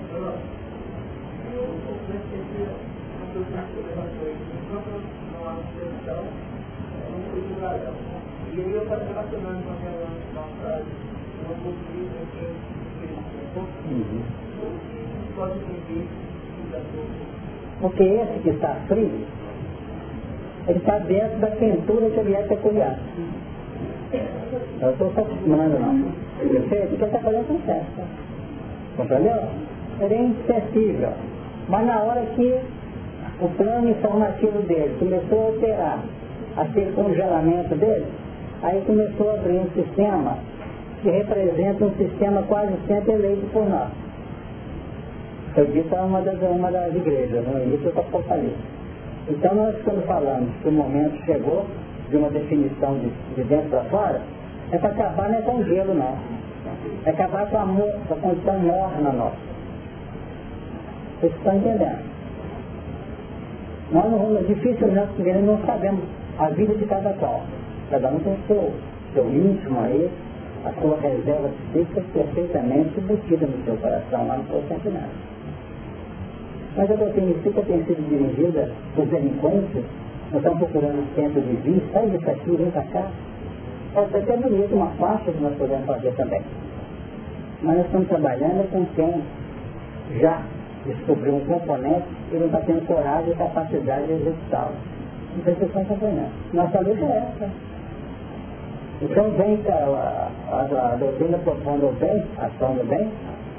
E 8.52 8.60
eu 8.60 8.70
ia 8.70 8.82
relacionando 8.82 9.64
com 9.64 9.72
aquela 9.74 10.08
nossa 10.36 10.84
não 11.44 11.56
conseguir 11.64 12.10
pode 15.36 15.54
entender 15.58 16.08
porque 17.82 18.04
esse 18.04 18.40
que 18.40 18.50
está 18.50 18.76
frio, 18.88 19.12
ele 20.68 20.78
está 20.80 21.00
dentro 21.00 21.40
da 21.40 21.52
quentura 21.52 22.10
que 22.10 22.20
ele 22.20 22.34
é 22.34 22.42
peculiar. 22.44 22.98
Eu 24.82 24.92
estou 24.92 25.12
se 25.12 25.20
acostumando 25.20 25.80
não. 25.80 25.96
O 26.40 26.74
ele 26.74 26.96
está 26.96 27.20
fazendo 27.20 27.66
festa. 27.66 28.23
Ele 30.00 30.14
é 30.14 30.22
insensível. 30.22 31.14
Mas 31.70 31.86
na 31.86 32.02
hora 32.04 32.26
que 32.36 32.60
o 33.42 33.48
plano 33.50 33.90
informativo 33.90 34.62
dele 34.64 34.96
começou 35.00 35.40
a 35.40 35.46
alterar 35.48 36.00
aquele 36.58 36.92
congelamento 36.94 37.76
dele, 37.76 38.06
aí 38.62 38.82
começou 38.86 39.32
a 39.32 39.34
abrir 39.34 39.60
um 39.60 39.70
sistema 39.72 40.38
que 41.02 41.10
representa 41.10 41.86
um 41.86 41.92
sistema 41.96 42.44
quase 42.44 42.74
sempre 42.88 43.14
eleito 43.14 43.46
por 43.52 43.68
nós. 43.68 43.90
Foi 45.54 45.68
dito 45.68 45.96
a 45.96 46.02
uma 46.02 46.22
das, 46.22 46.42
uma 46.42 46.72
das 46.72 46.96
igrejas, 46.96 47.46
no 47.46 47.62
início 47.62 47.92
do 47.92 48.00
Apocalipse. 48.00 48.56
Então 49.30 49.54
nós 49.56 49.76
estamos 49.78 50.06
falando 50.06 50.52
que 50.62 50.70
o 50.70 50.72
momento 50.72 51.24
chegou 51.26 51.66
de 52.10 52.18
uma 52.18 52.30
definição 52.30 52.98
de, 53.00 53.10
de 53.36 53.44
dentro 53.44 53.70
para 53.70 53.84
fora, 53.86 54.22
é 54.72 54.78
para 54.78 54.90
acabar 54.90 55.30
não 55.30 55.38
é 55.38 55.42
com 55.42 55.64
gelo 55.64 55.94
não. 55.94 56.18
É 57.06 57.10
acabar 57.10 57.48
com 57.48 57.58
a, 57.58 57.66
com 57.66 58.14
a 58.14 58.18
condição 58.18 58.60
morna 58.60 59.12
nossa. 59.12 59.36
Vocês 61.20 61.34
estão 61.36 61.56
entendendo? 61.56 62.14
Nós 63.92 64.12
não 64.12 64.20
vamos, 64.20 64.48
dificilmente, 64.48 65.08
porque 65.16 65.34
não 65.34 65.58
sabemos 65.66 66.04
a 66.40 66.50
vida 66.50 66.74
de 66.76 66.86
cada 66.86 67.14
qual. 67.14 67.44
Cada 67.90 68.10
um 68.10 68.20
tem 68.20 68.38
seu, 68.48 68.74
seu 69.14 69.30
íntimo 69.30 69.80
aí, 69.82 70.10
a 70.66 70.82
sua 70.82 70.98
reserva 71.00 71.50
psíquica 71.72 72.04
perfeitamente 72.14 73.00
embutida 73.00 73.46
no 73.46 73.64
seu 73.66 73.76
coração, 73.78 74.28
lá 74.28 74.38
no 74.38 74.48
seu 74.48 74.64
sentimento. 74.68 75.34
Mas 76.76 76.90
a 76.90 76.96
doutrina 76.96 77.32
espírita 77.32 77.62
tem 77.62 77.84
sido 77.86 78.10
dirigida 78.10 78.72
por 78.96 79.06
delinquentes, 79.06 79.84
nós 80.32 80.42
estamos 80.42 80.60
procurando 80.60 81.00
um 81.00 81.16
centro 81.16 81.42
de 81.42 81.56
vida, 81.58 81.84
sai 81.94 82.10
disso 82.10 82.30
aqui, 82.30 82.56
vem 82.56 82.72
para 82.72 82.84
cá. 82.84 83.08
Pode 83.94 84.16
até 84.18 84.36
bonito 84.38 84.74
uma 84.74 84.88
faixa 84.98 85.32
que 85.32 85.44
nós 85.44 85.56
podemos 85.56 85.86
fazer 85.86 86.12
também. 86.16 86.42
Mas 87.64 87.78
nós 87.78 87.86
estamos 87.86 88.08
trabalhando 88.10 88.70
com 88.72 88.86
quem 88.94 89.24
já 90.20 90.42
descobriu 90.86 91.36
um 91.36 91.46
componente 91.46 92.06
e 92.32 92.36
não 92.36 92.48
está 92.48 92.60
tendo 92.60 92.86
coragem 92.86 93.32
e 93.32 93.36
capacidade 93.36 94.06
de 94.08 94.14
executá-lo. 94.14 94.76
Sei 95.44 95.56
se 95.56 95.64
estão 95.64 95.82
acompanhando. 95.82 96.32
Nossa 96.54 96.80
luta 96.80 97.06
é 97.06 97.18
essa. 97.18 97.50
Então 99.02 99.32
vem 99.32 99.60
a, 99.68 100.30
a, 100.52 100.94
a, 100.94 100.96
doutrina 100.98 101.38
propondo 101.40 101.88
o 101.88 101.94
bem, 101.94 102.24
ação 102.38 102.76
do 102.76 102.88
bem, 102.88 103.10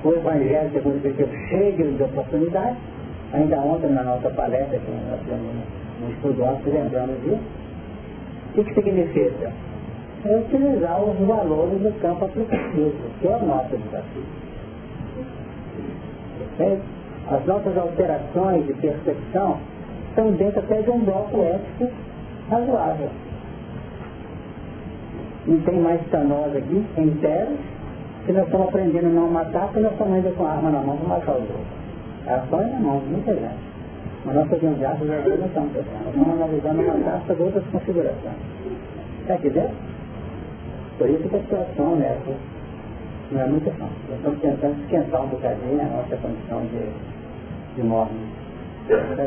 o 0.05 0.12
Evangelho, 0.12 0.70
segundo 0.72 0.94
o 0.94 1.09
Espírito, 1.09 1.36
cheio 1.48 1.96
de 1.96 2.02
oportunidade. 2.02 2.76
Ainda 3.32 3.57
ontem 3.57 3.90
na 3.90 4.05
nossa 4.05 4.30
palestra, 4.30 4.78
que 4.78 4.90
nós 5.11 5.20
temos 5.26 5.50
um 6.02 6.11
estudo 6.11 6.44
ontem, 6.44 6.70
lembramos 6.70 7.20
disso. 7.22 7.40
O 8.50 8.52
que, 8.55 8.64
que 8.64 8.74
significa? 8.74 9.50
É 10.27 10.37
utilizar 10.37 11.03
os 11.03 11.18
valores 11.27 11.81
do 11.81 12.01
campo 12.01 12.25
aplicativo, 12.25 12.93
que 13.20 13.29
é 13.29 13.37
o 13.37 13.45
nosso 13.45 13.77
desafio. 13.77 14.25
As 17.31 17.47
nossas 17.47 17.77
alterações 17.77 18.66
de 18.66 18.75
percepção 18.75 19.59
estão 20.09 20.31
dentro 20.33 20.61
até 20.61 20.81
de 20.83 20.91
um 20.91 21.01
bloco 21.01 21.43
ético 21.43 21.91
razoável. 22.49 23.09
Não 25.47 25.61
tem 25.61 25.79
mais 25.79 26.01
nós 26.12 26.57
aqui, 26.57 26.87
em 26.97 27.11
terra, 27.16 27.53
que 28.25 28.33
nós 28.33 28.45
estamos 28.47 28.68
aprendendo 28.68 29.07
a 29.07 29.11
não 29.11 29.29
matar, 29.29 29.66
porque 29.66 29.81
nós 29.81 29.93
estamos 29.93 30.14
ainda 30.14 30.31
com 30.31 30.45
a 30.45 30.51
arma 30.53 30.70
na 30.70 30.81
mão 30.81 30.97
para 30.97 31.09
matar 31.09 31.33
os 31.33 31.41
outros. 31.41 31.85
Ela 32.27 32.47
só 32.49 32.57
na 32.57 32.81
mão, 32.81 33.01
muita 33.01 33.35
gente. 33.35 33.75
Mas 34.25 34.35
nós 34.37 34.49
fazemos 34.49 34.79
graças 34.79 35.03
a 35.03 35.14
não 35.14 35.47
estamos 35.47 35.72
pensando. 35.72 36.05
Nós 36.05 36.14
estamos 36.14 36.33
analisando 36.33 36.83
uma 36.83 37.11
taça 37.11 37.35
de 37.35 37.43
outras 37.43 37.64
configurações. 37.66 38.37
Está 39.20 39.35
aqui 39.35 39.51
dentro? 39.51 39.93
Por 40.99 41.11
isso 41.11 41.28
que 41.28 41.36
a 41.36 41.40
situação 41.40 41.97
né, 41.97 42.18
não 43.32 43.40
é 43.40 43.47
muito 43.47 43.70
fácil. 43.72 43.97
Nós 44.09 44.18
estamos 44.18 44.40
tentando 44.40 44.80
esquentar 44.82 45.22
um 45.22 45.28
bocadinho 45.28 45.80
a 45.80 45.84
nossa 45.84 46.16
condição 46.16 46.62
de, 46.66 47.76
de 47.76 47.82
morte. 47.82 48.14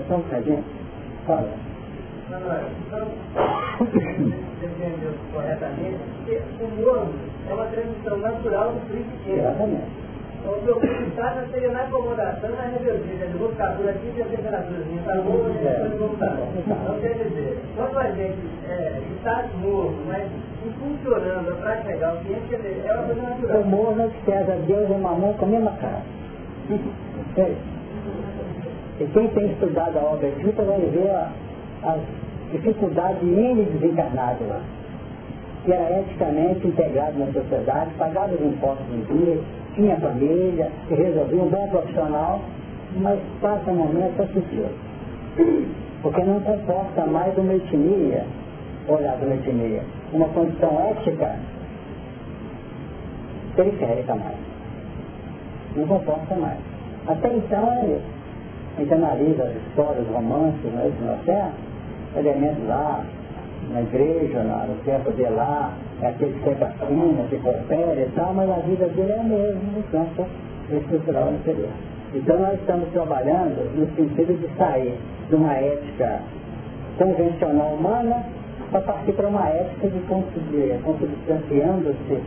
Só 0.07 0.15
um 0.15 0.19
bocadinho? 0.19 0.63
Fala. 1.25 1.49
Não, 2.29 2.39
não, 2.41 2.59
então, 2.87 3.07
entendeu 4.61 5.13
corretamente, 5.33 5.97
porque 6.17 6.41
o 6.61 6.67
morno 6.81 7.13
é 7.49 7.53
uma 7.53 7.65
transição 7.65 8.17
natural 8.17 8.73
do 8.73 8.89
príncipe. 8.89 9.31
Exatamente. 9.31 10.06
Então, 10.47 10.59
o 10.59 10.63
meu 10.63 10.75
príncipe 10.77 11.11
seria 11.51 11.71
na 11.71 11.81
acomodação 11.81 12.49
na 12.51 12.61
rebeldia. 12.61 13.25
Eu 13.25 13.37
vou 13.37 13.49
ficar 13.49 13.75
por 13.75 13.89
aqui 13.89 14.13
e 14.15 14.21
a 14.21 14.25
temperatura 14.25 14.79
está 14.95 15.15
boa, 15.15 15.49
depois 15.49 15.99
vou 15.99 16.07
mudar. 16.07 16.37
Então, 16.55 16.99
quer 17.01 17.13
dizer, 17.15 17.59
quando 17.75 17.97
a 17.97 18.11
gente 18.11 18.37
é, 18.69 19.01
está 19.17 19.45
morno, 19.61 19.97
mas 20.07 20.29
funcionando 20.79 21.61
para 21.61 21.81
chegar 21.81 22.11
ao 22.11 22.17
cliente, 22.19 22.47
quer 22.49 22.55
dizer, 22.57 22.85
é 22.85 22.93
uma 22.93 23.03
coisa 23.03 23.21
natural. 23.23 23.59
O 23.59 23.65
morno 23.65 24.09
que 24.09 24.31
pesa 24.31 24.55
Deus 24.65 24.89
é 24.89 24.97
mamão 24.97 25.33
com 25.33 25.45
a 25.45 25.49
mesma 25.49 25.71
cara. 25.71 26.01
E 28.99 29.05
quem 29.05 29.27
tem 29.27 29.51
estudado 29.51 29.97
a 29.97 30.01
obra 30.01 30.29
escrita 30.29 30.63
vai 30.63 30.79
ver 30.79 31.11
as 31.83 31.99
dificuldade 32.53 33.19
de 33.19 33.33
N 33.33 33.65
desencarnados 33.65 34.47
lá, 34.47 34.61
que 35.65 35.73
era 35.73 35.99
eticamente 35.99 36.65
integrado 36.65 37.19
na 37.19 37.25
sociedade, 37.33 37.91
pagava 37.97 38.33
os 38.33 38.41
impostos 38.41 38.87
em 38.93 39.01
dia, 39.01 39.39
tinha 39.77 39.95
família, 39.97 40.71
se 40.87 40.95
resolvia 40.95 41.41
um 41.41 41.49
bom 41.49 41.67
profissional, 41.69 42.41
mas 42.97 43.19
passa 43.39 43.71
um 43.71 43.75
momento 43.75 44.21
assustioso. 44.21 44.75
Porque 46.01 46.23
não 46.23 46.39
comporta 46.41 47.05
mais 47.05 47.37
uma 47.37 47.53
etnia, 47.53 48.25
olhar 48.87 49.17
uma 49.21 49.35
etnia, 49.35 49.83
uma 50.11 50.27
condição 50.29 50.79
ética 50.89 51.35
periférica 53.55 54.15
mais. 54.15 54.37
Não 55.75 55.87
comporta 55.87 56.35
mais. 56.35 56.57
Até 57.07 57.33
então 57.33 57.71
é 57.73 57.85
isso. 57.85 58.17
A 58.77 58.81
gente 58.81 58.93
analisa 58.93 59.43
as 59.43 59.55
histórias, 59.55 60.07
romances, 60.07 60.73
não 60.73 60.81
é 60.81 60.87
isso, 60.87 61.03
na 61.03 61.17
Terra, 61.25 61.51
elementos 62.15 62.67
lá, 62.67 63.03
na 63.71 63.81
igreja, 63.81 64.43
lá, 64.43 64.65
no 64.67 64.75
tempo 64.83 65.11
de 65.13 65.23
lá, 65.23 65.73
aquele 66.01 66.33
que 66.33 66.43
sempre 66.43 66.63
assina, 66.65 67.23
que 67.29 67.37
coopera 67.37 68.01
e 68.01 68.11
tal, 68.15 68.33
mas 68.33 68.49
a 68.49 68.55
vida 68.55 68.87
dele 68.87 69.11
é 69.11 69.19
a 69.19 69.23
mesma 69.23 69.61
no 69.75 69.83
campo 69.91 70.25
estrutural 70.71 71.29
anterior. 71.29 71.69
Então 72.13 72.39
nós 72.39 72.53
estamos 72.59 72.89
trabalhando 72.89 73.69
no 73.75 73.85
sentido 73.95 74.39
de 74.39 74.47
sair 74.57 74.97
de 75.29 75.35
uma 75.35 75.53
ética 75.53 76.21
convencional 76.97 77.73
humana 77.73 78.23
para 78.71 78.81
partir 78.81 79.13
para 79.13 79.27
uma 79.27 79.47
ética 79.49 79.89
de 79.89 79.99
consubstanciando-se 80.83 82.21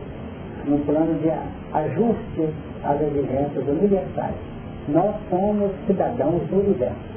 no 0.65 0.77
plano 0.85 1.19
de 1.19 1.29
ajuste 1.73 2.53
às 2.83 3.01
exigências 3.01 3.67
universais. 3.67 4.35
Nós 4.87 5.15
somos 5.29 5.71
cidadãos 5.87 6.41
do 6.47 6.59
universo 6.59 7.11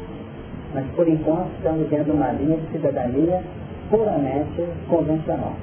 mas 0.75 0.85
por 0.97 1.09
enquanto 1.09 1.51
estamos 1.57 1.89
dentro 1.89 2.07
de 2.07 2.11
uma 2.11 2.33
linha 2.33 2.57
de 2.57 2.73
cidadania 2.73 3.41
puramente 3.89 4.65
convencional. 4.89 5.55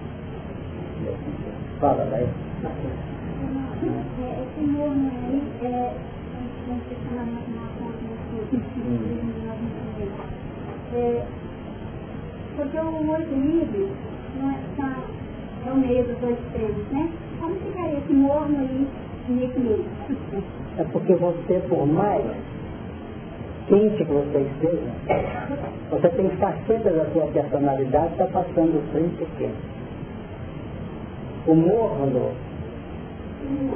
Fala 1.80 2.06
daí. 2.12 2.28
Esse 3.82 4.62
morno 4.62 5.10
aí 5.10 5.42
é, 5.64 5.94
é 10.98 11.26
porque 12.56 12.78
o 12.78 13.12
oito 13.12 13.34
livres 13.34 13.90
tá, 14.78 15.04
é 15.66 15.72
o 15.72 15.76
meio 15.76 16.04
dos 16.04 16.18
dois 16.18 16.38
três, 16.54 16.76
né? 16.92 17.10
Como 17.40 17.56
ficaria 17.56 17.98
esse 17.98 18.14
morno 18.14 18.60
aí 18.60 18.88
nesse 19.30 19.60
meio? 19.60 19.86
É 20.78 20.84
porque 20.84 21.16
você, 21.16 21.60
por 21.68 21.88
mais 21.88 22.24
quente 23.68 24.06
que 24.06 24.12
você 24.12 24.40
esteja, 24.40 24.92
você 25.90 26.10
tem 26.10 26.30
facetas 26.38 26.96
da 26.96 27.06
sua 27.12 27.26
personalidade 27.28 28.16
que 28.16 28.24
está 28.24 28.26
passando 28.28 28.78
o 28.78 28.82
frio 28.92 29.10
quente. 29.38 29.81
O 31.48 31.56
morno, 31.56 32.32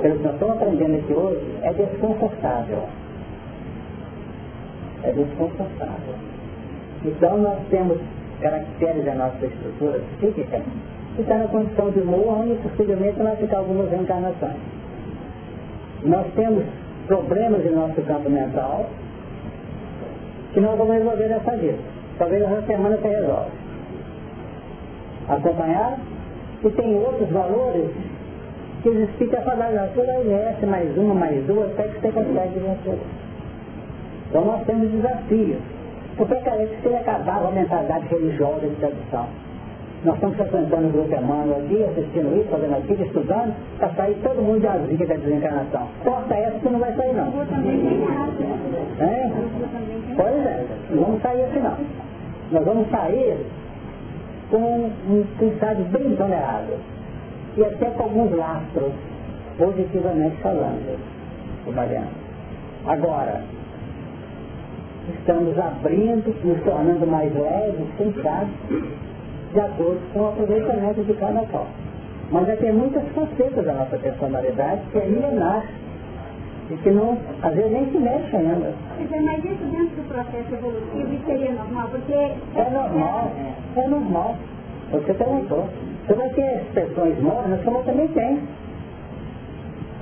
pelo 0.02 0.18
que 0.18 0.24
nós 0.24 0.34
estamos 0.34 0.56
aprendendo 0.56 0.96
aqui 0.98 1.14
hoje, 1.14 1.42
é 1.64 1.74
desconfortável. 1.74 2.84
É 5.04 5.12
desconfortável. 5.12 6.16
Então 7.04 7.38
nós 7.38 7.60
temos 7.70 7.98
caracteres 8.42 9.06
da 9.06 9.16
nossa 9.16 9.46
estrutura 9.46 10.00
psíquica 10.18 10.62
que 11.16 11.22
está 11.22 11.38
na 11.38 11.48
condição 11.48 11.90
de 11.92 12.02
morno 12.02 12.54
e 12.54 12.58
possivelmente 12.58 13.22
vai 13.22 13.36
ficar 13.38 13.58
algumas 13.58 13.90
reencarnações. 13.90 14.58
Nós 16.04 16.26
temos 16.36 16.64
problemas 17.08 17.66
em 17.66 17.72
nosso 17.72 18.02
campo 18.02 18.30
mental 18.30 18.90
que 20.54 20.60
nós 20.60 20.78
vamos 20.78 20.94
resolver 20.94 21.28
nessa 21.28 21.52
vida. 21.58 21.78
Talvez 22.18 22.44
essa 22.44 22.62
semana 22.64 22.98
você 22.98 23.08
resolve. 23.08 23.52
Acompanhar? 25.28 25.98
E 26.66 26.70
tem 26.72 26.98
outros 26.98 27.30
valores 27.30 27.92
que 28.82 28.90
eles 28.90 29.10
ficam 29.18 29.40
falando, 29.44 29.76
não, 29.76 29.88
por 29.90 30.10
aí 30.10 30.66
mais 30.68 30.98
uma, 30.98 31.14
mais 31.14 31.46
duas, 31.46 31.72
até 31.72 31.84
que 31.84 32.02
você 32.02 32.12
consegue 32.12 32.60
vencer. 32.60 32.98
Então 34.30 34.46
nós 34.46 34.66
temos 34.66 34.90
desafios. 34.90 35.60
Parece 36.18 36.76
que 36.76 36.90
você 36.90 36.96
acabava 36.96 37.50
a 37.50 37.52
mentalidade 37.52 38.08
religiosa 38.08 38.68
de 38.68 38.76
tradição. 38.78 39.28
Nós 40.04 40.16
estamos 40.16 40.38
frequentando 40.38 40.88
o 40.88 40.92
grupo 40.92 41.16
Emmanuel 41.16 41.58
aqui, 41.66 41.84
assistindo 41.84 42.36
isso, 42.40 42.50
fazendo 42.50 42.78
aquilo, 42.78 43.04
estudando, 43.04 43.56
para 43.78 43.90
sair 43.90 44.16
todo 44.24 44.42
mundo 44.42 44.62
de 44.62 44.68
azica 44.68 45.06
da 45.06 45.16
desencarnação. 45.16 45.88
Corta 46.04 46.34
essa 46.36 46.60
que 46.60 46.70
não 46.70 46.80
vai 46.80 46.94
sair 46.96 47.14
não. 47.14 47.28
É? 49.00 49.32
Pois 50.16 50.46
é, 50.46 50.66
não 50.92 51.04
vamos 51.04 51.22
sair 51.22 51.44
assim 51.44 51.60
não. 51.60 51.78
Nós 52.52 52.66
vamos 52.66 52.90
sair 52.90 53.38
com 54.50 54.92
um 55.10 55.26
pensado 55.40 55.84
bem 55.86 56.16
tolerado. 56.16 56.74
E 57.58 57.64
até 57.64 57.86
com 57.92 58.04
alguns 58.04 58.36
lastros, 58.36 58.92
positivamente 59.58 60.36
falando, 60.42 61.00
o 61.66 61.72
Mariano. 61.72 62.10
Agora, 62.86 63.42
estamos 65.18 65.58
abrindo, 65.58 66.36
nos 66.44 66.64
tornando 66.64 67.08
mais 67.08 67.34
leves, 67.34 67.88
cansados, 67.98 68.50
de 69.54 69.60
acordo 69.60 70.00
com 70.14 70.20
o 70.20 70.28
aproveitamento 70.28 71.04
de 71.04 71.14
cada 71.14 71.42
qual. 71.46 71.68
Mas 72.32 72.50
é 72.50 72.56
tem 72.56 72.74
muitas 72.74 73.04
facetas 73.10 73.66
da 73.66 73.74
nossa 73.74 73.98
personalidade 73.98 74.82
que 74.92 74.98
é 74.98 75.06
milenar 75.06 75.64
e 76.70 76.78
que 76.78 76.90
não, 76.90 77.18
às 77.42 77.54
vezes 77.54 77.72
nem 77.72 77.92
se 77.92 77.98
mexe 77.98 78.36
ainda. 78.36 78.74
Mas 79.00 79.44
isso 79.44 79.64
dentro 79.72 79.96
do 79.96 80.08
processo 80.08 80.54
evolutivo 80.54 81.26
seria 81.26 81.54
normal, 81.54 81.90
porque... 81.92 82.14
É 82.14 82.70
normal, 82.72 83.32
é 83.76 83.88
normal. 83.88 84.36
Você 84.92 85.14
perguntou. 85.14 85.68
Você 86.06 86.14
vai 86.14 86.30
ter 86.30 86.62
expressões 86.62 87.20
mornas, 87.22 87.64
como 87.64 87.84
também 87.84 88.08
tenho. 88.10 88.40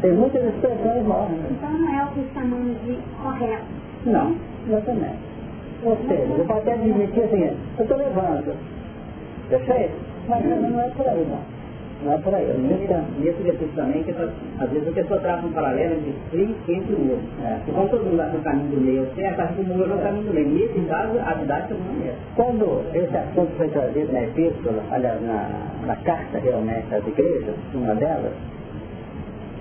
Tem 0.01 0.11
muitas 0.11 0.43
expressões 0.45 1.05
mornas. 1.05 1.39
Então 1.51 1.71
não 1.71 1.99
é 1.99 2.03
o 2.03 2.07
que 2.09 2.33
chamamos 2.33 2.77
de 2.83 2.97
correto. 3.21 3.63
Não, 4.05 4.35
exatamente. 4.67 5.33
Ou 5.83 5.97
seja, 6.07 6.33
eu 6.37 6.45
posso 6.45 6.59
até 6.59 6.73
admitir 6.73 7.23
assim, 7.23 7.57
eu 7.77 7.83
estou 7.83 7.97
levando. 7.97 8.55
Perfeito? 9.49 9.93
Mas 10.27 10.45
não 10.45 10.79
é 10.79 10.89
por 10.89 11.07
aí, 11.07 11.25
não. 11.29 11.62
Não 12.03 12.13
é 12.13 12.17
por 12.17 12.33
aí. 12.35 12.45
Também, 13.75 14.03
que 14.03 14.11
às 14.11 14.69
vezes 14.69 14.87
a 14.87 14.91
pessoa 14.91 15.19
traça 15.19 15.45
um 15.45 15.51
paralelo 15.51 15.93
entre 15.93 16.13
frio, 16.29 16.55
quente 16.65 16.91
e 16.91 16.95
muro. 16.95 17.19
É. 17.43 17.57
E 17.67 17.71
quando 17.71 17.89
todo 17.91 18.03
mundo 18.03 18.17
vai 18.17 18.31
no 18.31 18.39
caminho 18.39 18.69
do 18.71 18.81
meio 18.81 19.07
certo, 19.15 19.39
acha 19.41 19.53
que 19.53 19.61
o 19.61 19.65
muro 19.65 19.91
é 19.91 19.95
o 19.95 19.99
caminho 19.99 20.25
do 20.25 20.33
meio. 20.33 20.49
Nesse 20.49 20.79
caso, 20.87 21.19
a 21.25 21.33
didática 21.33 21.75
não 21.75 22.05
é 22.05 22.13
Quando 22.35 22.81
esse 22.93 23.17
assunto 23.17 23.51
foi 23.57 23.67
trazido 23.69 24.11
na 24.11 24.23
epístola, 24.23 24.83
aliás, 24.91 25.21
na, 25.21 25.49
na 25.85 25.95
carta 25.97 26.39
realmente 26.39 26.93
às 26.93 27.07
igrejas, 27.07 27.55
uma 27.73 27.95
delas, 27.95 28.33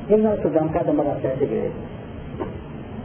e 0.08 0.16
nós 0.16 0.36
estudamos 0.36 0.72
cada 0.72 0.90
uma 0.90 1.04
das 1.04 1.22
sete 1.22 1.44
igrejas. 1.44 1.72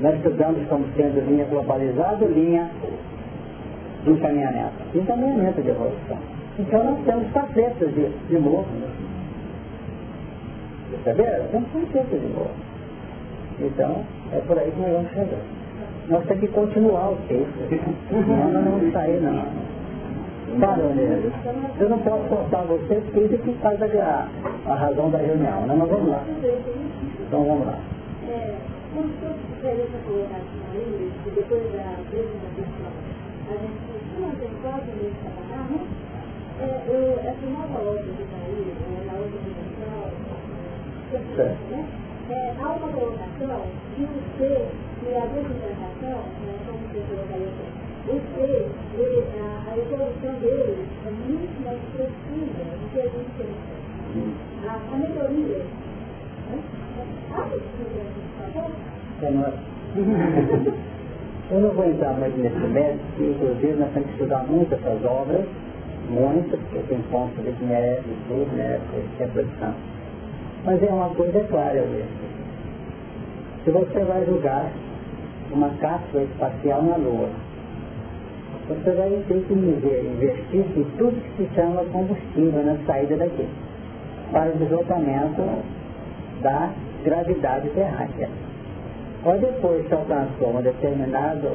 Nós 0.02 0.16
estudamos 0.16 0.68
como 0.68 0.86
sendo 0.96 1.26
linha 1.28 1.46
globalizada, 1.46 2.26
linha 2.26 2.70
de 4.04 4.12
encaminhamento. 4.12 4.74
Encaminhamento 4.96 5.62
de 5.62 5.70
evolução. 5.70 6.18
Então 6.60 6.84
nós 6.84 7.00
temos 7.06 7.28
facetas 7.32 7.94
de, 7.94 8.10
de 8.30 8.40
novo. 8.40 8.66
Perceberam? 11.04 11.48
Temos 11.48 11.70
facetas 11.72 12.22
de 12.22 12.28
novo. 12.28 12.52
Então, 13.60 14.04
é 14.34 14.40
por 14.48 14.58
aí 14.60 14.72
que 14.72 14.80
nós 14.80 14.92
vamos 14.92 15.12
chegar. 15.12 15.40
Nós 16.10 16.26
temos 16.26 16.42
que 16.42 16.48
continuar 16.50 17.12
o 17.12 17.18
texto. 17.28 17.70
Senão 18.10 18.52
nós 18.52 18.66
não 18.66 18.72
vamos 18.72 18.94
sair 18.94 19.22
não. 19.22 19.68
Baronesa, 20.60 21.32
eu 21.80 21.90
não 21.90 22.00
posso 22.00 22.24
cortar 22.30 22.64
você 22.64 22.96
porque 22.96 23.20
isso 23.20 23.36
aqui 23.36 23.54
faz 23.62 23.82
a, 23.82 24.28
a 24.66 24.76
razão 24.76 25.12
da 25.12 25.18
reunião. 25.18 25.68
Né? 25.68 25.76
Mas 25.78 25.90
vamos 25.90 26.10
lá. 26.10 26.24
Então 27.28 27.44
vamos 27.44 27.68
lá. 27.68 27.78
É, 28.28 28.56
quando 28.94 29.12
você 29.22 29.36
fez 29.62 29.80
essa 29.80 29.98
colocação 30.08 30.60
aí, 30.74 31.12
depois 31.26 31.64
da 31.74 31.94
apresentação, 32.00 32.90
a 33.48 33.54
gente 33.54 33.98
não 34.20 34.32
tem 34.32 34.50
quase 34.62 34.88
nem 35.00 35.12
trabalhar, 35.22 35.70
né? 35.70 35.80
É, 36.60 36.66
essa 37.28 37.46
nova 37.52 37.80
outra 37.88 38.04
que 38.04 38.24
está 38.24 38.38
aí, 38.38 38.74
na 39.06 39.14
outra 39.14 39.40
dimensão, 39.40 39.57
É, 42.30 42.54
há 42.60 42.68
uma 42.68 42.90
colocação 42.90 43.62
de 43.96 44.04
o 44.04 44.22
ser 44.38 44.68
e 45.04 45.16
a 45.16 45.26
né, 45.26 46.60
como 46.66 46.80
você 46.88 48.68
ele, 48.98 49.24
a, 49.38 49.78
evolução 49.78 50.34
dele 50.40 50.88
que 52.92 53.00
a 53.00 53.04
gente 53.04 53.30
pensa. 53.38 53.76
A, 54.68 54.70
a 54.76 54.98
melhoria, 54.98 55.66
né? 56.50 56.60
Eu 61.50 61.60
não 61.62 61.70
vou 61.72 61.86
entrar 61.86 62.14
mais 62.20 62.36
nesse 62.36 62.58
método, 62.58 63.02
inclusive 63.20 63.74
nós 63.74 63.94
temos 63.94 64.08
que 64.08 64.14
estudar 64.14 64.44
muito 64.44 64.74
essas 64.74 65.06
obras, 65.06 65.46
muitas, 66.10 66.60
porque 66.60 66.80
tem 66.90 67.02
pontos 67.04 67.44
de 67.44 67.66
mérito, 67.66 68.10
tudo, 68.28 68.56
né, 68.56 68.80
que 69.18 69.24
é 69.24 69.28
produção. 69.28 69.74
Mas 70.68 70.84
é 70.84 70.88
uma 70.88 71.10
coisa 71.12 71.40
clara 71.46 71.76
mesmo. 71.76 72.12
Se 73.64 73.72
você 73.72 74.00
vai 74.04 74.26
julgar 74.26 74.70
uma 75.50 75.70
cápsula 75.80 76.24
espacial 76.24 76.84
na 76.84 76.98
Lua, 76.98 77.30
você 78.68 78.92
vai 78.92 79.10
ter 79.30 79.46
que 79.46 79.54
investir 79.54 80.60
em 80.60 80.84
tudo 80.98 81.22
que 81.22 81.48
se 81.48 81.56
chama 81.56 81.86
combustível 81.86 82.66
na 82.66 82.76
saída 82.86 83.16
daqui, 83.16 83.48
para 84.34 84.50
o 84.50 84.58
deslocamento 84.58 85.42
da 86.42 86.70
gravidade 87.06 87.70
terráquea. 87.70 88.28
Ou 89.24 89.38
depois 89.38 89.88
se 89.88 89.94
alcançou 89.94 90.50
um 90.50 90.62
determinado 90.62 91.50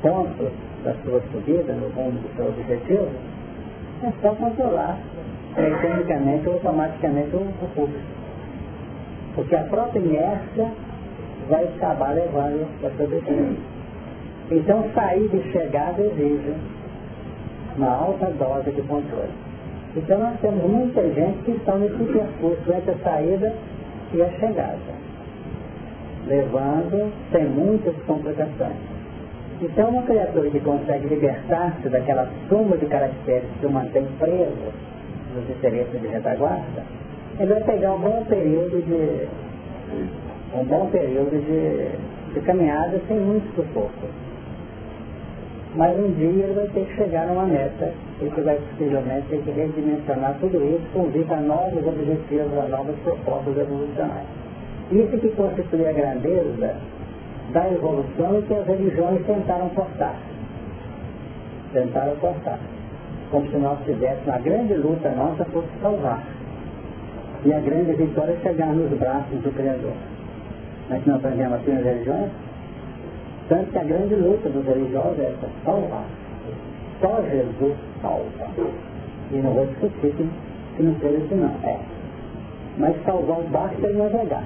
ponto 0.00 0.52
da 0.84 0.94
sua 1.02 1.20
subida, 1.32 1.72
no 1.72 1.88
rumo 1.88 2.12
do 2.12 2.36
seu 2.36 2.46
objetivo, 2.46 3.08
é 4.04 4.12
só 4.22 4.32
controlar 4.36 5.00
mecanicamente 5.56 6.48
ou 6.48 6.54
automaticamente 6.54 7.34
o, 7.34 7.40
o 7.40 7.88
Porque 9.34 9.54
a 9.54 9.64
própria 9.64 10.00
inércia 10.00 10.70
vai 11.48 11.64
acabar 11.64 12.14
levando 12.14 12.66
a 12.84 12.88
destino. 12.88 13.56
Então 14.50 14.84
sair 14.94 15.28
de 15.28 15.42
chegada 15.52 16.02
exige 16.02 16.54
uma 17.76 17.88
alta 17.88 18.26
dose 18.26 18.70
de 18.70 18.82
controle. 18.82 19.30
Então 19.96 20.18
nós 20.18 20.38
temos 20.40 20.64
muita 20.64 21.02
gente 21.02 21.38
que 21.44 21.52
está 21.52 21.74
nesse 21.76 21.96
percurso 21.96 22.72
entre 22.72 22.92
a 22.92 22.98
saída 22.98 23.54
e 24.14 24.22
a 24.22 24.30
chegada, 24.32 24.78
levando 26.26 27.12
sem 27.30 27.44
muitas 27.46 27.94
complicações. 28.06 28.76
Então 29.60 29.90
uma 29.90 30.02
criatura 30.02 30.50
que 30.50 30.60
consegue 30.60 31.06
libertar-se 31.06 31.88
daquela 31.88 32.28
soma 32.48 32.76
de 32.76 32.86
caracteres 32.86 33.48
que 33.60 33.66
o 33.66 33.70
mantém 33.70 34.06
preso 34.18 34.91
nos 35.34 35.48
interesses 35.50 36.00
de 36.00 36.06
retaguarda, 36.06 36.82
ele 37.38 37.54
vai 37.54 37.62
pegar 37.64 37.92
um 37.92 37.98
bom 37.98 38.24
período 38.28 38.82
de 38.84 39.28
um 40.54 40.64
bom 40.64 40.86
período 40.90 41.30
de, 41.30 42.34
de 42.34 42.40
caminhada 42.46 43.00
sem 43.08 43.18
muito 43.18 43.54
sufoco. 43.54 44.06
Mas 45.74 45.98
um 45.98 46.12
dia 46.12 46.28
ele 46.28 46.52
vai 46.52 46.66
ter 46.66 46.84
que 46.84 46.96
chegar 46.96 47.26
numa 47.26 47.44
meta 47.44 47.92
e 48.20 48.28
que 48.28 48.40
vai 48.42 48.56
possivelmente 48.56 49.26
ter 49.28 49.42
que 49.42 49.50
redimensionar 49.50 50.36
tudo 50.38 50.58
isso 50.58 50.86
com 50.92 51.04
vista 51.04 51.34
a 51.34 51.40
novos 51.40 51.86
objetivos, 51.86 52.58
a 52.58 52.68
novas 52.68 52.94
propostas 53.02 53.56
evolucionais. 53.56 54.26
Isso 54.90 55.16
que 55.18 55.28
constitui 55.30 55.88
a 55.88 55.92
grandeza 55.92 56.76
da 57.52 57.70
evolução 57.70 58.42
que 58.42 58.54
as 58.54 58.66
religiões 58.66 59.24
tentaram 59.24 59.70
cortar. 59.70 60.16
Tentaram 61.72 62.16
cortar. 62.16 62.58
Como 63.32 63.50
se 63.50 63.56
nós 63.56 63.78
tivéssemos 63.86 64.26
uma 64.26 64.38
grande 64.38 64.74
luta 64.74 65.10
nossa 65.12 65.42
por 65.46 65.64
salvar. 65.80 66.22
E 67.46 67.52
a 67.52 67.58
grande 67.60 67.92
vitória 67.94 68.32
é 68.32 68.42
chegar 68.42 68.74
nos 68.74 68.90
braços 68.98 69.40
do 69.40 69.50
Criador. 69.56 69.94
Mas 70.90 71.06
nós 71.06 71.16
aprendemos 71.16 71.54
assim 71.54 71.72
nas 71.72 71.82
religiões, 71.82 72.30
tanto 73.48 73.72
que 73.72 73.78
a 73.78 73.84
grande 73.84 74.14
luta 74.16 74.50
dos 74.50 74.66
religiosos 74.66 75.18
é 75.18 75.24
essa, 75.24 75.48
salvar. 75.64 76.04
Só 77.00 77.22
Jesus 77.22 77.74
salva. 78.02 78.50
E 79.32 79.36
não 79.36 79.54
vou 79.54 79.64
discutir 79.64 80.12
que, 80.14 80.28
que 80.76 80.82
não 80.82 80.94
seja 81.00 81.16
assim 81.24 81.34
não. 81.36 81.54
É. 81.64 81.78
Mas 82.76 82.94
salvar 83.06 83.38
o 83.40 83.44
barco 83.44 83.86
é 83.86 83.92
navegar. 83.92 84.44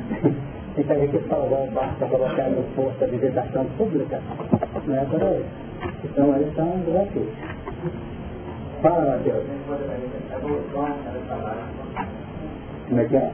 Então 0.79 0.95
a 0.95 1.07
que 1.07 1.29
salvar 1.29 1.63
o 1.67 1.71
barco 1.71 1.95
para 1.97 2.09
colocar 2.09 2.51
no 2.51 2.63
posto 2.75 3.07
de 3.07 3.17
visitação 3.17 3.65
pública, 3.79 4.21
não 4.87 4.95
é 4.95 5.05
por 5.07 5.23
aí. 5.23 5.45
Então 6.05 6.37
eles 6.37 6.55
são 6.55 6.69
desafios. 6.85 7.29
Fala, 8.83 9.17
Matheus. 9.17 9.45
Como 12.89 13.01
é 13.01 13.05
que 13.05 13.17
é? 13.17 13.31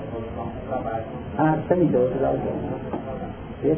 Ah, 1.38 1.58
sem 1.68 1.86
dúvida 1.86 2.26
alguma. 2.26 2.72
É. 3.64 3.76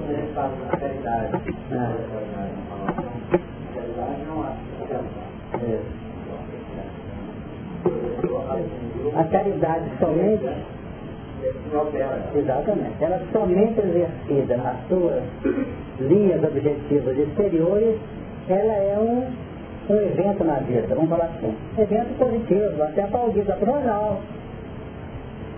A 9.15 9.25
caridade 9.25 9.85
somente, 9.99 10.49
exatamente, 12.35 13.05
ela 13.05 13.21
somente 13.33 13.79
exercida 13.81 14.57
nas 14.57 14.77
suas 14.89 15.23
linhas 16.01 16.43
objetivas 16.43 17.19
exteriores, 17.19 17.99
ela 18.49 18.73
é 18.73 18.99
um, 18.99 19.27
um 19.89 19.97
evento 19.97 20.45
na 20.45 20.55
vida, 20.61 20.95
vamos 20.95 21.11
falar 21.11 21.27
assim, 21.27 21.55
evento 21.79 22.19
positivo, 22.19 22.83
até 22.83 23.03
aplaudido, 23.03 23.53
não, 23.67 24.19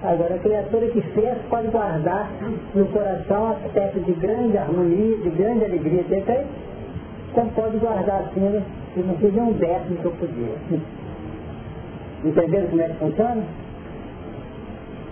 Agora, 0.03 0.35
a 0.35 0.39
criatura 0.39 0.87
que 0.89 1.01
fez 1.01 1.39
pode 1.49 1.69
guardar 1.69 2.31
no 2.75 2.87
coração 2.87 3.53
aspecto 3.53 3.99
de 4.01 4.13
grande 4.13 4.57
harmonia, 4.57 5.17
de 5.17 5.31
grande 5.31 5.65
alegria, 5.65 6.05
perfeito? 6.05 6.47
Então 7.33 7.49
pode 7.49 7.79
guardar 7.79 8.21
assim, 8.21 8.63
se 8.95 9.01
não 9.01 9.17
fizer 9.17 9.43
um 9.43 9.53
décimo 9.53 9.97
que 9.97 10.05
eu 10.05 10.13
podia. 10.13 10.81
Entenderam 12.25 12.69
como 12.69 12.83
é 12.83 12.89
que 12.89 12.95
funciona? 12.95 13.43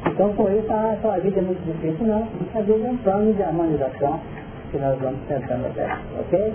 Então, 0.06 0.32
com 0.34 0.48
isso, 0.50 0.70
a 0.70 0.96
sua 1.00 1.18
vida 1.18 1.38
é 1.38 1.42
muito 1.42 1.64
difícil, 1.64 2.06
não. 2.06 2.28
Às 2.54 2.66
vezes 2.66 2.84
é 2.84 2.88
um 2.90 2.96
plano 2.98 3.32
de 3.32 3.42
harmonização 3.42 4.20
que 4.70 4.78
nós 4.78 4.98
vamos 5.00 5.18
tentando 5.26 5.66
até. 5.66 5.98
Ok? 6.20 6.52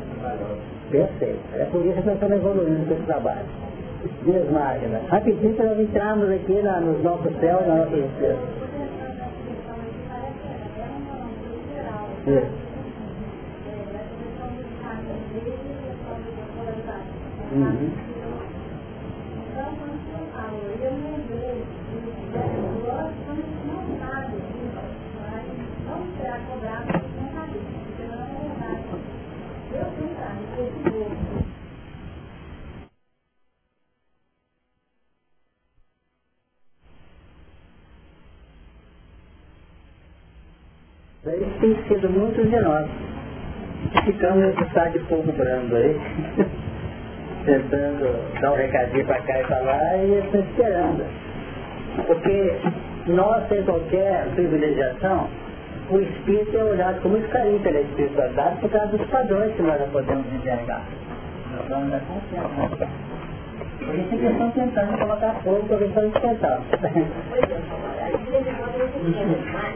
Perfeito. 0.92 1.40
É 1.56 1.66
por 1.66 1.86
isso 1.86 2.02
que 2.02 2.06
nós 2.08 2.16
estamos 2.16 2.38
evoluindo 2.38 2.86
com 2.88 2.94
esse 2.94 3.04
trabalho. 3.04 3.46
Dias 4.24 4.50
Magna. 4.52 5.02
Rapidinho 5.10 5.54
para 5.56 5.66
nós 5.66 5.80
entrarmos 5.80 6.30
aqui 6.30 6.62
na, 6.62 6.80
nos 6.80 7.04
nossos 7.04 7.36
céus, 7.40 7.68
na 7.68 7.76
nossa. 7.76 8.38
Uhum. 17.52 18.10
para 26.20 26.40
cobrar 26.42 26.86
não 26.86 27.32
sabe, 27.34 27.60
porque 27.86 28.04
não 28.04 28.22
é 28.22 28.28
verdade. 28.40 28.84
Eu 29.72 29.86
tenho 29.96 30.14
esse 30.68 30.90
povo. 30.90 31.40
Isso 41.36 41.60
tem 41.60 41.76
sido 41.88 42.10
muitos 42.10 42.50
de 42.50 42.60
nós. 42.60 42.88
Ficamos 44.06 44.46
nesse 44.46 44.64
estado 44.64 44.92
de 44.92 45.00
povo 45.06 45.32
brando 45.32 45.76
aí, 45.76 46.00
tentando 47.46 48.42
dar 48.42 48.52
um 48.52 48.56
recadinho 48.56 49.06
para 49.06 49.22
cá 49.22 49.40
e 49.40 49.44
para 49.44 49.60
lá 49.60 49.98
e 49.98 50.20
estão 50.20 50.42
esperando. 50.42 51.06
Porque 52.06 52.54
nós, 53.08 53.48
sem 53.50 53.64
qualquer 53.64 54.26
privilegiação, 54.36 55.28
o 55.90 56.00
espírito 56.00 56.58
é 56.58 56.64
olhado 56.64 57.02
com 57.02 57.10
muito 57.10 57.30
carinho 57.30 57.60
pela 57.62 57.80
espiritualidade 57.80 58.60
por 58.60 58.70
causa 58.70 58.96
dos 58.96 59.08
padrões 59.08 59.54
que 59.56 59.62
nós 59.62 59.82
podemos 59.92 60.26
enxergar. 60.34 60.84
Nós 61.56 61.68
vamos 61.68 61.92
dar 61.92 62.02
confiança. 62.02 63.09
Isso 64.00 64.16
que 64.16 64.26
estão 64.26 64.50
tentando 64.52 64.98
colocar 64.98 65.34
fogo 65.44 65.62
para 65.68 65.76
ver 65.76 65.92
se 65.92 66.00
eles 66.00 66.14
tentar. 66.14 66.62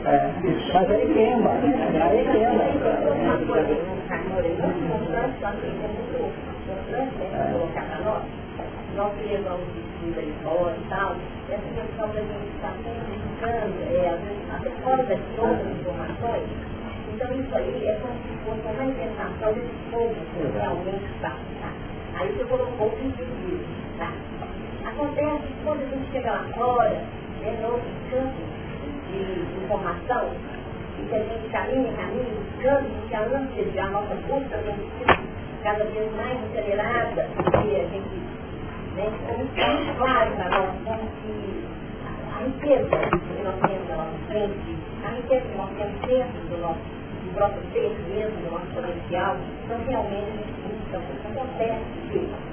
É, 0.05 0.31
mas 0.73 0.91
aí 0.91 1.13
queima, 1.13 1.51
aí 1.51 2.23
queima. 2.31 2.63
Nós 8.95 9.11
levamos 9.27 9.67
estudo 9.75 10.19
aí 10.19 10.33
fora 10.43 10.75
e 10.77 10.89
tal, 10.89 11.15
essa 11.49 11.69
questão 11.73 12.07
da 12.07 12.21
gente 12.21 12.55
estar 12.55 12.73
sempre 12.83 13.17
buscando, 13.17 13.75
é, 13.91 14.17
até 14.53 14.69
fora 14.83 15.03
das 15.03 15.19
outras 15.37 15.67
informações, 15.79 16.47
então 17.13 17.27
isso 17.33 17.55
aí 17.55 17.87
é 17.87 17.93
como 18.01 18.13
se 18.13 18.33
fosse 18.45 18.61
uma 18.61 18.73
manifestação 18.73 19.53
desse 19.53 19.75
povo 19.91 20.13
que 20.13 20.57
realmente 20.57 21.05
está. 21.15 21.29
Tá? 21.29 21.73
Aí 22.15 22.31
você 22.31 22.43
colocou 22.45 22.87
o 22.87 22.91
sentido 22.91 23.33
tá? 23.73 23.82
Acontece 24.85 25.47
que 25.47 25.63
quando 25.63 25.81
a 25.81 25.85
gente 25.85 26.11
chega 26.11 26.31
lá 26.31 26.45
fora, 26.55 27.01
né, 27.41 27.59
outros 27.63 27.93
campos 28.11 28.53
de 29.09 29.63
informação, 29.63 30.29
e 30.99 31.07
que 31.07 31.15
a 31.15 31.19
gente 31.19 31.49
caminha, 31.51 31.93
caminha, 31.93 32.25
buscando, 32.35 32.89
porque 32.99 33.15
a 33.15 33.21
ânsia 33.21 33.83
a 33.83 33.89
nossa 33.89 34.15
busca 34.15 34.57
tem 34.57 34.75
cada 35.63 35.83
vez 35.85 36.15
mais 36.15 36.37
acelerada, 36.43 37.27
e 37.65 37.75
a 37.75 37.83
gente, 37.89 38.15
né, 38.95 39.11
como 39.27 39.43
está 39.43 39.93
claro 39.97 40.31
para 40.35 40.73
como 40.83 41.09
que 41.21 41.65
a 42.33 42.43
riqueza 42.43 42.97
que 43.09 43.43
nós 43.43 43.55
temos 43.61 43.87
na 43.89 43.95
nossa 43.95 44.17
frente, 44.27 44.77
a 45.05 45.09
riqueza 45.09 45.45
que 45.47 45.57
nós 45.57 45.69
temos 45.77 46.01
dentro 46.01 46.41
do 46.49 46.57
nosso 46.61 47.03
do 47.23 47.33
próprio 47.35 47.61
ser 47.71 47.95
mesmo, 48.09 48.35
do 48.43 48.51
nosso 48.51 48.67
potencial, 48.75 49.37
então 49.63 49.77
realmente 49.87 50.27
a 50.27 50.35
gente 50.35 50.53
busca, 50.61 50.97
acontece 51.29 51.83
que 52.11 52.52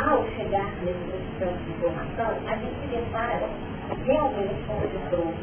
ao 0.00 0.24
chegar 0.36 0.72
nesse 0.82 1.12
instante 1.12 1.62
de 1.64 1.72
formação, 1.74 2.32
a 2.48 2.54
gente 2.56 2.74
se 2.80 2.86
depara 2.88 3.48
realmente 4.06 4.54
com 4.66 4.80
pessoas, 4.80 5.34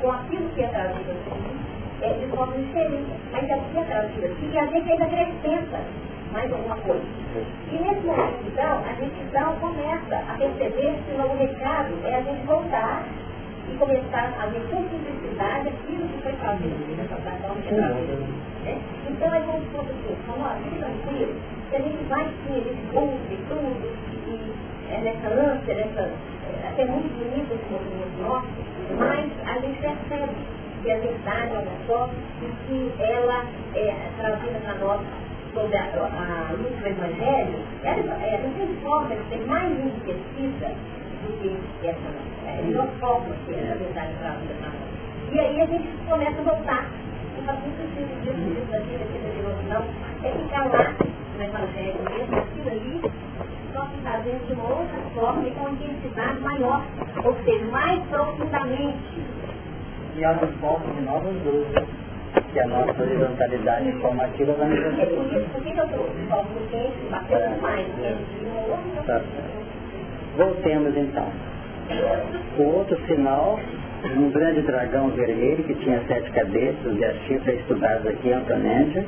com 0.00 0.10
aquilo 0.10 0.48
que 0.50 0.62
é 0.62 0.68
trazido 0.68 1.10
aqui, 1.10 2.02
é, 2.02 2.12
de 2.14 2.26
forma 2.28 2.56
diferente. 2.56 3.12
Mas 3.30 3.50
aqui 3.50 3.78
é 3.78 3.84
trazido 3.84 4.26
aqui 4.26 4.50
e 4.52 4.58
a 4.58 4.66
gente 4.66 4.92
ainda 4.92 5.04
acrescenta 5.04 5.80
mais 6.32 6.50
alguma 6.52 6.76
coisa. 6.76 7.04
E 7.70 7.78
nesse 7.78 8.06
momento, 8.06 8.40
então, 8.46 8.82
a 8.88 8.92
gente 8.94 9.20
então 9.20 9.56
começa 9.56 10.16
a 10.16 10.34
perceber 10.38 10.96
que 11.04 11.12
o 11.12 11.36
recado 11.36 11.94
é 12.04 12.14
a 12.14 12.22
gente 12.22 12.46
voltar 12.46 13.04
e 13.68 13.76
começar 13.76 14.32
a 14.40 14.46
ver 14.46 14.62
com 14.70 14.82
simplicidade 14.88 15.68
aquilo 15.68 16.08
que 16.08 16.22
foi 16.22 16.32
trazido 16.32 16.96
nessa. 16.96 17.14
Né? 18.64 18.80
Então 19.10 19.34
é 19.34 19.40
como 19.40 19.60
se 19.60 19.68
fosse 19.70 19.90
assim, 19.90 20.16
vamos 20.26 20.42
lá, 20.42 20.56
fique 20.62 20.78
tranquilo, 20.78 21.34
que 21.70 21.76
a 21.76 21.80
gente 21.80 22.04
vai 22.08 22.24
sim, 22.24 22.58
a 22.58 22.64
gente 22.64 22.96
ouve 22.96 23.38
tudo, 23.48 23.94
e 24.26 24.92
é 24.92 24.98
nessa 25.02 25.28
ânsia, 25.28 25.74
nessa, 25.74 26.00
é, 26.00 26.68
até 26.68 26.84
muito 26.84 27.08
bonito 27.14 27.54
esse 27.54 27.70
movimento 27.70 28.22
nosso, 28.22 28.48
mas 28.98 29.30
a 29.46 29.60
gente 29.60 29.80
percebe 29.80 30.32
que 30.82 30.90
a 30.90 30.98
verdade 30.98 31.54
é 31.54 31.58
uma 31.58 31.86
só 31.86 32.10
e 32.42 32.46
que 32.66 33.02
ela 33.02 33.44
é 33.76 33.94
trazida 34.18 34.58
para 34.64 34.74
nós 34.74 35.00
sobre 35.54 35.76
a, 35.76 35.84
a 35.84 36.52
luz 36.52 36.76
do 36.76 36.86
Evangelho, 36.86 37.58
ela, 37.84 38.26
ela 38.26 38.54
tem 38.56 38.76
forma 38.82 39.14
de 39.14 39.28
ser 39.28 39.46
mais 39.46 39.70
enriquecida 39.70 40.74
do 41.22 41.38
que 41.38 41.86
essa, 41.86 41.98
é, 42.48 42.62
não 42.64 42.88
forma 42.98 43.34
que 43.46 43.54
é 43.54 43.72
a 43.72 43.76
verdade 43.76 44.12
trazida 44.18 44.54
para 44.58 44.70
nós. 44.70 45.32
E 45.32 45.38
aí 45.38 45.60
a 45.60 45.66
gente 45.66 45.88
começa 46.08 46.40
a 46.40 46.42
voltar. 46.42 46.90
Não 47.36 47.44
faz 47.44 47.60
muito 47.60 47.78
sentido 47.78 48.20
disso, 48.22 48.40
disso, 48.50 48.70
daquilo, 48.72 48.98
daquilo, 48.98 49.68
não. 49.68 49.84
É 50.24 50.32
ficar 50.32 50.66
lá 50.66 51.10
no 51.40 51.46
Evangelho 51.46 51.96
mesmo, 52.04 52.36
aquilo 52.36 52.68
ali, 52.68 53.00
só 53.72 53.86
que 53.86 54.00
fazendo 54.02 54.46
de 54.46 54.52
uma 54.52 54.68
outra 54.68 54.98
forma 55.14 55.48
e 55.48 55.50
com 55.52 55.60
uma 55.60 55.70
intensidade 55.70 56.40
maior, 56.40 56.84
ou 57.24 57.34
seja, 57.44 57.64
mais 57.66 58.02
profundamente. 58.08 59.20
E 60.16 60.24
abre 60.24 60.46
portas 60.60 60.94
de 60.94 61.00
novas 61.00 61.34
dúvidas 61.42 61.84
que 62.52 62.60
a 62.60 62.66
nossa 62.66 63.02
horizontalidade 63.02 63.88
informativa 63.88 64.52
vai 64.52 64.68
nos 64.68 64.98
É 64.98 65.06
por 65.06 65.24
isso 65.24 65.62
que 65.62 65.78
eu 65.78 65.88
trouxe 65.88 66.28
só 66.28 66.44
porque 66.44 66.90
bateu 67.10 67.60
mais, 67.62 67.88
né? 67.96 68.18
Tá. 69.06 69.20
Voltemos 70.36 70.96
então. 70.96 71.26
O 72.58 72.62
outro 72.76 72.98
sinal, 73.06 73.58
um 74.16 74.30
grande 74.30 74.60
dragão 74.62 75.08
vermelho 75.10 75.64
que 75.64 75.74
tinha 75.74 76.02
sete 76.06 76.30
cabeças 76.32 76.98
e 76.98 77.04
as 77.04 77.16
chifres 77.22 77.60
estudadas 77.60 78.06
aqui 78.06 78.28
em 78.28 78.34
Antonésia, 78.34 79.06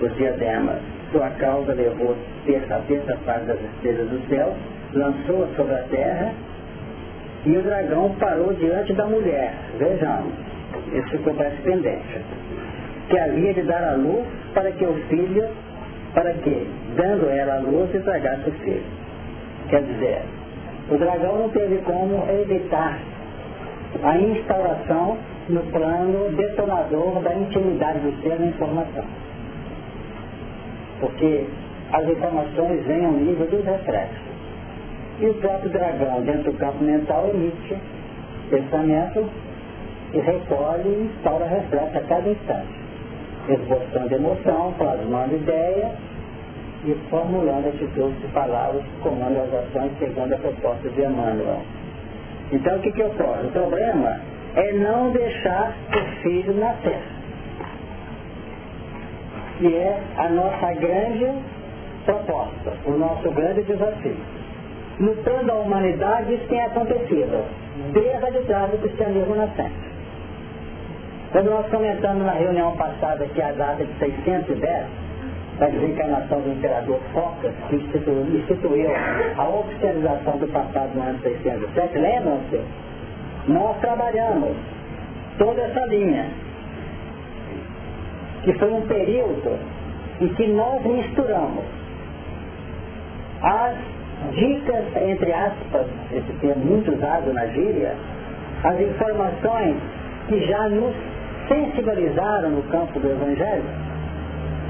os 0.00 0.14
diademas 0.16 0.95
sua 1.12 1.30
causa 1.30 1.72
levou 1.72 2.16
terça 2.44 2.76
a 2.76 2.78
terça 2.80 3.16
parte 3.24 3.46
das 3.46 3.58
estrelas 3.60 4.08
do 4.08 4.28
céu, 4.28 4.54
lançou-a 4.92 5.46
sobre 5.56 5.74
a 5.74 5.82
terra, 5.90 6.32
e 7.44 7.56
o 7.56 7.62
dragão 7.62 8.14
parou 8.18 8.52
diante 8.54 8.92
da 8.94 9.06
mulher. 9.06 9.52
Vejamos, 9.78 10.32
isso 10.92 11.10
ficou 11.10 11.34
mais 11.34 11.54
pendente. 11.60 12.20
Que 13.08 13.18
havia 13.18 13.54
de 13.54 13.62
dar 13.62 13.84
a 13.84 13.92
luz 13.92 14.26
para 14.52 14.72
que 14.72 14.84
o 14.84 14.94
filho, 15.08 15.48
para 16.12 16.32
que, 16.32 16.66
dando 16.96 17.30
ela 17.30 17.56
a 17.56 17.60
luz, 17.60 17.94
estragasse 17.94 18.48
o 18.48 18.52
filho. 18.52 18.82
Quer 19.68 19.82
dizer, 19.82 20.22
o 20.90 20.96
dragão 20.96 21.38
não 21.38 21.48
teve 21.50 21.78
como 21.78 22.24
evitar 22.30 22.98
a 24.02 24.18
instauração 24.18 25.16
no 25.48 25.60
plano 25.70 26.32
detonador 26.36 27.20
da 27.22 27.34
intimidade 27.34 28.00
do 28.00 28.22
ser 28.22 28.38
na 28.40 28.46
informação 28.46 29.04
porque 31.00 31.46
as 31.92 32.08
informações 32.08 32.84
vêm 32.86 33.04
ao 33.04 33.12
nível 33.12 33.46
dos 33.46 33.64
reflexos. 33.64 34.26
E 35.20 35.26
o 35.26 35.34
próprio 35.34 35.70
dragão, 35.70 36.22
dentro 36.22 36.52
do 36.52 36.58
campo 36.58 36.82
mental, 36.82 37.30
emite 37.32 37.76
pensamento 38.50 39.28
e 40.12 40.18
recolhe 40.18 40.88
e 40.88 41.10
instaura 41.14 41.46
reflexo 41.46 41.98
a 41.98 42.00
cada 42.02 42.28
instante, 42.28 42.74
esboçando 43.48 44.14
emoção, 44.14 44.74
plasmando 44.78 45.36
ideia 45.36 45.92
e 46.84 46.94
formulando 47.10 47.68
atitudes 47.68 48.22
e 48.22 48.28
palavras 48.28 48.82
que 48.82 49.00
comandam 49.02 49.42
as 49.44 49.54
ações 49.54 49.92
segundo 49.98 50.32
a 50.32 50.38
proposta 50.38 50.88
de 50.90 51.00
Emmanuel. 51.00 51.62
Então 52.52 52.76
o 52.76 52.80
que, 52.80 52.92
que 52.92 53.02
ocorre? 53.02 53.46
O 53.46 53.50
problema 53.50 54.20
é 54.54 54.72
não 54.72 55.10
deixar 55.10 55.74
o 55.90 56.22
filho 56.22 56.54
nascer 56.54 57.00
que 59.58 59.74
é 59.74 60.00
a 60.16 60.28
nossa 60.28 60.72
grande 60.74 61.26
proposta, 62.04 62.72
o 62.86 62.92
nosso 62.92 63.30
grande 63.30 63.62
desafio. 63.62 64.16
No 64.98 65.14
plano 65.16 65.44
da 65.44 65.54
humanidade, 65.54 66.34
isso 66.34 66.46
tem 66.48 66.62
acontecido, 66.62 67.44
desde 67.92 68.26
a 68.26 68.30
detrás 68.30 68.70
do 68.70 68.78
cristianismo 68.78 69.34
nascente. 69.34 69.86
Quando 71.32 71.50
nós 71.50 71.66
comentamos 71.68 72.24
na 72.24 72.32
reunião 72.32 72.74
passada 72.76 73.26
que 73.26 73.42
a 73.42 73.52
data 73.52 73.84
de 73.84 73.92
610, 73.98 74.86
da 75.58 75.66
desencarnação 75.66 76.40
do 76.40 76.50
imperador 76.50 76.98
Focas, 77.12 77.52
que 77.68 77.76
instituiu, 77.76 78.26
instituiu 78.36 78.90
a 79.36 79.48
oficialização 79.48 80.38
do 80.38 80.46
passado 80.48 80.94
no 80.94 81.02
ano 81.02 81.18
607, 81.22 81.98
lembram-se? 81.98 82.60
Nós 83.48 83.76
trabalhamos 83.80 84.56
toda 85.38 85.62
essa 85.62 85.84
linha 85.86 86.26
que 88.46 88.52
foi 88.54 88.72
um 88.72 88.82
período 88.82 89.58
em 90.20 90.28
que 90.28 90.46
nós 90.46 90.80
misturamos 90.84 91.64
as 93.42 93.74
dicas, 94.34 94.84
entre 95.02 95.32
aspas, 95.32 95.86
esse 96.12 96.32
termo 96.40 96.64
muito 96.64 96.94
usado 96.94 97.32
na 97.32 97.44
gíria, 97.46 97.96
as 98.62 98.80
informações 98.80 99.76
que 100.28 100.46
já 100.46 100.68
nos 100.68 100.94
sensibilizaram 101.48 102.50
no 102.50 102.62
campo 102.70 103.00
do 103.00 103.10
Evangelho, 103.10 103.64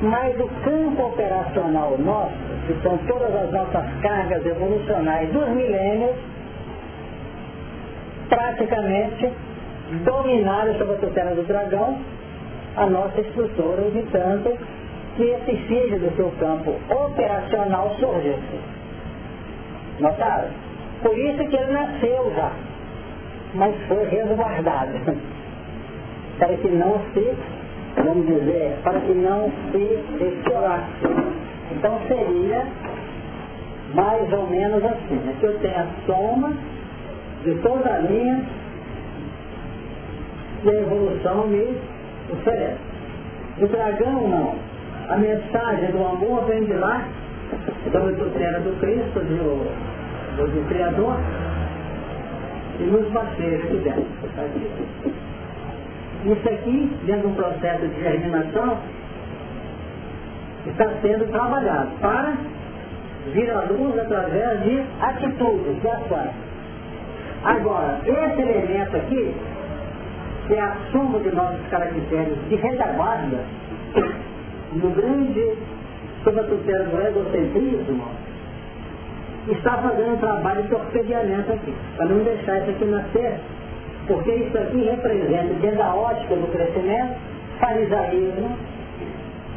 mas 0.01 0.35
o 0.41 0.49
campo 0.65 1.09
operacional 1.09 1.99
nosso, 1.99 2.33
que 2.67 2.83
são 2.83 2.97
todas 3.07 3.35
as 3.37 3.53
nossas 3.53 3.85
cargas 4.01 4.45
evolucionais 4.45 5.31
dos 5.31 5.49
milênios, 5.51 6.17
praticamente 8.31 9.31
dominaram 10.03 10.75
sob 10.77 10.95
a 10.95 10.97
tutela 10.97 11.35
do 11.35 11.43
dragão 11.43 11.99
a 12.77 12.87
nossa 12.87 13.21
estrutura, 13.21 13.87
evitando 13.87 14.57
que 15.17 15.23
esse 15.23 15.57
filho 15.67 15.99
do 15.99 16.15
seu 16.17 16.31
campo 16.39 16.75
operacional 16.91 17.95
surgisse. 17.99 18.61
Notaram? 19.99 20.51
Por 21.03 21.19
isso 21.19 21.39
que 21.49 21.57
ele 21.57 21.73
nasceu 21.73 22.33
já, 22.37 22.53
mas 23.55 23.75
foi 23.89 24.05
resguardado. 24.05 24.93
Para 26.39 26.55
que 26.55 26.69
não 26.69 27.01
se, 27.15 27.35
vamos 28.05 28.27
dizer, 28.27 28.77
para 28.85 29.01
que 29.01 29.13
não 29.15 29.51
se 29.73 30.23
explorasse. 30.23 31.07
Então 31.73 31.99
seria 32.09 32.67
mais 33.95 34.31
ou 34.35 34.47
menos 34.47 34.85
assim, 34.85 35.15
né? 35.15 35.35
que 35.41 35.47
eu 35.47 35.59
tenho 35.61 35.79
a 35.79 35.87
soma 36.05 36.53
de 37.43 37.55
toda 37.63 37.91
a 37.91 37.99
linha 38.01 38.45
e 40.63 40.69
a 40.69 40.75
evolução 40.75 41.47
me 41.47 41.75
oferece. 42.33 42.79
O 43.61 43.67
dragão 43.67 44.29
não. 44.29 44.55
A 45.09 45.17
mensagem 45.17 45.91
do 45.93 46.05
amor 46.05 46.45
vem 46.47 46.65
de 46.65 46.73
lá, 46.73 47.03
da 47.93 48.01
tutela 48.01 48.61
do 48.61 48.81
Cristo, 48.81 49.21
do, 49.21 50.37
do, 50.37 50.47
do 50.49 50.69
Criador, 50.69 51.17
e 52.81 52.83
nos 52.85 53.09
baseia 53.13 53.59
aqui 53.59 53.77
dentro. 53.79 54.07
Isso 56.25 56.49
aqui, 56.49 56.91
dentro 57.05 57.23
de 57.23 57.27
um 57.29 57.35
processo 57.35 57.87
de 57.87 58.01
germinação, 58.01 58.79
está 60.67 60.89
sendo 61.01 61.31
trabalhado 61.31 61.91
para 62.01 62.35
vir 63.33 63.51
à 63.51 63.61
luz 63.63 63.99
através 63.99 64.63
de 64.65 64.83
atitudes, 65.01 65.81
de 65.81 65.89
ações. 65.89 66.31
Agora, 67.45 68.01
esse 68.05 68.41
elemento 68.43 68.97
aqui, 68.97 69.35
que 70.47 70.55
é 70.55 70.61
a 70.61 70.77
soma 70.93 71.19
de 71.21 71.35
nossos 71.35 71.67
caracteres 71.69 72.37
de 72.49 72.57
retaguarda, 72.57 73.39
no 74.73 74.91
grande, 74.91 75.55
sob 76.23 76.39
a 76.39 76.45
tutela 76.45 76.85
do 76.85 77.01
egocentrismo, 77.01 78.05
está 79.49 79.79
fazendo 79.79 80.15
um 80.15 80.17
trabalho 80.17 80.63
de 80.63 80.69
torpedeamento 80.69 81.53
aqui, 81.53 81.75
para 81.97 82.07
não 82.07 82.19
deixar 82.23 82.59
isso 82.59 82.71
aqui 82.71 82.85
nascer, 82.85 83.41
porque 84.07 84.33
isso 84.33 84.59
aqui 84.59 84.85
representa, 84.85 85.55
dentro 85.55 85.79
da 85.79 85.95
ótica 85.95 86.35
do 86.35 86.51
crescimento, 86.53 87.17
farisaísmo, 87.59 88.57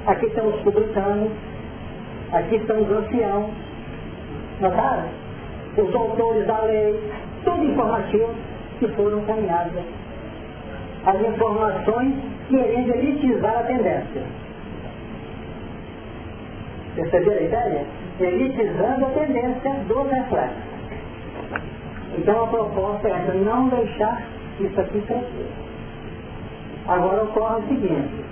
aqui 0.08 0.26
estão 0.26 0.48
os 0.48 0.62
publicanos, 0.62 1.32
aqui 2.32 2.56
estão 2.56 2.82
os 2.82 2.92
anciãos, 2.92 3.52
notaram? 4.60 5.06
Os 5.78 5.96
autores 5.96 6.46
da 6.46 6.62
lei, 6.64 7.00
tudo 7.46 7.64
informativo 7.64 8.34
que 8.80 8.88
foram 8.90 9.22
caminhados. 9.22 9.99
As 11.06 11.22
informações 11.22 12.14
querendo 12.50 12.90
elitizar 12.96 13.60
a 13.60 13.64
tendência. 13.64 14.24
Perceberam 16.96 17.38
a 17.38 17.42
ideia? 17.42 17.86
Elitizando 18.20 19.06
a 19.06 19.10
tendência 19.10 19.72
do 19.88 20.04
reflexo. 20.04 20.70
Então 22.18 22.44
a 22.44 22.48
proposta 22.48 23.08
é 23.08 23.12
essa, 23.12 23.34
não 23.34 23.70
deixar 23.70 24.22
isso 24.60 24.82
aqui 24.82 25.00
crescer. 25.02 25.52
Agora 26.88 27.24
ocorre 27.24 27.64
o 27.64 27.68
seguinte, 27.68 28.26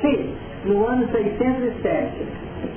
se 0.00 0.34
no 0.64 0.86
ano 0.86 1.08
607 1.10 2.12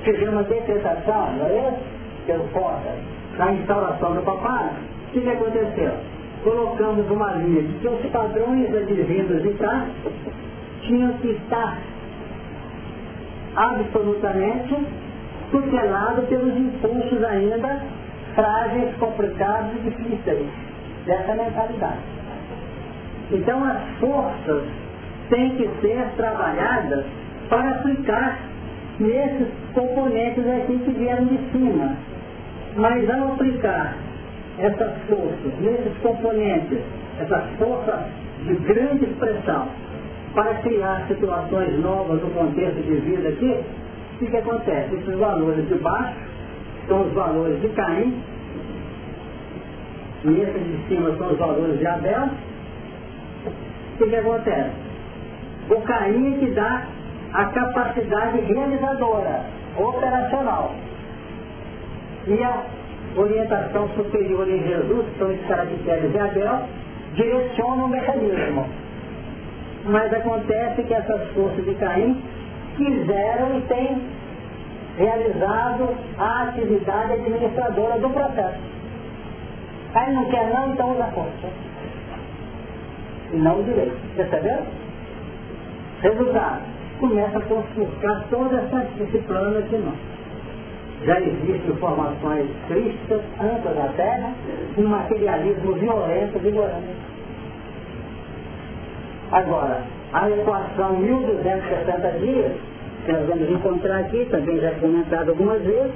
tiver 0.04 0.30
uma 0.30 0.44
decretação, 0.44 1.32
não 1.34 1.46
é 1.46 1.70
isso? 1.70 2.00
Que 2.26 2.32
eu 2.32 2.48
possa, 2.54 2.96
na 3.38 3.52
instauração 3.52 4.14
do 4.14 4.22
papai, 4.22 4.70
o 5.10 5.12
que, 5.12 5.22
que 5.22 5.30
aconteceu? 5.30 5.92
Colocamos 6.44 7.10
uma 7.12 7.34
linha 7.34 7.64
de 7.64 7.74
que 7.80 7.88
os 7.88 8.06
padrões 8.12 8.74
advindos 8.74 9.44
de 9.44 9.54
cá 9.56 9.88
tinham 10.82 11.14
que 11.14 11.30
estar 11.30 11.78
absolutamente 13.56 14.76
tutelado 15.52 16.22
pelos 16.24 16.56
impulsos 16.56 17.24
ainda 17.24 17.82
frágeis, 18.36 18.96
complicados 18.98 19.72
e 19.76 19.90
difíceis 19.90 20.48
dessa 21.06 21.34
mentalidade. 21.34 22.00
Então 23.32 23.64
as 23.64 23.82
forças 24.00 24.64
têm 25.30 25.56
que 25.56 25.68
ser 25.82 26.06
trabalhadas 26.16 27.06
para 27.50 27.70
aplicar 27.72 28.40
nesses 29.00 29.48
componentes 29.74 30.46
aqui 30.48 30.78
que 30.80 30.92
vieram 30.92 31.26
de 31.26 31.38
cima. 31.52 31.96
Mas 32.76 33.10
ao 33.10 33.34
aplicar 33.34 33.96
essas 34.60 34.92
forças, 35.08 35.60
nesses 35.62 35.98
componentes, 36.02 36.80
essas 37.20 37.44
forças 37.58 38.00
de 38.46 38.54
grande 38.56 39.06
expressão, 39.06 39.68
para 40.34 40.54
criar 40.56 41.06
situações 41.08 41.80
novas 41.80 42.22
no 42.22 42.30
contexto 42.32 42.82
de 42.84 42.96
vida 42.96 43.30
aqui, 43.30 43.64
o 44.22 44.26
que, 44.26 44.38
acontece? 44.38 44.96
Esses 44.96 45.16
valores 45.18 45.68
de 45.68 45.76
baixo 45.76 46.20
são 46.88 47.02
os 47.02 47.14
valores 47.14 47.62
de 47.62 47.70
Caim, 47.70 48.22
e 50.26 50.42
esses 50.42 50.64
de 50.64 50.88
cima 50.88 51.16
são 51.18 51.32
os 51.32 51.38
valores 51.38 51.80
de 51.80 51.88
Abel. 51.88 52.30
O 54.00 54.08
que 54.08 54.16
acontece? 54.16 54.72
O 55.70 55.82
Caim 55.82 56.36
é 56.36 56.40
que 56.40 56.52
dá 56.52 56.84
a 57.34 57.46
capacidade 57.46 58.40
realizadora, 58.42 59.46
operacional. 59.78 60.76
E 62.28 62.44
a 62.44 62.64
orientação 63.16 63.88
superior 63.90 64.48
em 64.48 64.64
Jesus, 64.68 65.06
que 65.08 65.20
são 65.20 65.32
os 65.32 65.42
caracteres 65.48 66.12
de 66.12 66.20
Abel, 66.20 66.62
direciona 67.16 67.86
o 67.86 67.88
mecanismo. 67.88 68.66
Mas 69.86 70.14
acontece 70.14 70.84
que 70.84 70.94
essas 70.94 71.28
forças 71.30 71.66
de 71.66 71.74
Caim 71.76 72.22
quiseram 72.78 73.58
e 73.58 73.62
têm 73.62 74.02
realizado 74.98 75.96
a 76.18 76.44
atividade 76.44 77.14
administradora 77.14 78.00
do 78.00 78.10
processo. 78.10 78.60
Aí 79.96 80.14
não 80.14 80.26
quer 80.26 80.54
não, 80.54 80.72
então 80.72 80.92
usa 80.92 81.06
força. 81.06 81.48
E 83.34 83.38
não 83.38 83.60
o 83.60 83.64
direito. 83.64 83.98
Percebeu? 84.16 84.60
Resultado 86.02 86.80
começa 87.00 87.38
a 87.38 87.42
conspurcar 87.42 88.26
todo 88.30 88.56
essa, 88.56 88.88
plano 89.26 89.60
aqui 89.60 89.78
não. 89.78 89.94
Já 91.06 91.20
existem 91.22 91.76
formações 91.80 92.48
crísticas, 92.68 93.22
amplas 93.40 93.76
da 93.76 93.90
Terra, 93.96 94.34
um 94.78 94.84
materialismo 94.84 95.74
violento, 95.74 96.40
vigorante. 96.40 96.88
Agora, 99.32 99.82
a 100.12 100.30
equação 100.30 100.98
1260 100.98 102.12
dias, 102.20 102.52
que 103.06 103.12
nós 103.12 103.28
vamos 103.28 103.50
encontrar 103.50 104.00
aqui, 104.00 104.26
também 104.30 104.60
já 104.60 104.72
comentado 104.72 105.30
algumas 105.30 105.62
vezes, 105.62 105.94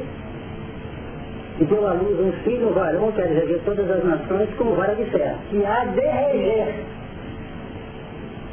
e 1.59 1.65
deu 1.65 1.87
à 1.87 1.93
luz 1.93 2.19
um 2.19 2.31
filho, 2.43 2.69
um 2.69 2.73
varão, 2.73 3.11
que 3.11 3.21
reger 3.21 3.59
todas 3.65 3.89
as 3.89 4.03
nações 4.03 4.49
com 4.57 4.75
vara 4.75 4.95
de 4.95 5.05
ferro. 5.05 5.37
E 5.51 5.65
há 5.65 5.85
de 5.85 6.01
reger. 6.01 6.75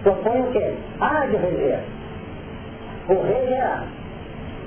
Propõe 0.03 0.41
o 0.41 0.53
quê? 0.53 0.75
Há 1.01 1.27
de 1.27 1.37
reger 1.37 1.81
o 3.09 3.49
gerar. 3.49 4.00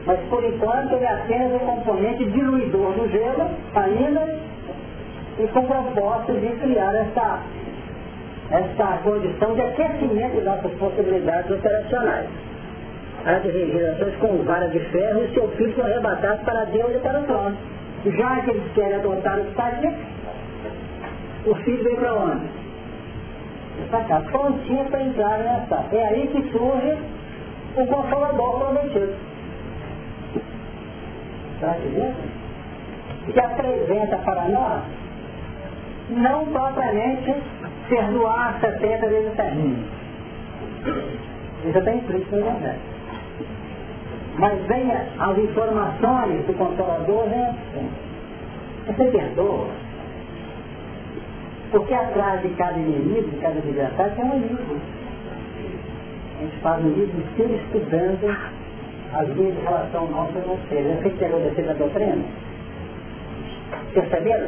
Mas 0.06 0.20
por 0.30 0.44
enquanto 0.44 0.94
ele 0.94 1.06
é 1.06 1.14
apenas 1.14 1.54
um 1.54 1.60
componente 1.60 2.26
diluidor 2.26 2.92
do 2.94 3.10
gelo, 3.10 3.50
ainda, 3.74 4.40
e 5.40 5.48
com 5.48 5.66
propósito 5.66 6.34
de 6.34 6.48
criar 6.58 6.94
essa, 6.94 7.40
essa 8.52 8.98
condição 9.04 9.56
de 9.56 9.62
aquecimento 9.62 10.36
das 10.42 10.58
nossas 10.58 10.74
possibilidades 10.78 11.52
operacionais. 11.52 12.30
De 13.42 13.48
regir 13.48 14.18
com 14.20 14.44
vara 14.44 14.68
de 14.68 14.80
ferro 14.80 15.24
e 15.24 15.34
seu 15.34 15.48
filho 15.52 15.74
foi 15.74 15.86
arrebatado 15.86 16.44
para 16.44 16.66
Deus 16.66 16.94
e 16.94 17.00
para 17.00 17.22
o 17.22 17.24
trono. 17.24 17.56
Já 18.06 18.42
que 18.42 18.50
eles 18.50 18.74
querem 18.74 18.96
adotar 18.96 19.40
o 19.40 19.62
aqui, 19.62 19.96
o 21.46 21.56
filho 21.56 21.84
vem 21.86 21.96
para 21.96 22.14
onde? 22.14 22.46
Para 23.90 24.04
cá, 24.04 24.22
prontinho 24.30 24.86
para 24.86 25.02
entrar 25.04 25.38
nessa. 25.40 25.86
É 25.96 26.06
aí 26.06 26.28
que 26.28 26.52
surge 26.52 26.98
o 27.78 27.88
Consolador 27.88 28.60
prometido. 28.60 29.33
Entendendo? 31.62 32.16
Que 33.26 33.40
apresenta 33.40 34.18
para 34.18 34.50
nós 34.50 34.84
não 36.10 36.46
propriamente 36.48 37.34
perdoar 37.88 38.60
70 38.60 39.08
vezes 39.08 39.36
100. 39.36 39.86
Isso 41.70 41.78
está 41.78 41.94
implícito 41.94 42.36
no 42.36 42.42
Evangelho. 42.42 42.80
Mas 44.38 44.66
venha 44.66 45.06
as 45.20 45.38
informações 45.38 46.46
do 46.46 46.54
Consolador, 46.58 47.26
né? 47.28 47.56
Você 48.88 49.06
perdoa. 49.06 49.68
Porque 51.72 51.94
atrás 51.94 52.42
de 52.42 52.50
cada 52.50 52.78
inimigo, 52.78 53.30
de 53.30 53.38
cada 53.38 53.58
adversário, 53.58 54.16
tem 54.16 54.26
um 54.26 54.36
inimigo 54.36 54.82
a 56.44 56.46
gente 56.46 56.60
faz 56.60 56.84
um 56.84 56.90
livro 56.90 57.24
estudando 57.56 58.38
as 59.14 59.28
leis 59.36 59.56
de 59.56 59.62
relação 59.62 60.08
nossa 60.08 60.34
financeira. 60.34 61.02
Você 61.02 61.10
pegou 61.12 61.40
descer 61.42 61.66
da 61.66 61.74
doutrina? 61.74 62.24
Perceberam? 63.94 64.48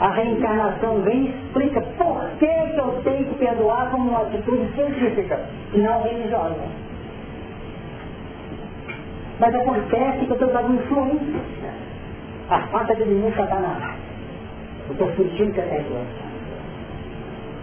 A 0.00 0.10
reencarnação 0.10 1.02
vem 1.02 1.24
e 1.24 1.28
explica 1.28 1.80
por 1.80 2.30
que, 2.38 2.46
que 2.46 2.78
eu 2.78 3.00
tenho 3.02 3.24
que 3.24 3.34
perdoar 3.34 3.90
como 3.90 4.10
uma 4.10 4.22
atitude 4.22 4.72
científica, 4.74 5.40
não 5.74 6.02
religiosa. 6.02 6.54
Mas 9.40 9.54
acontece 9.54 10.24
que 10.24 10.30
eu 10.30 10.34
estou 10.34 10.52
dando 10.52 10.74
influência. 10.74 11.40
A 12.50 12.60
falta 12.68 12.94
de 12.94 13.04
mim 13.04 13.32
Satanás. 13.36 13.96
Eu 14.86 14.92
estou 14.92 15.08
sentindo 15.16 15.52
que 15.52 15.60
é 15.60 15.84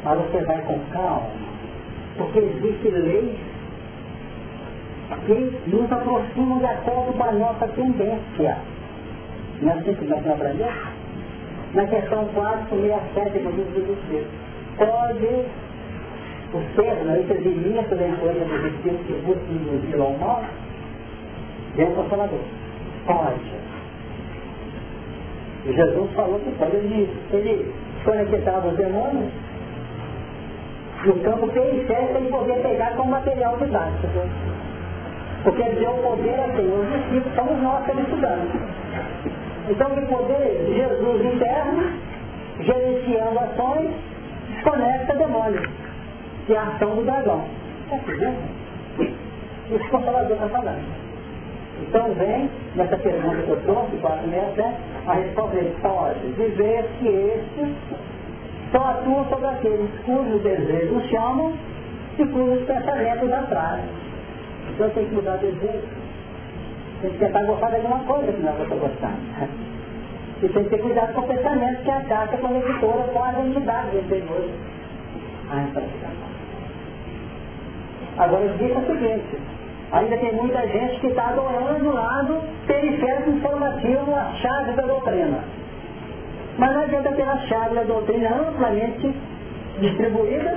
Mas 0.03 0.17
você 0.19 0.43
vai 0.43 0.61
com 0.61 0.79
calma. 0.91 1.29
Porque 2.17 2.39
existe 2.39 2.89
leis 2.89 3.39
que 5.25 5.69
nos 5.69 5.91
aproximam 5.91 6.59
de 6.59 6.65
acordo 6.65 7.13
com 7.13 7.23
a 7.23 7.31
nossa 7.31 7.67
tendência. 7.69 8.57
Não 9.61 9.71
é 9.71 9.75
assim 9.75 9.93
que 9.93 10.05
nós 10.05 10.21
vamos 10.23 10.41
aprender? 10.41 10.73
Na 11.73 11.85
questão 11.85 12.25
4, 12.33 12.69
67 12.69 13.39
do 13.39 13.49
livro 13.51 13.81
do 13.81 13.93
Espírito. 13.93 14.29
Pode 14.77 15.25
o 16.53 16.75
ser, 16.75 16.95
né, 17.05 17.19
esse 17.21 17.33
eximento 17.33 17.95
da 17.95 18.07
influência 18.07 18.45
do 18.45 18.67
Espírito 18.67 19.03
que 19.05 19.13
busca 19.25 19.51
induzir 19.51 19.99
ao 19.99 20.13
mal, 20.13 20.43
é 21.77 21.83
um 21.83 21.95
consolador. 21.95 22.39
Pode. 23.05 23.65
Jesus 25.65 26.11
falou 26.15 26.39
que 26.39 26.51
pode. 26.51 26.75
Ele, 26.77 27.09
ele 27.31 27.73
conectava 28.03 28.67
os 28.67 28.77
demônios 28.77 29.31
no 31.05 31.19
campo 31.19 31.47
periférico 31.49 32.17
ele 32.17 32.29
podia 32.29 32.55
pegar 32.55 32.95
como 32.95 33.11
material 33.11 33.57
didático. 33.57 34.07
Porque 35.45 35.61
dizer 35.61 35.87
o 35.87 35.93
poder 36.01 36.39
é 36.39 36.49
quem? 36.55 36.65
Os 36.65 36.87
discípulos 36.89 37.35
somos 37.35 37.61
nós 37.61 37.85
que 37.85 38.01
estudamos. 38.01 38.49
Então 39.69 39.87
o 39.91 40.07
poder 40.07 40.73
Jesus 40.75 41.33
interno, 41.33 41.83
gerenciando 42.61 43.39
ações, 43.39 43.91
desconecta 44.49 45.13
demônios. 45.13 45.69
E 46.49 46.55
a 46.55 46.63
ação 46.63 46.95
do 46.95 47.05
dragão. 47.05 47.45
Está 47.83 47.95
entendendo? 47.97 48.37
Isso 48.99 49.77
que 49.77 49.85
o 49.85 49.89
Consolador 49.89 50.31
está 50.31 50.49
falando. 50.49 50.83
Então 51.81 52.13
vem, 52.15 52.49
nessa 52.75 52.97
pergunta 52.97 53.43
que 53.43 53.49
eu 53.49 53.61
trouxe, 53.61 53.97
467, 53.97 54.75
a 55.05 55.13
resposta 55.13 55.57
é 55.57 55.73
pode 55.81 56.27
dizer 56.33 56.89
que 56.97 57.07
estes 57.07 57.75
só 58.71 58.79
atuam 58.79 59.25
sobre 59.29 59.45
aqueles 59.45 59.91
cujos 60.05 60.41
desejos 60.41 61.03
chamam 61.11 61.53
e 62.17 62.25
cujos 62.25 62.63
pensamentos 62.65 63.31
atraem. 63.31 64.04
Então 64.75 64.89
tem 64.89 65.05
que 65.05 65.15
mudar 65.15 65.37
de 65.37 65.51
desejo. 65.51 65.87
Tem 67.01 67.11
que 67.11 67.17
tentar 67.17 67.43
gostar 67.43 67.69
de 67.69 67.75
alguma 67.77 67.99
coisa 67.99 68.31
que 68.31 68.41
não 68.41 68.49
é 68.49 68.65
para 68.65 68.75
gostando. 68.75 69.49
E 70.43 70.49
tem 70.49 70.63
que 70.65 70.69
ter 70.69 70.81
cuidado 70.81 71.13
com 71.13 71.21
o 71.21 71.27
pensamento 71.27 71.81
que 71.81 71.91
ataca 71.91 72.37
com 72.37 72.47
a 72.47 72.51
editora 72.51 73.03
com 73.13 73.23
a 73.23 73.31
identidade 73.31 73.97
interior. 73.97 74.49
Ah, 75.49 75.65
então 75.69 75.83
Agora 78.17 78.43
eu 78.43 78.57
digo 78.57 78.79
o 78.79 78.85
seguinte, 78.85 79.37
ainda 79.91 80.17
tem 80.17 80.33
muita 80.33 80.67
gente 80.67 80.99
que 80.99 81.07
está 81.07 81.29
adorando 81.29 81.89
o 81.89 81.93
lado 81.93 82.41
periférico 82.67 83.29
informativo, 83.29 84.13
a 84.13 84.33
chave 84.41 84.73
da 84.73 84.83
doutrina. 84.83 85.39
Mas 86.57 86.73
não 86.73 86.81
adianta 86.81 87.11
ter 87.13 87.27
a 87.27 87.37
chave 87.37 87.75
da 87.75 87.83
doutrina 87.83 88.29
amplamente 88.29 89.13
distribuída 89.79 90.55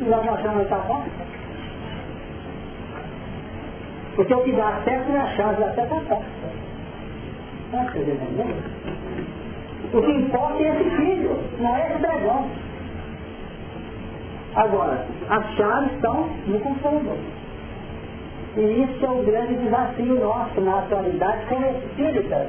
nós 0.00 0.28
achamos 0.28 0.66
que 0.68 0.74
está. 0.74 1.27
Porque 4.18 4.34
o 4.34 4.42
que 4.42 4.50
dá 4.50 4.70
acesso 4.70 5.12
é 5.12 5.16
a 5.16 5.26
chave 5.36 5.60
da 5.60 5.72
certa 5.74 5.94
o 9.92 10.02
que 10.02 10.10
importa 10.10 10.60
é 10.60 10.68
esse 10.70 10.90
filho, 10.96 11.38
não 11.60 11.76
é 11.76 11.86
esse 11.86 11.98
dragão. 12.00 12.46
Agora, 14.56 15.06
as 15.30 15.54
chaves 15.54 15.92
estão 15.92 16.28
no 16.48 16.58
computador. 16.58 17.16
E 18.56 18.60
isso 18.60 19.06
é 19.06 19.08
o 19.08 19.22
grande 19.22 19.54
desafio 19.54 20.18
nosso 20.18 20.60
na 20.62 20.80
atualidade 20.80 21.46
como 21.46 21.66
espíritas. 21.66 22.48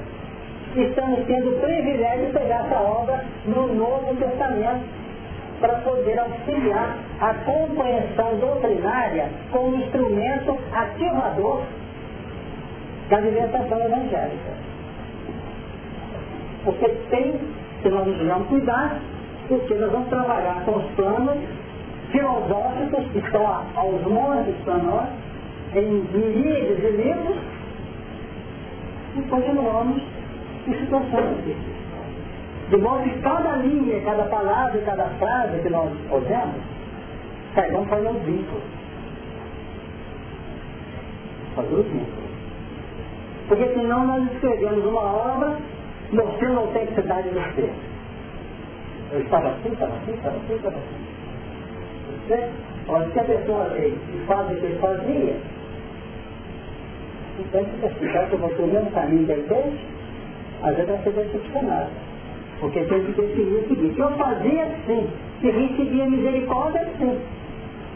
Estamos 0.75 1.19
tendo 1.27 1.55
o 1.55 1.59
privilégio 1.59 2.25
de 2.25 2.33
pegar 2.33 2.65
essa 2.65 2.79
obra 2.81 3.23
no 3.45 3.75
Novo 3.75 4.15
Testamento 4.15 4.98
para 5.59 5.75
poder 5.79 6.19
auxiliar 6.19 6.97
a 7.19 7.33
compreensão 7.33 8.35
doutrinária 8.39 9.29
como 9.51 9.75
instrumento 9.75 10.57
ativador 10.73 11.61
da 13.09 13.19
libertação 13.19 13.79
evangélica. 13.79 14.51
Porque 16.63 16.87
tem, 17.09 17.39
se 17.81 17.89
nós 17.89 18.07
não 18.23 18.43
cuidar, 18.45 18.99
porque 19.47 19.73
nós 19.75 19.91
vamos 19.91 20.09
trabalhar 20.09 20.63
com 20.65 20.77
os 20.77 20.85
planos 20.91 21.37
filosóficos 22.11 23.05
que 23.11 23.19
estão 23.19 23.45
aos 23.75 24.01
montes 24.03 24.55
para 24.63 24.77
nós, 24.77 25.07
em 25.75 26.03
miríades 26.13 26.77
de 26.77 26.89
livros, 26.91 27.37
e 29.15 29.21
continuamos 29.23 30.01
em 30.67 30.73
situações 30.73 31.39
assim. 31.39 31.78
De 32.69 32.77
modo 32.77 33.03
que 33.03 33.19
cada 33.21 33.55
linha, 33.57 33.99
cada 34.01 34.23
palavra, 34.25 34.79
cada 34.85 35.05
frase 35.17 35.59
que 35.59 35.69
nós 35.69 35.91
olhamos, 36.11 36.61
Cairão 37.55 37.85
faz 37.85 38.05
um 38.05 38.13
vínculo. 38.19 38.61
Faz 41.55 41.71
um 41.71 41.81
vínculo. 41.81 42.29
Porque 43.47 43.67
senão 43.73 44.05
nós 44.05 44.31
escrevemos 44.31 44.85
uma 44.85 45.01
obra 45.01 45.57
mostrando 46.11 46.57
a 46.57 46.61
autenticidade 46.61 47.29
do 47.29 47.55
ser. 47.55 47.73
Eu 49.11 49.21
estava 49.21 49.49
assim, 49.49 49.73
estava 49.73 49.95
assim, 49.95 50.13
estava 50.13 50.37
assim, 50.37 50.55
estava 50.55 50.77
assim. 50.77 51.09
Olha, 52.87 53.09
se 53.11 53.19
a 53.19 53.23
pessoa 53.23 53.71
faz 54.27 54.51
o 54.51 54.55
que 54.55 54.77
fazia, 54.79 55.35
então 57.39 57.65
fica 57.65 58.11
já 58.11 58.25
que 58.25 58.33
eu 58.33 58.39
vou 58.39 58.49
pelo 58.49 58.67
mesmo 58.67 58.91
caminho 58.91 59.31
ele 59.31 59.43
fez, 59.47 59.73
às 60.61 60.75
vezes 60.75 60.91
vai 60.91 61.03
ser 61.03 61.11
decepcionado. 61.11 61.89
Porque 62.59 62.83
tem 62.83 63.05
que 63.05 63.11
definir 63.13 63.57
o 63.57 63.67
seguinte, 63.67 63.99
eu 63.99 64.09
fazia 64.11 64.67
sim, 64.85 65.07
se 65.39 65.49
recebia 65.49 66.05
misericórdia 66.05 66.87
sim. 66.97 67.19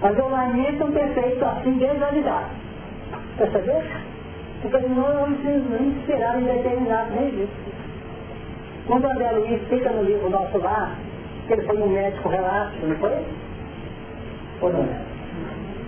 Mas 0.02 0.18
eu 0.18 0.30
lamento 0.30 0.92
ter 0.92 1.14
feito 1.14 1.44
assim 1.46 1.78
desde 1.78 2.04
a 2.04 2.12
idade. 2.12 2.50
Porque 4.62 4.80
não, 4.80 5.30
não 5.30 5.90
esperaram 6.00 6.40
em 6.40 6.46
determinado 6.46 7.14
registro. 7.14 7.74
Quando 8.88 9.06
André 9.06 9.32
Luiz 9.32 9.62
fica 9.70 9.90
no 9.92 10.04
livro 10.04 10.30
Nosso 10.30 10.58
Lar, 10.58 10.98
que 11.48 11.54
ele 11.54 11.64
foi 11.64 11.82
um 11.82 11.88
médico 11.88 12.30
relapso, 12.30 12.86
não 12.86 12.96
foi? 12.98 13.18
Ou 14.62 14.74
não? 14.74 14.88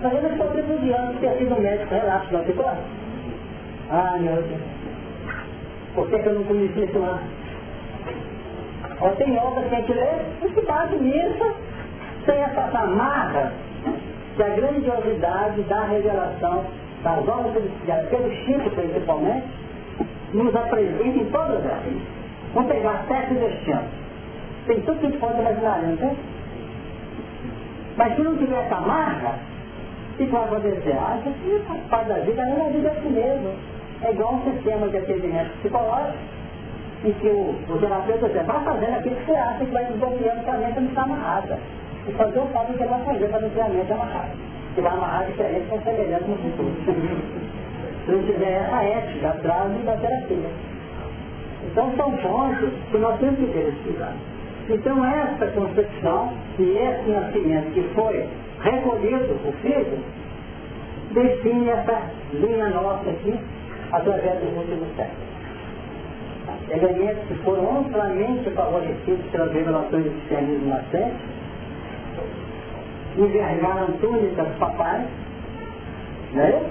Mas 0.02 0.14
eu 0.14 0.22
não 0.22 0.30
estou 0.30 0.46
tripudiando 0.48 1.18
ter 1.20 1.38
sido 1.38 1.54
um 1.54 1.60
médico 1.60 1.94
relapso, 1.94 2.32
não 2.32 2.44
ficou? 2.44 2.70
Ah, 3.90 4.16
meu 4.18 4.42
Deus. 4.42 4.60
Por 5.94 6.08
que, 6.08 6.18
que 6.18 6.28
eu 6.28 6.34
não 6.34 6.44
conheci 6.44 6.84
isso 6.84 6.98
lá? 6.98 7.22
Ó, 9.00 9.10
tem 9.10 9.38
obras 9.38 9.68
que 9.68 9.74
a 9.74 9.78
gente 9.78 9.92
lê, 9.92 10.10
e 10.42 10.54
se 10.54 10.60
base 10.66 10.96
nisso, 10.96 11.54
sem 12.24 12.36
essa 12.36 12.78
amarra 12.78 13.52
que 14.36 14.42
a 14.42 14.48
grandiosidade 14.48 15.62
da 15.62 15.84
revelação 15.84 16.64
das 17.02 17.28
obras 17.28 17.52
celestiais, 17.52 18.08
pelo 18.08 18.30
Chico 18.30 18.70
principalmente, 18.70 19.46
nos 20.32 20.54
apresenta 20.54 21.18
em 21.18 21.24
todas 21.26 21.64
elas. 21.64 22.02
Vamos 22.54 22.72
pegar 22.72 23.04
sete 23.08 23.34
destinos. 23.34 23.84
Tem 24.66 24.80
tudo 24.80 25.00
que 25.00 25.18
pode 25.18 25.40
imaginar, 25.40 25.82
não 25.82 25.96
tem? 25.96 26.16
Mas 27.96 28.14
se 28.14 28.22
não 28.22 28.36
tiver 28.36 28.64
essa 28.64 28.80
marca, 28.80 29.34
o 30.12 30.16
que 30.16 30.24
vai 30.26 30.44
acontecer? 30.44 30.96
Ah, 30.98 31.18
isso 31.24 31.64
faz 31.66 31.80
parte 31.88 32.08
da 32.08 32.14
vida, 32.16 32.42
é 32.42 32.66
a 32.66 32.70
vida 32.70 32.88
assim 32.90 33.10
mesmo. 33.10 33.54
É 34.02 34.10
igual 34.10 34.34
um 34.34 34.52
sistema 34.52 34.88
de 34.88 34.98
atendimento 34.98 35.50
psicológico, 35.60 36.18
em 37.04 37.12
que 37.12 37.28
o, 37.28 37.54
o 37.68 37.78
terapeuta 37.78 38.28
diz, 38.28 38.46
vai 38.46 38.64
fazendo 38.64 38.96
aquilo 38.96 39.16
que 39.16 39.26
você 39.26 39.36
acha 39.36 39.64
que 39.64 39.70
vai 39.70 39.84
desbloqueando 39.84 40.44
que 40.44 40.50
a 40.50 40.52
mente 40.54 40.80
não 40.80 40.88
está 40.88 41.02
amarrada. 41.02 41.58
E 42.08 42.12
fazer 42.12 42.38
o 42.38 42.46
fato 42.46 42.72
que 42.72 42.82
ele 42.82 42.88
vai 42.88 43.04
fazer 43.04 43.28
para 43.28 43.40
não 43.40 43.64
a 43.64 43.68
mente 43.68 43.92
amarrada. 43.92 44.30
Que 44.74 44.80
vai 44.80 44.92
amarrar 44.92 45.26
diferente 45.26 45.68
com 45.68 45.80
semelhante 45.82 46.24
no 46.24 46.36
futuro. 46.36 46.72
Se 48.04 48.12
não 48.12 48.22
tiver 48.22 48.52
essa 48.52 48.82
ética 48.82 49.28
atrás 49.28 49.84
da 49.84 49.96
terapia. 49.96 50.50
Então 51.64 51.92
são 51.96 52.12
pontos 52.18 52.70
que 52.90 52.98
nós 52.98 53.18
temos 53.18 53.38
que 53.38 53.46
ter 53.46 53.68
estudado. 53.68 54.16
Então 54.68 55.04
essa 55.04 55.46
concepção 55.48 56.32
e 56.58 56.62
esse 56.62 57.10
nascimento 57.10 57.72
que 57.72 57.82
foi 57.94 58.28
recolhido 58.62 59.34
por 59.42 59.52
filho, 59.54 59.98
define 61.12 61.68
essa 61.70 62.02
linha 62.32 62.68
nossa 62.68 63.10
aqui 63.10 63.38
através 63.92 64.40
dos 64.40 64.56
últimos 64.56 64.88
séculos. 64.96 65.25
Elementos 66.68 67.28
que 67.28 67.34
foram 67.44 67.80
amplamente 67.80 68.50
favorecidos 68.50 69.24
pelas 69.30 69.52
revelações 69.52 70.04
do 70.04 70.10
cristianismo 70.10 70.68
nascente, 70.68 71.16
envergaram 73.16 73.86
túnicas 74.00 74.48
papais, 74.58 75.06
né? 76.32 76.62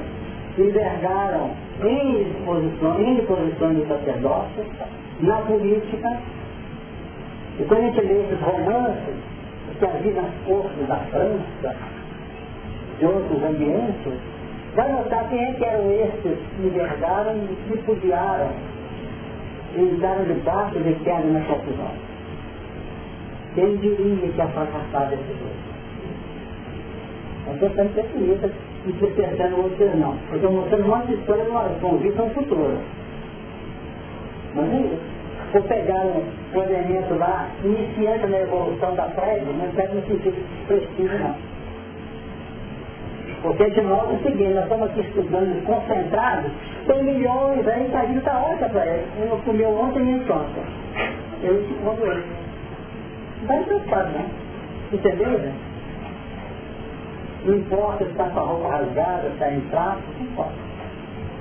envergaram 0.57 1.51
em 1.81 2.33
posições, 2.45 3.07
em 3.07 3.81
de 3.81 3.87
sacerdócio, 3.87 4.65
na 5.21 5.37
política. 5.37 6.17
E 7.59 7.63
quando 7.63 7.79
a 7.79 7.85
gente 7.85 8.01
lê 8.01 8.21
esses 8.21 8.41
romances 8.41 9.15
que 9.79 9.85
havia 9.85 10.21
nas 10.21 10.31
cortes 10.45 10.87
da 10.87 10.97
França, 10.97 11.75
de 12.99 13.05
outros 13.05 13.43
ambientes, 13.43 14.13
Vai 14.75 14.91
notar 14.91 15.29
quem 15.29 15.41
é 15.41 15.53
que 15.53 15.63
eram 15.63 15.89
esses 15.89 16.37
que 16.37 16.61
envergaram 16.61 17.37
e 17.37 17.69
repudiaram 17.69 18.49
e 19.75 19.81
entraram 19.81 20.23
debaixo 20.23 20.79
de 20.79 20.93
queda 21.03 21.27
na 21.27 21.41
confusão. 21.41 21.91
Quem 23.55 23.77
diria 23.77 24.15
que 24.29 24.37
ia 24.37 24.47
fracassar 24.47 25.09
desse 25.09 25.23
jeito? 25.23 25.75
Eu 27.47 27.53
estou 27.53 27.69
sendo 27.69 27.95
pessimista 27.95 28.49
e 28.85 28.91
despertando 28.91 29.55
vocês 29.57 29.95
não. 29.99 30.17
Eu 30.31 30.35
estou 30.35 30.51
mostrando 30.51 30.85
uma 30.85 31.03
história 31.05 31.45
com 31.79 31.97
vista 31.97 32.23
no 32.23 32.29
futuro. 32.31 32.77
Mas 34.55 34.71
é 34.71 34.77
isso. 34.77 35.15
Se 35.51 35.61
pegaram 35.61 36.23
um 36.53 36.61
elemento 36.61 37.17
lá, 37.17 37.49
iniciante 37.63 38.25
na 38.27 38.39
evolução 38.39 38.95
da 38.95 39.03
prévia, 39.03 39.53
não 39.53 39.71
pega 39.71 39.93
no 39.93 40.01
sentido 40.05 40.35
prestígio 40.67 41.19
não. 41.19 41.54
Porque 43.45 43.69
de 43.69 43.79
é 43.79 43.83
o 43.83 44.17
seguinte, 44.23 44.53
nós 44.55 44.63
estamos 44.63 44.89
aqui 44.89 45.01
estudando 45.01 45.63
concentrados, 45.65 46.51
tem 46.87 47.03
milhões 47.03 47.67
aí, 47.67 47.95
a 47.95 48.01
vida 48.01 48.17
está 48.17 48.39
ótima 48.39 48.69
para 48.69 48.85
ele. 48.87 49.07
Ele 49.19 49.41
comeu 49.45 49.69
ontem 49.69 50.03
e 50.03 50.11
entonces. 50.13 50.63
Eu 51.43 51.63
te 51.63 51.73
ele. 52.03 52.23
Não 53.43 53.55
está 53.55 53.65
preocupado, 53.65 54.09
não. 54.13 54.25
Entendeu, 54.91 55.39
gente? 55.39 55.75
Não 57.45 57.55
importa 57.55 58.03
se 58.03 58.11
está 58.11 58.29
com 58.29 58.39
a 58.39 58.43
roupa 58.43 58.67
rasgada, 58.69 59.21
se 59.21 59.33
está 59.33 59.51
em 59.51 59.61
traço, 59.69 60.01
não 60.17 60.25
importa. 60.25 60.65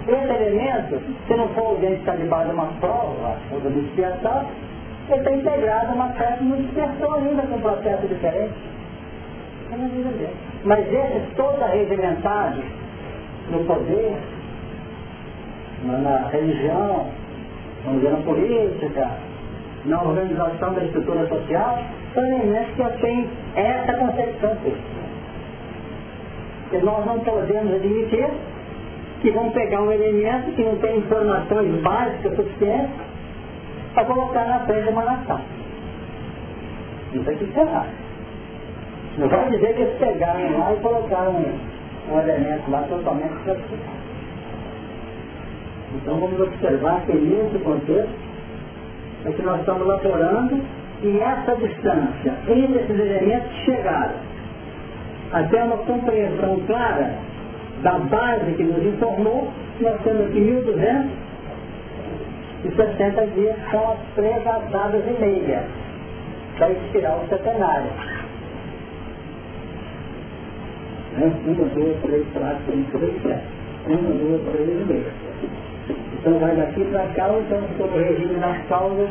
Esse 0.07 0.43
elemento, 0.43 1.03
se 1.27 1.35
não 1.35 1.49
for 1.49 1.69
alguém 1.69 1.95
que 1.95 2.01
está 2.01 2.17
debaixo 2.17 2.49
de 2.49 2.55
uma 2.55 2.67
prova 2.81 3.39
ou 3.51 3.61
de 3.61 3.69
uma 3.69 3.81
expiação, 3.81 4.47
ele 5.09 5.19
está 5.19 5.33
integrado 5.33 5.93
a 5.93 5.95
uma 5.95 6.13
certa 6.13 6.45
dispersão 6.45 7.15
ainda 7.15 7.43
com 7.43 7.55
um 7.55 7.61
processo 7.61 8.07
diferente. 8.07 8.55
É 9.73 9.77
na 9.77 9.89
vida 9.89 10.11
dele. 10.11 10.54
Mas 10.65 10.81
esses 10.91 11.35
todos 11.37 11.61
arregimentados 11.61 12.65
no 13.51 13.65
poder, 13.65 14.17
na 15.85 16.29
religião, 16.29 17.07
na 17.85 18.17
política, 18.25 19.11
na 19.85 20.03
organização 20.03 20.73
da 20.73 20.85
estrutura 20.85 21.29
social, 21.29 21.79
são 22.15 22.25
elementos 22.25 22.75
que 22.75 23.01
têm 23.03 23.29
essa 23.55 23.93
concepção 23.93 24.57
que 26.71 26.79
nós 26.79 27.05
não 27.05 27.21
podemos 27.21 27.75
admitir 27.75 28.29
que 29.21 29.31
vão 29.31 29.51
pegar 29.51 29.83
um 29.83 29.93
elemento 29.93 30.53
que 30.53 30.63
não 30.63 30.77
tem 30.77 30.99
informações 30.99 31.83
básicas 31.83 32.37
suficientes 32.37 32.97
para 33.95 34.05
colocar 34.07 34.45
na 34.45 34.61
frente 34.61 34.85
de 34.85 34.89
uma 34.91 35.05
nação. 35.05 35.41
Isso 37.13 37.31
é 37.31 37.61
errado. 37.61 38.04
Não 39.19 39.29
vai 39.29 39.51
dizer 39.51 39.75
que 39.75 39.83
eles 39.83 39.99
pegaram 39.99 40.59
lá 40.59 40.73
e 40.73 40.77
colocaram 40.77 41.33
um, 41.33 41.59
um 42.13 42.21
elemento 42.21 42.71
lá 42.71 42.83
totalmente 42.89 43.35
classificado. 43.45 44.05
Então 45.95 46.19
vamos 46.19 46.41
observar 46.41 47.03
que 47.07 47.13
nesse 47.13 47.59
contexto 47.59 48.09
é 49.25 49.31
que 49.31 49.43
nós 49.43 49.61
estamos 49.61 49.83
elaborando 49.83 50.61
e 51.03 51.21
essa 51.21 51.55
distância 51.57 52.35
entre 52.49 52.81
esses 52.81 52.99
elementos 52.99 53.53
chegaram 53.65 54.15
até 55.33 55.65
uma 55.65 55.79
compreensão 55.79 56.61
clara 56.67 57.15
da 57.83 57.99
base 57.99 58.53
que 58.53 58.63
nos 58.63 58.87
informou, 58.87 59.51
nós 59.81 60.01
temos 60.03 60.27
aqui 60.27 60.39
1260 60.41 63.27
dias 63.29 63.57
são 63.71 63.93
as 63.93 63.99
três 64.15 64.45
dadas 64.45 65.03
e 65.07 65.13
meia 65.21 65.65
para 66.57 66.71
expirar 66.71 67.17
o 67.19 67.27
centenário. 67.29 67.91
Né? 71.19 71.33
Uma, 71.47 71.69
duas, 71.69 71.97
três, 72.03 72.27
quatro, 72.33 72.73
cinco, 72.73 72.99
seis, 72.99 73.23
sete. 73.23 73.45
Uma, 73.87 74.11
duas, 74.11 74.43
três 74.53 74.69
e 74.69 74.85
meia. 74.85 75.13
Então 76.15 76.39
vai 76.39 76.57
daqui 76.57 76.85
para 76.85 77.07
cá, 77.09 77.29
então 77.39 77.61
estou 77.71 77.89
corrigindo 77.89 78.39
nas 78.39 78.67
causas 78.67 79.11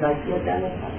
daqui 0.00 0.32
até 0.32 0.52
a 0.52 0.58
metade. 0.58 0.94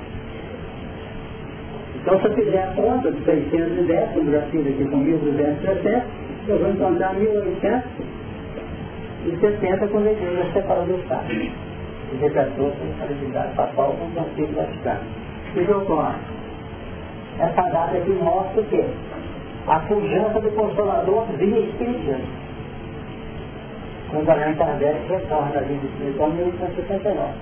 Então, 1.96 2.20
se 2.20 2.26
eu 2.28 2.34
fizer 2.36 2.62
a 2.62 2.68
conta 2.74 3.12
de 3.12 3.24
610, 3.24 4.12
como 4.12 4.32
já 4.32 4.42
fiz 4.52 4.68
aqui 4.68 4.86
com 4.86 4.98
1260, 4.98 6.06
eu 6.48 6.60
vou 6.60 6.70
encontrar 6.70 7.16
1870 7.16 9.88
quando 9.88 10.08
a 10.08 10.12
igreja 10.12 10.46
separou 10.54 10.86
do 10.86 11.00
Estado. 11.00 11.34
E 11.34 11.52
decretou 12.20 12.68
a 12.68 12.72
centralidade 12.72 13.56
papal 13.56 13.96
com 13.98 14.06
o 14.06 14.12
Concílio 14.12 14.54
Vaticano. 14.56 15.02
O 15.56 15.66
que 15.66 15.72
ocorre? 15.72 16.20
Essa 17.40 17.64
data 17.64 17.98
aqui 17.98 18.12
mostra 18.12 18.62
o 18.62 18.66
quê? 18.66 18.86
A 19.68 19.80
pujança 19.80 20.40
do 20.40 20.52
Consolador 20.52 21.26
via 21.38 21.60
Espiritismo. 21.60 22.26
Quando 24.12 24.30
Allan 24.30 24.54
Kardec 24.54 25.08
retorna 25.10 25.52
da 25.52 25.62
vida 25.62 25.86
espiritual 25.86 26.30
em 26.30 26.34
1879. 26.34 27.34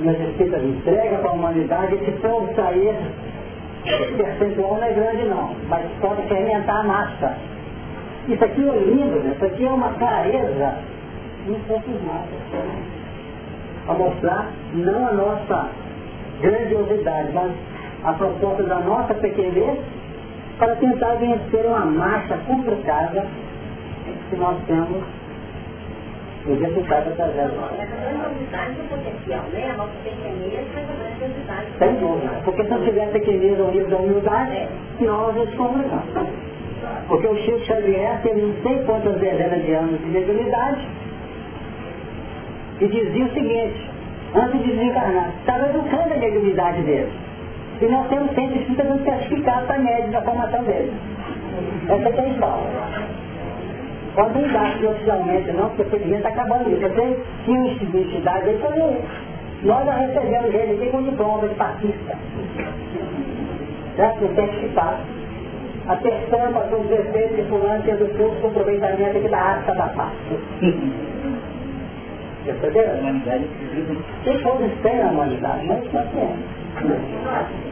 E 0.00 0.08
os 0.08 0.20
Espíritas 0.20 0.62
entrega 0.62 1.18
para 1.18 1.30
a 1.30 1.32
humanidade 1.32 1.94
esse 1.94 2.10
povo 2.12 2.54
sair 2.54 2.94
percentual 4.16 4.76
não 4.76 4.84
é 4.84 4.92
grande 4.92 5.24
não, 5.24 5.54
mas 5.68 5.84
pode 6.00 6.22
fermentar 6.28 6.80
a 6.80 6.82
massa. 6.84 7.36
Isso 8.28 8.44
aqui 8.44 8.68
é 8.68 8.72
lindo, 8.72 9.18
né? 9.20 9.32
isso 9.34 9.44
aqui 9.44 9.66
é 9.66 9.70
uma 9.70 9.88
clareza 9.94 10.76
inconfirmada. 11.48 12.28
Para 13.84 13.94
mostrar 13.94 14.52
não 14.74 15.08
a 15.08 15.12
nossa 15.12 15.68
grandiosidade, 16.40 17.32
mas 17.32 17.52
a 18.04 18.12
proposta 18.12 18.62
da 18.62 18.78
nossa 18.78 19.14
pequenez 19.14 19.78
para 20.58 20.76
tentar 20.76 21.14
vencer 21.14 21.66
uma 21.66 21.84
marcha 21.84 22.36
complicada 22.46 23.26
que 24.30 24.36
nós 24.36 24.56
temos 24.66 25.02
os 26.46 26.60
resultados 26.60 27.12
através 27.12 27.52
potencial, 28.88 29.44
né? 29.52 29.70
A 29.70 29.76
nossa. 29.76 29.92
Sem 31.78 31.94
dúvida. 31.96 32.40
Porque 32.44 32.64
se 32.64 32.70
não 32.70 32.84
tiver 32.84 33.12
pequenez 33.12 33.60
ao 33.60 33.70
nível 33.70 33.88
da 33.88 33.96
humildade, 33.96 34.68
nós 35.00 35.36
nos 35.36 35.54
comunicamos. 35.54 36.30
Porque 37.06 37.26
o 37.26 37.36
Chico 37.36 37.60
Xavier 37.60 38.20
teve 38.22 38.40
não 38.40 38.54
sei 38.62 38.82
quantas 38.84 39.14
dezenas 39.18 39.64
de 39.64 39.72
anos 39.72 40.00
de 40.00 40.06
mediunidade 40.06 40.88
e 42.80 42.88
dizia 42.88 43.24
o 43.24 43.32
seguinte, 43.32 43.90
antes 44.34 44.62
de 44.62 44.72
desencarnar, 44.72 45.30
estava 45.38 45.68
educando 45.68 46.14
a 46.14 46.16
mediunidade 46.16 46.82
dele. 46.82 47.21
E 47.82 47.86
nós 47.88 48.06
temos 48.08 48.32
sempre 48.36 48.60
espíritas 48.60 49.02
certificados 49.02 49.66
para 49.66 49.78
médios 49.80 50.12
da 50.12 50.22
formação 50.22 50.62
dele. 50.62 50.92
Essa 51.88 52.08
é 52.10 52.20
a 52.20 52.28
história. 52.28 52.70
Quando 54.14 54.40
não 54.40 54.52
dá 54.52 54.88
oficialmente 54.88 55.50
não, 55.50 55.68
porque 55.70 55.82
o 55.82 55.86
procedimento 55.86 56.28
está 56.28 56.28
acabando 56.28 56.70
isso. 56.70 56.80
Você 56.80 57.16
tinha 57.44 57.72
identidade 57.72 58.50
aí 58.50 58.58
fazer 58.58 59.00
Nós 59.64 59.84
já 59.84 59.94
recebemos 59.94 60.54
ele 60.54 60.74
aqui 60.74 60.90
com 60.92 61.02
diploma 61.02 61.48
de 61.48 61.54
partista. 61.56 62.18
Certo? 63.96 64.32
Certificado. 64.32 64.98
Atestando 65.88 66.52
para 66.52 66.76
os 66.76 66.86
defeitos 66.86 67.36
de 67.36 67.42
fulano 67.48 67.82
tendo 67.82 68.16
curso 68.16 68.40
de 68.40 68.46
aproveitamento 68.46 69.18
aqui 69.18 69.28
da 69.28 69.38
arte 69.38 69.66
da 69.66 69.88
parte. 69.88 70.38
Perceberam? 72.44 73.22
Quem 74.22 74.38
todos 74.40 74.70
têm 74.82 75.02
a 75.02 75.06
humanidade, 75.06 75.66
mas 75.66 75.92
nós 75.92 76.06
temos. 76.12 77.71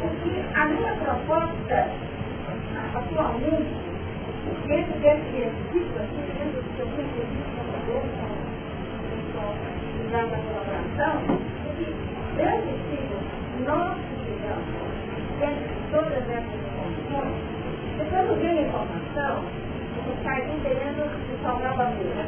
porque 0.00 0.30
a 0.54 0.64
minha 0.66 0.94
proposta, 0.94 1.88
atualmente, 2.94 3.90
dentro 4.66 4.98
desse 5.00 5.36
exercício, 5.36 5.96
aqui, 6.00 6.20
dentro 6.38 6.62
do 6.62 6.68
que 6.74 6.80
eu 6.80 6.86
fui 6.88 7.04
da 10.10 10.22
colaboração, 10.26 11.14
que 11.76 11.86
é 12.40 12.50
possível 12.58 13.20
nós 13.66 13.94
precisamos, 13.94 14.66
dentro 15.38 15.68
de 15.68 15.80
todas 15.92 16.24
essas 16.30 16.62
condições, 16.74 17.36
e 17.98 18.04
quando 18.10 18.40
vem 18.40 18.58
a 18.58 18.62
informação, 18.62 19.44
você 19.94 20.12
sai 20.24 20.40
entendendo 20.50 21.02
de 21.28 21.42
salvar 21.42 21.72
a 21.72 21.76
bandeira. 21.76 22.24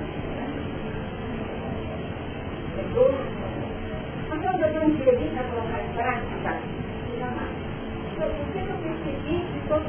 Mas 4.28 4.40
quando 4.40 4.62
eu 4.62 4.72
não 4.74 4.88
entrevista 4.88 5.40
a 5.40 5.44
colocar 5.44 5.80
em 5.80 5.88
prática, 5.94 6.50
jamais. 7.18 7.61
Eu 8.22 8.28
percebi, 8.30 9.36
estou 9.62 9.80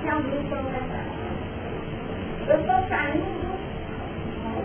que 0.00 0.08
luta 0.16 0.56
não 0.56 0.70
é 0.70 0.80
prática. 0.88 1.28
Eu 2.48 2.56
estou 2.60 2.80
saindo 2.88 3.44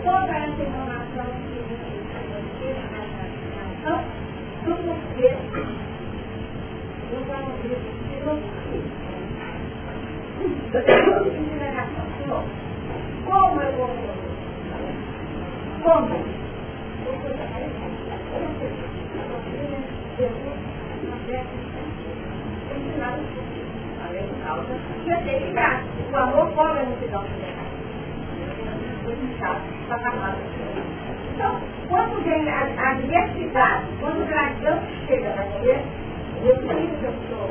toda 0.02 0.32
essa 0.32 0.62
informação 0.62 1.26
que 1.26 1.60
então, 3.80 3.98
do 4.64 4.72
porquê 4.76 5.30
vamos 7.26 7.54
ver 7.62 7.76
se 7.76 8.16
não 8.24 8.38
como 13.26 13.60
eu 13.60 13.72
vou 13.72 13.90
Como? 15.82 16.14
Ia 25.06 25.16
ter 25.22 25.40
que. 25.40 26.12
O 26.12 26.16
amor 26.16 26.50
pode 26.52 26.78
a 26.78 26.82
multidão 26.84 27.24
então, 31.34 31.60
quando 31.88 32.22
vem 32.22 32.48
a, 32.48 32.90
a 32.90 32.94
diversidade, 32.94 33.86
quando 34.00 34.22
o 34.22 34.26
dragão 34.26 34.78
chega 35.06 35.34
na 35.34 35.44
mulher, 35.46 35.82
eu 36.44 36.56
preciso 36.56 36.96
que 36.98 37.04
eu 37.06 37.14
sou 37.30 37.50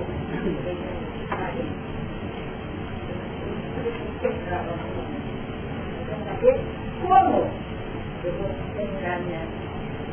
como 7.02 7.48
eu 8.24 8.32
vou 8.34 8.50
terminar 8.76 9.20
minha, 9.20 9.42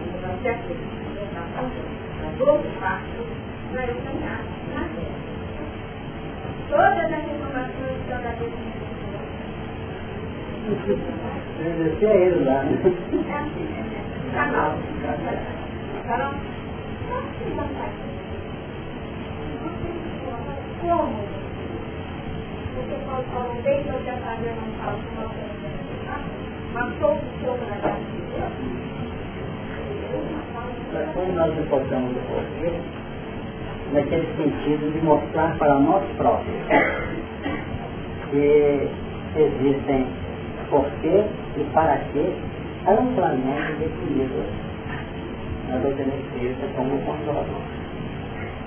meu 0.06 0.18
processo 0.20 0.68
de 0.68 0.72
alimentação, 0.72 1.70
a 2.22 2.30
12 2.38 2.68
passos, 2.80 3.26
para 3.72 3.86
eu 3.86 3.94
terra. 3.94 4.55
Todas 6.68 7.12
as 7.12 7.24
informações 7.24 7.98
que 8.06 8.10
eu 8.10 8.18
dei 8.18 8.76
Agradecer 11.58 12.06
a 12.06 12.14
ele 12.16 12.44
lá, 12.44 12.62
né? 12.64 12.72
Como? 20.80 21.12
Você 22.76 22.96
pode 23.06 23.26
falar 23.30 23.56
que 23.62 23.68
eu 23.68 24.04
já 24.04 24.16
fazia 24.18 24.52
não 24.52 24.68
falo 24.84 24.98
com 25.02 25.12
uma 25.22 25.46
mas 26.74 26.92
todo 27.00 27.20
pouco 27.40 27.64
na 27.70 27.76
casa 27.76 28.04
de 28.04 28.20
Deus. 28.20 28.52
Como 31.14 31.32
nós 31.32 31.58
importamos 31.58 32.10
o 32.10 32.20
porquê, 32.20 32.68
naquele 33.92 34.26
sentido 34.36 34.92
de 34.92 35.04
mostrar 35.04 35.56
para 35.58 35.78
nós 35.80 36.04
próprios 36.16 36.56
que 38.30 38.88
existem 39.36 40.06
porquê 40.70 41.24
e 41.56 41.64
para 41.72 41.98
quê 42.12 42.32
amplamente 42.86 43.72
definidos 43.78 44.46
na 45.68 45.78
doutrina 45.78 46.14
espírita 46.14 46.66
como 46.76 46.98
consolador, 47.00 47.60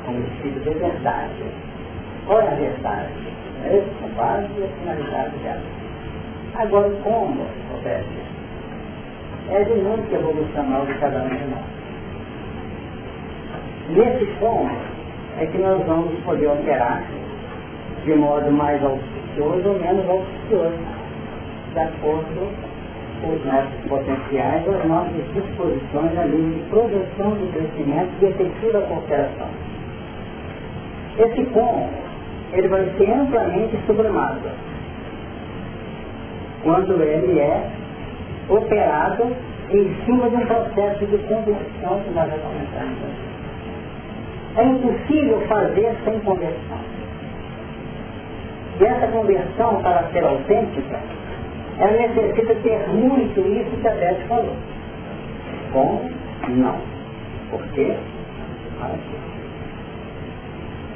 como 0.06 0.20
espírito 0.20 0.60
de 0.60 0.80
verdade. 0.80 1.44
Olha 2.28 2.52
a 2.52 2.56
verdade, 2.56 3.14
é 3.64 3.78
esse 3.78 4.06
a 4.06 4.08
base 4.16 4.48
e 4.58 4.64
a 4.64 4.68
finalidade 4.68 5.38
dela. 5.38 5.62
Agora, 6.56 6.90
como, 7.04 7.46
Roberto? 7.72 8.08
É 9.50 9.58
a 9.58 9.64
dinâmica 9.64 10.16
evolucional 10.16 10.86
de 10.86 10.94
cada 10.96 11.24
um 11.24 11.30
de 11.30 11.46
nós. 11.46 11.80
Nesse 13.90 14.26
como 14.40 14.70
é 15.40 15.46
que 15.46 15.58
nós 15.58 15.82
vamos 15.86 16.20
poder 16.26 16.48
operar 16.48 17.02
de 18.04 18.14
modo 18.16 18.52
mais 18.52 18.84
auspicioso 18.84 19.70
ou 19.70 19.80
menos 19.80 20.10
auspicioso 20.10 20.78
de 21.74 21.80
acordo 21.80 22.52
com 23.22 23.34
os 23.34 23.46
nossos 23.46 23.88
potenciais 23.88 24.68
as 24.68 24.86
nossas 24.86 25.34
disposições 25.34 26.18
ali 26.18 26.56
de 26.56 26.70
produção 26.70 27.32
de 27.38 27.48
crescimento 27.54 28.12
e 28.22 28.26
efetiva 28.26 28.82
cooperação. 28.82 29.48
Esse 31.18 31.44
ponto, 31.52 31.90
ele 32.54 32.68
vai 32.68 32.86
ser 32.98 33.12
amplamente 33.12 33.78
sublimado 33.86 34.50
quando 36.64 37.02
ele 37.02 37.40
é 37.40 37.70
operado 38.50 39.36
em 39.72 39.96
cima 40.06 40.30
de 40.30 40.36
um 40.36 40.46
processo 40.46 41.06
de 41.06 41.18
conversão 41.20 42.02
que 42.04 42.10
nós 42.14 42.30
já 42.30 42.38
comentamos. 42.38 43.29
É 44.56 44.64
impossível 44.64 45.42
fazer 45.48 45.96
sem 46.04 46.20
conversão. 46.22 46.80
E 48.80 48.84
essa 48.84 49.08
conversão, 49.08 49.82
para 49.82 50.04
ser 50.12 50.24
autêntica, 50.24 51.00
ela 51.80 51.92
necessita 51.92 52.56
ter 52.56 52.88
muito 52.90 53.40
isso 53.42 53.82
que 53.82 53.88
a 53.88 53.92
Beth 53.92 54.28
falou. 54.28 54.56
Como? 55.72 56.10
Não. 56.48 56.76
Por 57.52 57.62
quê? 57.74 57.94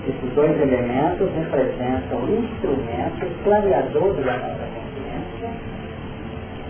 Esses 0.08 0.34
dois 0.34 0.62
elementos 0.62 1.30
representam 1.36 2.20
o 2.20 2.44
instrumento 2.44 3.44
clareador 3.44 4.14
da 4.16 4.38
nossa 4.38 4.68
consciência. 4.76 5.50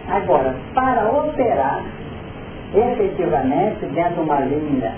Agora, 0.09 0.55
para 0.73 1.09
operar 1.09 1.83
efetivamente 2.75 3.85
dentro 3.87 4.15
de 4.15 4.19
uma 4.21 4.39
linha 4.39 4.93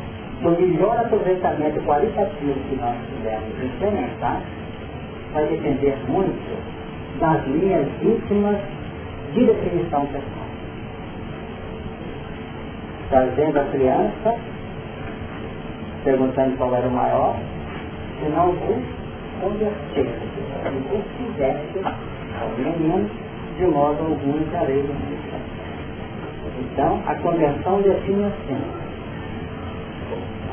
do 0.45 0.51
melhor 0.61 0.97
aproveitamento 0.99 1.81
qualitativo 1.81 2.53
que 2.69 2.75
nós 2.75 2.95
pudermos 3.09 3.63
implementar, 3.63 4.41
vai 5.33 5.47
depender 5.47 5.97
muito 6.07 7.19
das 7.19 7.43
linhas 7.47 7.87
íntimas 8.03 8.57
de 9.33 9.45
definição 9.45 10.05
pessoal. 10.05 10.45
Trazendo 13.09 13.59
a 13.59 13.63
criança, 13.65 14.35
perguntando 16.03 16.57
qual 16.57 16.75
era 16.75 16.87
o 16.87 16.91
maior, 16.91 17.35
se 18.19 18.29
não 18.29 18.49
o 18.49 18.83
converter, 19.41 20.07
o 20.67 21.03
fizesse 21.17 21.79
ao 22.39 22.49
menino, 22.49 23.09
de 23.57 23.65
modo 23.65 24.03
algum 24.03 24.37
encarei 24.41 24.85
Então, 26.59 27.01
a 27.07 27.15
conversão 27.15 27.81
define 27.81 28.25
assim. 28.25 28.84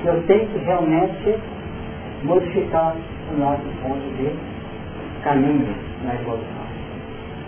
Eu 0.05 0.23
tenho 0.27 0.47
que 0.49 0.59
realmente 0.59 1.39
modificar 2.25 2.95
o 3.33 3.39
nosso 3.39 3.63
ponto 3.83 4.17
de 4.17 4.33
caminho 5.23 5.75
na 6.05 6.15
evolução 6.15 6.63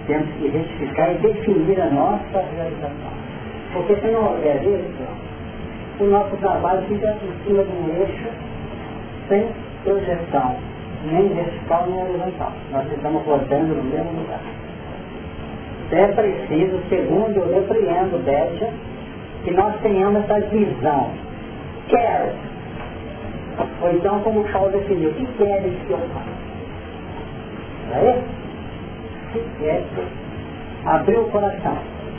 temos 0.06 0.28
que 0.35 0.48
retificar 0.48 1.12
e 1.12 1.18
definir 1.18 1.81
a 1.81 1.86
nossa 1.86 2.44
realização. 2.55 3.12
Porque 3.72 3.97
se 3.97 4.06
não 4.09 4.32
houver 4.32 4.62
isso, 4.62 5.05
o 6.01 6.05
nosso 6.05 6.36
trabalho 6.36 6.82
fica 6.86 7.16
em 7.24 7.44
cima 7.47 7.64
de 7.64 7.70
um 7.70 8.01
eixo 8.01 8.28
sem 9.28 9.47
projeção, 9.82 10.56
nem 11.10 11.28
vertical 11.28 11.86
nem 11.89 12.02
horizontal. 12.02 12.52
Nós 12.70 12.93
estamos 12.93 13.24
rodando 13.24 13.74
no 13.74 13.85
mesmo 13.85 14.20
lugar. 14.20 14.40
É 15.90 16.06
preciso, 16.09 16.81
segundo 16.89 17.36
eu 17.36 17.55
repreendo, 17.55 18.22
Bétia, 18.24 18.70
que 19.44 19.51
nós 19.52 19.74
tenhamos 19.81 20.24
essa 20.24 20.40
visão. 20.40 21.10
Quero. 21.89 22.32
Ou 23.82 23.90
então, 23.93 24.20
como 24.20 24.40
o 24.40 24.52
Paulo 24.52 24.70
definiu, 24.73 25.11
o 25.11 25.15
que 25.15 25.27
queres 25.39 25.73
que 25.86 25.90
eu 25.90 25.98
faça? 25.98 26.44
Não 27.90 27.97
é 27.97 28.11
isso? 28.11 28.35
é 29.62 29.82
abrir 30.86 31.19
o 31.19 31.24
coração. 31.24 31.77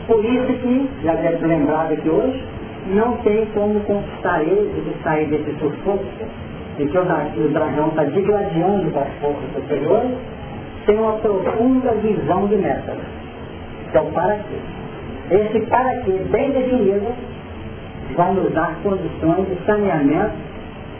Por 0.08 0.24
isso 0.24 0.54
que, 0.62 0.90
já 1.04 1.14
deve 1.16 1.38
ter 1.38 1.48
lembrado 1.48 1.94
aqui 1.94 2.10
hoje, 2.10 2.44
não 2.88 3.18
tem 3.18 3.46
como 3.48 3.80
conquistar 3.82 4.42
ele 4.42 4.82
de 4.82 5.04
sair 5.04 5.28
desse 5.28 5.52
sufoco, 5.60 6.04
de 6.78 6.86
que 6.86 6.98
o 6.98 7.50
dragão 7.50 7.88
está 7.90 8.04
digladiando 8.04 8.92
com 8.92 9.00
as 9.00 9.08
forças 9.22 9.54
superiores, 9.56 10.12
sem 10.86 10.98
uma 10.98 11.14
profunda 11.14 11.92
visão 11.94 12.48
de 12.48 12.58
meta. 12.58 12.96
Que 13.92 13.98
é 13.98 14.02
o 14.02 14.06
para 14.08 14.36
quê. 14.36 15.36
Esse 15.36 15.60
para 15.68 15.96
quê 16.02 16.12
bem 16.30 16.52
definido 16.52 17.08
vai 18.14 18.34
nos 18.34 18.52
dar 18.54 18.76
condições 18.84 19.48
de 19.48 19.66
saneamento 19.66 20.34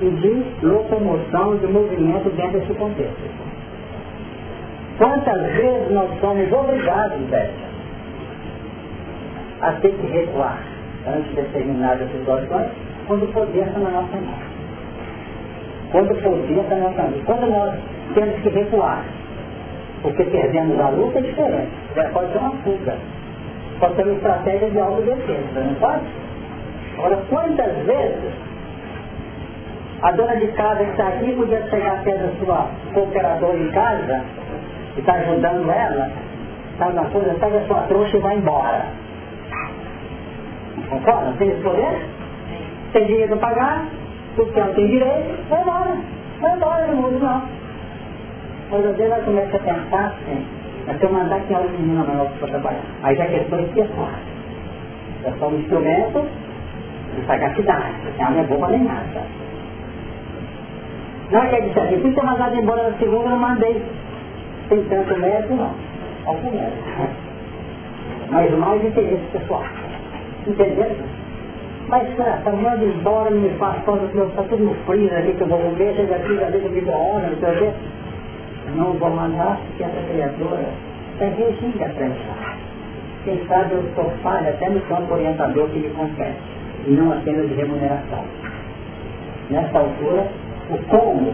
e 0.02 0.10
de 0.10 0.66
locomoção, 0.66 1.58
de 1.58 1.68
movimento 1.68 2.30
dentro 2.36 2.60
desse 2.60 2.74
contexto. 2.74 3.46
Quantas 4.98 5.42
vezes 5.42 5.92
nós 5.92 6.10
somos 6.20 6.52
obrigados, 6.52 7.20
Beth, 7.30 7.52
a 9.62 9.72
ter 9.74 9.90
que 9.90 10.08
recuar 10.08 10.60
antes 11.08 11.30
de 11.30 11.36
determinadas 11.36 12.10
situações, 12.12 12.72
quando 13.08 13.24
o 13.24 13.28
poder 13.28 13.68
está 13.68 13.80
na 13.80 13.90
nossa 13.90 14.16
mão. 14.18 14.56
Quando 15.92 16.12
o 16.12 16.16
poder 16.16 16.60
está 16.60 16.76
na 16.76 16.90
nossa 16.90 17.02
mão. 17.04 17.22
Quando 17.26 17.50
nós 17.50 17.74
temos 18.14 18.36
que 18.42 18.50
recuar, 18.50 19.04
porque 20.02 20.24
perdemos 20.24 20.80
a 20.80 20.90
luta 20.90 21.20
é 21.20 21.22
diferente. 21.22 21.72
Já 21.96 22.10
pode 22.10 22.32
ser 22.32 22.38
uma 22.40 22.52
fuga. 22.64 22.98
Pode 23.80 23.96
ser 23.96 24.04
uma 24.04 24.14
estratégia 24.14 24.70
de 24.70 24.80
autodefesa, 24.80 25.60
não 25.60 25.76
pode? 25.76 26.06
Agora, 26.98 27.18
quantas 27.30 27.76
vezes 27.86 28.34
a 30.02 30.12
dona 30.12 30.36
de 30.36 30.48
casa 30.50 30.84
que 30.84 30.92
está 30.92 31.08
aqui 31.08 31.34
podia 31.34 31.62
chegar 31.70 31.94
até 31.94 32.18
da 32.18 32.30
sua 32.40 32.70
cooperadora 32.94 33.58
em 33.58 33.72
casa 33.72 34.22
que 34.94 35.00
está 35.02 35.14
ajudando 35.14 35.70
ela, 35.70 36.12
sabe 36.78 36.94
uma 36.94 37.06
coisa, 37.06 37.34
pega 37.34 37.58
a 37.58 37.68
sua 37.68 37.82
trouxa 37.82 38.18
e 38.18 38.20
vai 38.22 38.38
embora. 38.38 38.86
Concorda? 40.90 41.34
Tem 41.38 41.50
esse 41.50 41.62
poder? 41.62 42.06
Tem 42.94 43.06
dinheiro 43.08 43.38
para 43.38 43.50
pagar, 43.50 43.86
o 44.38 44.46
céu 44.54 44.74
tem 44.74 44.88
direito, 44.88 45.50
vai 45.50 45.62
embora. 45.62 45.98
Vai 46.40 46.56
embora, 46.56 46.88
não 46.88 46.96
muda 46.96 47.20
não. 47.20 47.42
Mas 48.72 48.86
às 48.86 48.96
vezes 48.96 49.12
ela 49.12 49.24
começa 49.24 49.56
a 49.56 49.60
pensar 49.60 50.06
assim, 50.06 50.46
mas 50.88 50.98
se 50.98 51.04
eu 51.04 51.12
mandar 51.12 51.40
que 51.42 51.54
uma 51.54 51.62
menina 51.62 52.04
maior 52.04 52.30
para 52.40 52.48
trabalhar, 52.48 52.82
aí 53.04 53.16
já 53.16 53.26
questão 53.26 53.58
de 53.58 53.70
pessoal. 53.70 54.10
É 55.26 55.32
só 55.40 55.48
um 55.48 55.56
instrumento 55.56 56.26
de 57.16 57.26
sagacidade, 57.26 57.96
ela 58.20 58.32
não 58.32 58.40
é 58.40 58.44
boba 58.44 58.68
nem 58.70 58.84
nada. 58.84 59.22
Não 61.32 61.42
é 61.42 61.48
que 61.48 61.56
ele 61.56 61.68
disse 61.68 61.80
assim, 61.80 62.02
fui 62.02 62.12
ter 62.14 62.24
mandado 62.24 62.56
embora 62.56 62.90
na 62.90 62.98
segunda, 62.98 63.30
eu 63.30 63.38
mandei. 63.38 63.82
Tem 64.70 64.84
tanto 64.84 65.20
mérito, 65.20 65.54
não. 65.54 65.72
Algum 66.26 66.52
mérito. 66.52 66.84
Mas 68.30 68.52
mais 68.58 68.86
interesse 68.86 69.24
pessoal. 69.32 69.64
Entendeu? 70.48 70.92
Mas, 71.88 72.16
cara, 72.16 72.42
tá 72.44 72.52
mandando 72.52 72.86
embora, 72.86 73.30
me 73.30 73.50
faz 73.58 73.84
coisa 73.84 74.08
que 74.08 74.18
está 74.18 74.44
tudo 74.44 74.64
no 74.64 74.74
freezer 74.86 75.18
ali, 75.18 75.34
que 75.34 75.42
eu 75.42 75.48
vou 75.48 75.60
comer, 75.60 75.96
chega 75.96 76.16
aqui, 76.16 76.36
já 76.36 76.50
deixa 76.50 76.70
de 76.70 76.90
hora, 76.90 77.30
não 77.30 77.38
sei 77.38 77.68
o. 77.68 77.74
Não 78.76 78.94
vou 78.94 79.10
mandar, 79.12 79.58
porque 79.68 79.84
essa 79.84 80.02
criatura 80.12 80.66
é 81.20 81.26
regida 81.26 81.90
para 81.90 82.06
entrar. 82.08 82.58
Quem 83.24 83.46
sabe 83.48 83.74
eu 83.74 83.84
sou 83.96 84.10
falha 84.24 84.50
até 84.50 84.70
no 84.70 84.82
campo 84.82 85.14
orientador 85.14 85.68
que 85.70 85.80
me 85.80 85.90
compete, 85.90 86.38
e 86.88 86.92
não 86.92 87.12
apenas 87.12 87.48
de 87.48 87.56
remuneração. 87.56 88.24
Nessa 89.50 89.78
altura, 89.78 90.28
o 90.70 90.78
como 90.90 91.34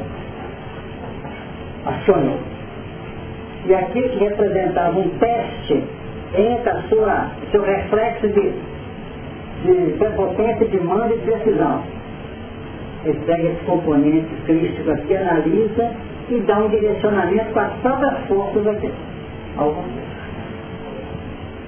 acionou. 1.85 2.39
E 3.65 3.73
aquilo 3.73 4.09
que 4.09 4.17
representava 4.17 4.99
um 4.99 5.09
teste 5.19 5.83
entre 6.35 6.69
a 6.69 6.81
sua, 6.83 7.27
seu 7.51 7.61
reflexo 7.61 8.27
de, 8.29 8.53
de 9.63 9.97
prepotência, 9.97 10.65
de 10.67 10.79
mando 10.79 11.13
e 11.13 11.17
de 11.17 11.25
decisão. 11.25 11.83
Ele 13.05 13.19
pega 13.25 13.43
esse 13.43 13.65
componente 13.65 14.27
crístico 14.45 14.91
aqui, 14.91 15.15
analisa 15.15 15.91
e 16.29 16.39
dá 16.41 16.59
um 16.59 16.69
direcionamento 16.69 17.51
com 17.53 17.59
as 17.59 17.73
próprias 17.81 18.19
forças 18.27 18.67
aqui. 18.67 18.91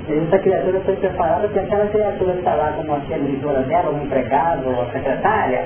Essa 0.10 0.38
criatura 0.40 0.80
foi 0.82 0.96
preparada 0.98 1.48
porque 1.48 1.60
aquela 1.60 1.88
criatura 1.88 2.34
que 2.34 2.40
está 2.40 2.56
lá 2.56 2.74
como 2.74 2.94
a 2.94 3.00
servidora 3.08 3.62
dela, 3.62 3.92
o 3.92 4.04
empregado, 4.04 4.68
ou 4.68 4.82
a 4.82 4.86
secretária, 4.88 5.66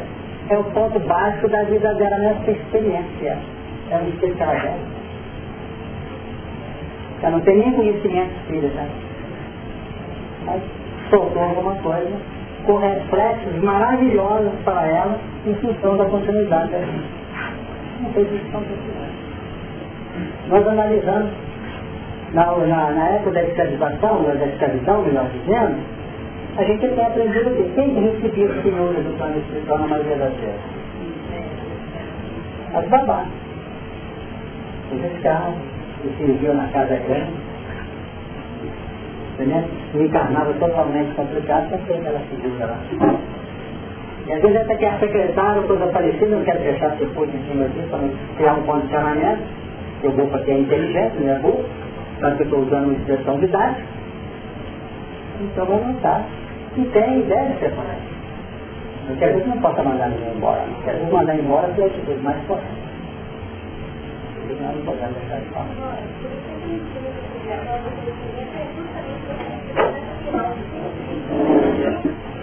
é 0.49 0.57
o 0.57 0.63
ponto 0.65 0.99
básico 0.99 1.47
da 1.49 1.63
vida 1.63 1.93
dela 1.95 2.17
nessa 2.19 2.51
experiência. 2.51 3.37
É 3.89 3.95
um 3.97 4.07
ela 4.39 4.53
dela. 4.53 4.77
Ela 7.23 7.31
não 7.31 7.39
tem 7.41 7.57
nem 7.57 7.73
conhecimento 7.73 8.31
espírita. 8.41 8.85
Mas 10.45 10.61
soltou 11.09 11.41
alguma 11.41 11.75
coisa 11.75 12.11
com 12.65 12.77
reflexos 12.77 13.63
maravilhosos 13.63 14.51
para 14.63 14.85
ela 14.85 15.17
em 15.45 15.55
função 15.55 15.97
da 15.97 16.05
continuidade 16.05 16.71
da 16.71 16.77
vida. 16.77 17.03
Não 18.01 18.11
Nós 20.49 20.67
analisamos 20.67 21.31
na, 22.33 22.57
na, 22.57 22.91
na 22.91 23.09
época 23.09 23.31
da 23.31 23.43
escravização, 23.43 24.23
da 24.23 24.45
escravidão, 24.45 25.01
melhor 25.03 25.29
dizendo, 25.29 25.77
a 26.57 26.63
gente 26.63 26.87
tem 26.87 27.05
aprendido 27.05 27.51
que 27.51 27.71
quem 27.75 27.93
recebia 27.93 28.47
os 28.47 28.63
senhores 28.63 29.03
do 29.03 29.17
plano 29.17 29.37
espiritual 29.37 29.79
na 29.79 29.87
maioria 29.87 30.17
das 30.17 30.33
vezes? 30.33 30.77
As 32.73 32.87
babás. 32.87 33.27
Os 34.91 35.03
escravos, 35.03 35.55
que 36.01 36.17
serviam 36.17 36.55
na 36.55 36.67
casa 36.69 36.95
grande. 36.95 37.33
Entendeu? 39.33 39.63
E 39.93 40.03
encarnava 40.03 40.53
totalmente 40.53 41.13
complicado, 41.15 41.69
porque 41.69 41.93
aquela 41.93 42.19
figura 42.19 42.65
lá. 42.65 42.79
E 44.27 44.33
às 44.33 44.41
vezes 44.41 44.57
até 44.57 44.75
que 44.75 44.85
a 44.85 44.99
secretária, 44.99 45.61
coisa 45.61 45.87
parecida, 45.87 46.35
não 46.35 46.43
quero 46.43 46.59
deixar 46.59 46.91
ser 46.97 47.07
puto 47.09 47.31
em 47.35 47.51
cima 47.51 47.69
disso, 47.69 47.87
para 47.87 47.99
não 47.99 48.09
criar 48.35 48.53
um 48.55 48.63
condicionamento. 48.63 49.41
Eu 50.03 50.11
vou 50.11 50.27
para 50.27 50.41
é 50.41 50.59
inteligente, 50.59 51.13
não 51.19 51.33
é 51.33 51.39
burro, 51.39 51.65
para 52.19 52.35
que 52.35 52.43
estou 52.43 52.59
usando 52.59 52.85
uma 52.85 52.93
expressão 52.93 53.39
didática. 53.39 53.87
Então 55.41 55.65
vou 55.65 55.77
anotar 55.77 56.25
e 56.75 56.85
tem 56.85 57.19
e 57.19 57.23
deve 57.23 57.59
ser 57.59 57.75
mais. 57.75 57.99
Porque 59.07 59.23
às 59.23 59.33
vezes 59.33 59.47
não 59.47 59.57
possa 59.59 59.83
mandar 59.83 60.09
ninguém 60.09 60.35
embora, 60.35 60.65
não. 60.65 60.79
Às 60.79 60.97
vezes 60.97 61.11
mandar 61.11 61.35
embora 61.35 61.67
é 61.77 61.85
atitude 61.85 62.23
mais 62.23 62.37
não 64.47 65.11
deixar 65.13 65.39
de 65.39 65.49
falar. 65.49 65.67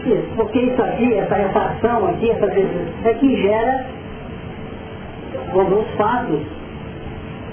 Isso, 0.07 0.29
porque 0.37 0.59
isso 0.61 0.83
aqui, 0.83 1.15
essa 1.15 1.35
refação 1.35 2.07
aqui, 2.09 2.31
essa 2.31 2.47
é 3.09 3.15
que 3.15 3.43
gera 3.43 3.87
alguns 5.53 5.89
fatos. 5.97 6.64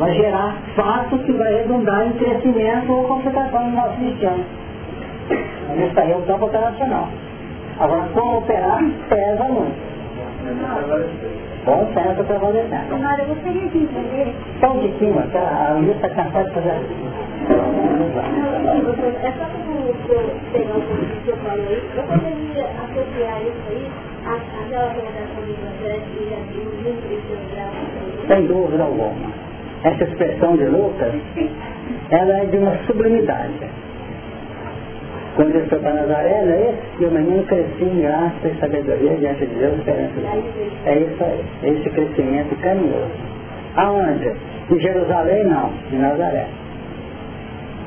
Vai 0.02 0.16
gerar 0.16 0.58
fatos 0.76 1.22
que 1.26 1.32
vai 1.34 1.54
redundar 1.54 2.08
em 2.08 2.14
crescimento 2.14 2.92
ou 2.92 3.04
complicação 3.04 3.70
no 3.70 3.76
nosso 3.76 4.00
destino. 4.00 4.44
Isso 5.30 6.00
aí 6.00 6.12
é 6.12 6.16
o 6.18 6.24
campo 6.24 6.46
operacional. 6.46 7.08
Agora, 7.80 8.10
como 8.12 8.40
operar, 8.40 8.84
pesa 9.08 9.44
muito. 9.44 9.78
Bom 11.66 11.88
senso 11.94 12.24
prevalecendo. 12.24 12.96
Agora, 12.96 13.22
eu 13.22 13.28
gostaria 13.28 13.70
de 13.70 13.78
entender... 13.78 14.36
Só 14.60 14.72
um 14.72 14.80
pouquinho, 14.80 15.20
a 15.20 15.74
Luísa 15.74 15.92
está 15.92 16.10
cansada 16.10 16.46
de 16.46 16.56
fazer 16.56 16.70
é 19.22 19.32
só 19.38 19.46
para 19.46 19.62
eu 19.62 19.94
pegar 20.52 20.78
um 20.78 20.82
pouco 20.82 21.06
do 21.06 21.24
que 21.24 21.30
eu 21.30 21.38
falei 21.38 21.68
aí, 21.68 21.82
eu 21.96 22.04
poderia 22.04 22.66
associar 22.66 23.42
isso 23.44 23.62
aí 23.70 23.86
àquela 24.26 24.94
recomendação 24.94 25.44
de 25.46 25.52
André 25.52 25.94
que 26.10 26.30
já 26.30 26.38
viu 26.52 26.66
o 26.66 26.76
livro 26.82 28.28
Sem 28.28 28.48
dúvida 28.48 28.84
alguma. 28.84 29.51
Essa 29.84 30.04
expressão 30.04 30.56
de 30.58 30.66
Lucas, 30.66 31.14
ela 32.12 32.38
é 32.38 32.46
de 32.46 32.58
uma 32.58 32.78
sublimidade. 32.86 33.68
Quando 35.36 35.56
ele 35.56 35.68
foi 35.68 35.80
para 35.80 35.94
Nazaré, 35.94 36.30
é 36.30 36.74
isso? 36.74 37.02
E 37.02 37.06
o 37.06 37.12
menino 37.12 37.44
crescia 37.46 37.88
em 37.88 38.02
graça 38.02 38.48
e 38.48 38.60
sabedoria 38.60 39.16
diante 39.16 39.46
de 39.46 39.56
Deus 39.56 39.82
perante 39.84 40.14
Deus. 40.14 40.74
É 40.86 41.00
isso 41.00 41.24
aí, 41.24 41.46
esse 41.64 41.90
crescimento 41.90 42.56
carinhoso. 42.62 43.12
Aonde? 43.76 44.32
Em 44.70 44.80
Jerusalém 44.80 45.46
não, 45.46 45.72
em 45.92 45.98
Nazaré. 45.98 46.46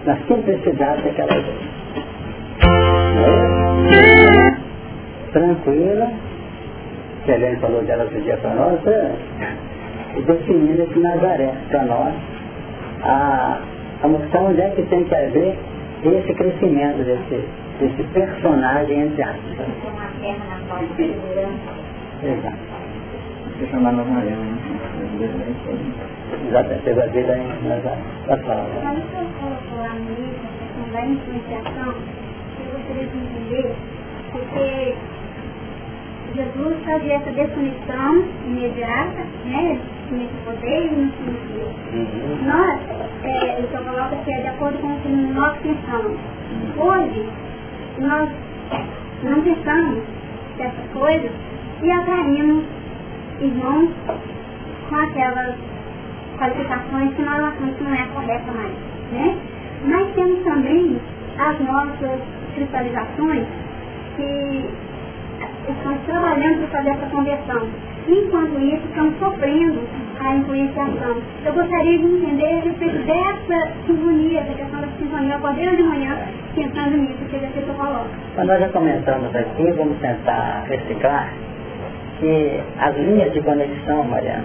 Na 0.06 0.16
simplicidade 0.26 1.02
daquela 1.02 1.34
vez. 1.34 1.74
É? 3.90 4.54
Tranquila, 5.32 6.10
que 7.24 7.32
a 7.32 7.34
Helene 7.34 7.56
falou 7.56 7.82
dela 7.82 8.04
outro 8.04 8.20
dia 8.20 8.36
para 8.38 8.54
nós, 8.54 8.86
é, 8.86 9.10
definindo 10.22 10.82
esse 10.82 10.98
Nazaré 10.98 11.52
para 11.68 11.82
nós. 11.84 12.14
A, 13.02 13.58
a 14.02 14.08
moção 14.08 14.46
onde 14.46 14.60
é 14.60 14.70
que 14.70 14.82
tem 14.82 15.04
que 15.04 15.14
haver 15.14 15.58
esse 16.04 16.34
crescimento 16.34 17.04
desse, 17.04 17.44
desse 17.80 18.02
personagem 18.12 19.00
entre 19.00 19.22
aspas. 19.22 19.66
Exato. 22.22 22.56
Deixa 23.58 23.64
eu 23.64 23.68
chamar 23.70 23.92
Nazaré, 23.92 24.30
né? 24.30 24.58
Exato, 26.48 26.82
pegou 26.84 27.02
a 27.02 27.06
vida 27.06 27.38
em 27.38 27.68
Nazaré. 27.68 27.98
Pode 28.26 28.42
falar. 28.42 28.66
Mas 28.82 28.98
se 28.98 29.16
eu 29.16 29.26
nisso, 29.94 30.40
a 30.44 30.48
questão 30.58 30.92
da 30.92 31.06
influenciação, 31.06 31.94
eu 32.58 32.72
gostaria 32.72 33.06
de 33.06 33.16
entender, 33.18 33.74
porque 34.32 34.94
Jesus 36.34 36.76
fazia 36.84 37.14
essa 37.14 37.30
definição 37.30 38.24
imediata, 38.46 39.24
né? 39.44 39.80
Nesse 40.10 40.34
poder 40.44 40.86
e 40.86 40.96
no 40.96 41.12
sentido. 41.12 41.74
Uhum. 41.92 42.38
Nós, 42.44 42.80
é, 43.22 43.60
eu 43.60 43.68
só 43.70 43.78
coloco 43.78 44.24
que 44.24 44.32
é 44.32 44.40
de 44.40 44.48
acordo 44.48 44.78
com 44.78 44.88
o 44.88 45.00
que 45.00 45.08
nós 45.08 45.56
pensamos. 45.58 46.18
Hoje, 46.76 47.28
nós 47.98 48.30
não 49.22 49.42
pensamos 49.42 50.02
dessas 50.58 50.90
coisas 50.92 51.30
e 51.82 51.90
atraímos 51.90 52.64
irmãos 53.40 53.90
com 54.88 54.96
aquelas 54.96 55.54
qualificações 56.38 57.14
que 57.14 57.22
nós 57.22 57.44
achamos 57.44 57.76
que 57.76 57.84
não 57.84 57.94
é 57.94 58.06
correta 58.12 58.52
mais. 58.52 58.74
Né? 59.12 59.36
Mas 59.84 60.14
temos 60.14 60.42
também 60.42 61.00
as 61.38 61.60
nossas 61.60 62.20
cristalizações 62.54 63.46
que 64.16 64.83
estamos 65.72 66.00
trabalhando 66.04 66.68
para 66.68 66.78
fazer 66.78 66.90
essa 66.90 67.06
conversão. 67.06 67.68
Enquanto 68.06 68.60
isso, 68.60 68.82
estamos 68.88 69.18
sofrendo 69.18 69.80
a 70.20 70.34
influenciação. 70.34 71.22
Eu 71.44 71.52
gostaria 71.52 71.98
de 71.98 72.04
entender 72.04 72.44
a 72.44 72.60
respeito 72.60 72.98
dessa 73.06 73.72
sinfonia, 73.86 74.42
da 74.42 74.54
questão 74.54 74.80
da 74.80 74.88
sinfonia. 74.98 75.32
Eu 75.32 75.38
acordei 75.38 75.76
de 75.76 75.82
manhã 75.82 76.18
pensando 76.54 76.96
nisso, 76.96 77.18
que 77.30 77.38
que 77.38 77.58
eu 77.58 77.74
coloco. 77.74 78.08
Quando 78.34 78.48
nós 78.48 78.60
já 78.60 78.68
comentamos 78.68 79.34
aqui, 79.34 79.70
vamos 79.72 79.98
tentar 79.98 80.64
reciclar 80.68 81.32
que 82.20 82.60
as 82.78 82.96
linhas 82.96 83.32
de 83.32 83.40
conexão, 83.40 84.04
Mariana, 84.04 84.44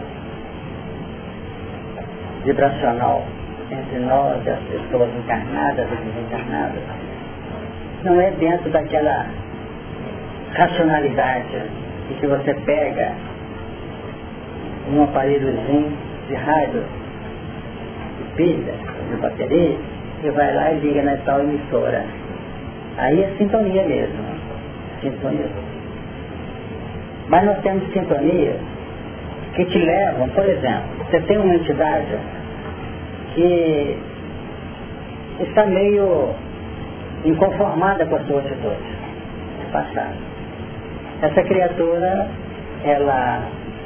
vibracional 2.45 3.25
entre 3.71 3.99
nós 3.99 4.43
e 4.45 4.49
as 4.49 4.59
pessoas 4.59 5.09
encarnadas 5.17 5.87
e 5.91 5.95
desencarnadas, 5.95 6.81
não 8.03 8.19
é 8.19 8.31
dentro 8.31 8.69
daquela 8.71 9.27
racionalidade 10.53 11.61
e 12.09 12.13
que 12.15 12.27
você 12.27 12.53
pega 12.65 13.13
um 14.91 15.03
aparelhozinho 15.03 15.91
de 16.27 16.35
rádio, 16.35 16.83
de 18.17 18.35
pilha, 18.35 18.73
de 19.09 19.17
bateria, 19.17 19.77
e 20.23 20.29
vai 20.31 20.53
lá 20.53 20.71
e 20.71 20.79
liga 20.79 21.03
na 21.03 21.17
tal 21.17 21.39
emissora. 21.39 22.03
Aí 22.97 23.23
é 23.23 23.35
sintonia 23.37 23.83
mesmo. 23.83 24.17
Sintonia. 25.01 25.47
Mas 27.29 27.45
nós 27.45 27.59
temos 27.61 27.83
sintonia 27.93 28.55
que 29.55 29.65
te 29.65 29.77
levam, 29.77 30.27
por 30.29 30.45
exemplo, 30.47 31.05
você 31.05 31.19
tem 31.21 31.37
uma 31.37 31.55
entidade 31.55 32.17
que 33.33 33.97
está 35.39 35.65
meio 35.65 36.33
inconformada 37.23 38.05
com 38.05 38.15
a 38.15 38.19
sua 38.21 38.39
atitude 38.39 38.99
passado. 39.71 40.28
Essa 41.21 41.43
criatura, 41.43 42.27
ela 42.85 43.41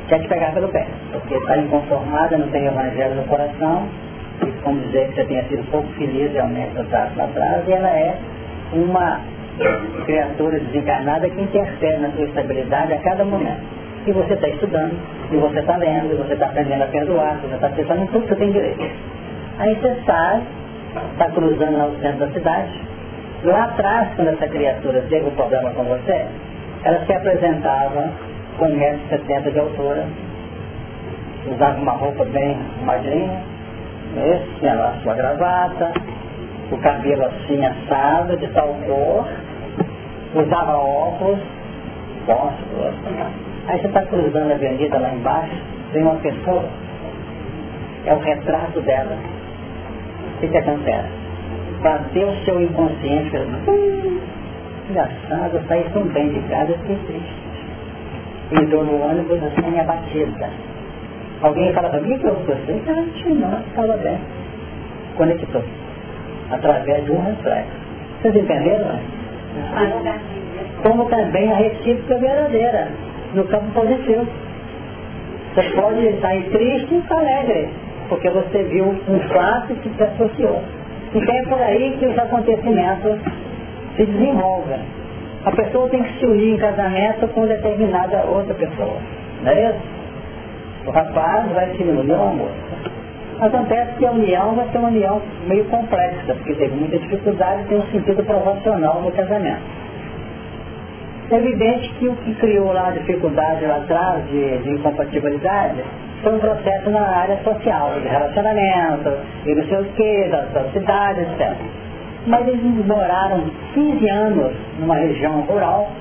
quer 0.07 0.19
te 0.19 0.27
pegar 0.27 0.51
pelo 0.53 0.67
pé, 0.69 0.85
porque 1.11 1.35
está 1.35 1.57
inconformada, 1.57 2.37
não 2.37 2.47
tem 2.49 2.65
evangelho 2.65 3.15
no 3.15 3.23
coração, 3.23 3.87
e 4.41 4.51
como 4.63 4.79
dizer 4.81 5.07
que 5.09 5.15
você 5.15 5.25
tenha 5.25 5.43
sido 5.45 5.63
pouco 5.71 5.87
feliz 5.93 6.31
realmente 6.31 6.75
no 6.75 6.83
traço 6.85 7.17
lá 7.17 7.25
atrás, 7.25 7.67
e 7.67 7.71
ela 7.71 7.89
é 7.89 8.15
uma 8.73 9.19
criatura 10.05 10.59
desencarnada 10.59 11.29
que 11.29 11.41
interfere 11.41 11.97
na 11.97 12.11
sua 12.11 12.25
estabilidade 12.25 12.93
a 12.93 12.97
cada 12.99 13.23
momento. 13.25 13.61
E 14.05 14.11
você 14.11 14.33
está 14.33 14.49
estudando, 14.49 14.93
e 15.31 15.37
você 15.37 15.59
está 15.59 15.77
lendo, 15.77 16.13
e 16.13 16.17
você 16.17 16.33
está 16.33 16.47
aprendendo 16.47 16.83
a 16.83 16.87
perdoar, 16.87 17.37
você 17.41 17.55
está 17.55 17.69
pensando 17.69 18.03
em 18.03 18.07
tudo 18.07 18.23
que 18.23 18.29
você 18.29 18.35
tem 18.35 18.51
direito. 18.51 18.91
Aí 19.59 19.75
você 19.75 19.95
sai, 20.05 20.41
está 21.13 21.29
cruzando 21.29 21.77
lá 21.77 21.85
o 21.85 21.95
centro 22.01 22.27
da 22.27 22.33
cidade, 22.33 22.93
Lá 23.43 23.65
atrás, 23.65 24.07
quando 24.15 24.29
essa 24.29 24.47
criatura 24.47 25.03
teve 25.09 25.27
um 25.27 25.31
problema 25.31 25.69
com 25.71 25.83
você, 25.83 26.25
ela 26.83 27.05
se 27.05 27.13
apresentava 27.13 28.09
com 28.57 28.65
1,70m 28.65 29.51
de 29.51 29.59
altura, 29.59 30.05
usava 31.51 31.79
uma 31.79 31.93
roupa 31.93 32.25
bem 32.25 32.57
magrinha, 32.83 33.41
né? 34.15 34.45
tinha 34.59 34.73
lá 34.73 34.95
sua 35.03 35.13
gravata, 35.15 35.93
o 36.71 36.77
cabelo 36.77 37.25
assim 37.25 37.65
assado, 37.65 38.37
de 38.37 38.47
tal 38.47 38.75
cor, 38.85 39.27
usava 40.35 40.77
óculos, 40.77 41.39
óculos. 42.27 42.95
Aí 43.67 43.79
você 43.79 43.87
está 43.87 44.01
cruzando 44.03 44.51
a 44.51 44.55
avenida 44.55 44.97
lá 44.99 45.09
embaixo, 45.13 45.55
tem 45.93 46.03
uma 46.03 46.15
pessoa, 46.15 46.65
é 48.05 48.13
o 48.13 48.19
retrato 48.19 48.81
dela. 48.81 49.17
O 50.35 50.39
que, 50.39 50.47
que 50.49 50.57
acontece? 50.57 51.23
bateu 51.83 52.29
o 52.29 52.45
seu 52.45 52.61
inconsciente, 52.61 53.35
engraçado, 54.89 55.55
eu 55.55 55.63
saí 55.67 55.85
tão 55.93 56.03
bem 56.03 56.29
de 56.29 56.39
casa, 56.49 56.73
fiquei 56.73 56.97
triste. 57.07 57.43
Entrou 58.51 58.83
no 58.83 59.01
ônibus 59.01 59.39
assim, 59.43 59.79
abatida. 59.79 60.49
Alguém 61.41 61.73
fala 61.73 61.89
para 61.89 62.01
mim 62.01 62.17
que 62.17 62.25
eu 62.25 62.35
gostei, 62.35 62.81
ah, 62.87 63.29
não, 63.33 63.59
estava 63.59 63.97
bem. 63.97 64.19
Conectou. 65.17 65.63
Através 66.51 67.05
de 67.05 67.11
um 67.11 67.21
reflexo. 67.21 67.71
Vocês 68.21 68.35
entenderam? 68.35 68.99
Como 70.83 71.05
também 71.09 71.51
a 71.51 71.55
recíproca 71.55 72.17
verdadeira, 72.19 72.87
no 73.33 73.43
campo 73.45 73.71
positivo. 73.71 74.27
Você 75.55 75.69
pode 75.75 76.19
sair 76.19 76.49
triste 76.49 76.93
e 76.93 77.13
alegre, 77.13 77.69
porque 78.09 78.29
você 78.29 78.63
viu 78.63 78.85
um 78.85 79.19
fato 79.33 79.73
que 79.75 79.89
se 79.89 80.03
associou. 80.03 80.61
Então 81.13 81.35
é 81.35 81.43
por 81.43 81.61
aí 81.61 81.95
que 81.99 82.07
os 82.07 82.17
acontecimentos 82.17 83.19
se 83.95 84.05
desenvolvem. 84.05 84.79
A 85.45 85.51
pessoa 85.51 85.89
tem 85.89 86.01
que 86.03 86.19
se 86.19 86.25
unir 86.25 86.53
em 86.53 86.57
casamento 86.57 87.27
com 87.29 87.45
determinada 87.45 88.23
outra 88.25 88.53
pessoa. 88.53 88.97
Não 89.43 89.51
é 89.51 89.69
isso? 89.69 89.79
O 90.87 90.91
rapaz 90.91 91.51
vai 91.51 91.69
se 91.75 91.83
unir 91.83 92.13
ao 92.13 92.27
moça. 92.27 92.73
Acontece 93.41 93.93
que 93.97 94.05
a 94.05 94.11
união 94.11 94.55
vai 94.55 94.69
ser 94.69 94.77
uma 94.77 94.87
união 94.87 95.21
meio 95.47 95.65
complexa, 95.65 96.33
porque 96.33 96.53
teve 96.53 96.75
muita 96.75 96.97
dificuldade 96.97 97.63
e 97.63 97.65
tem 97.65 97.77
um 97.77 97.87
sentido 97.87 98.23
provacional 98.23 99.01
no 99.01 99.11
casamento. 99.11 99.61
É 101.31 101.35
evidente 101.35 101.89
que 101.99 102.07
o 102.07 102.15
que 102.17 102.35
criou 102.35 102.71
lá 102.71 102.89
a 102.89 102.91
dificuldade 102.91 103.65
lá 103.65 103.77
atrás 103.77 104.25
de, 104.29 104.57
de 104.59 104.71
incompatibilidade 104.71 105.83
foi 106.21 106.35
um 106.35 106.39
processo 106.39 106.89
na 106.89 107.01
área 107.01 107.37
social, 107.43 107.99
de 107.99 108.07
relacionamento, 108.07 109.11
e 109.45 109.55
não 109.55 109.65
sei 109.65 109.77
o 109.77 109.83
que, 109.85 110.27
da, 110.29 110.41
da 110.53 110.63
cidade, 110.71 111.21
etc. 111.21 111.82
Mas 112.25 112.47
eles 112.47 112.85
moraram 112.85 113.43
15 113.73 114.09
anos 114.09 114.53
numa 114.79 114.95
região 114.95 115.41
rural 115.41 115.91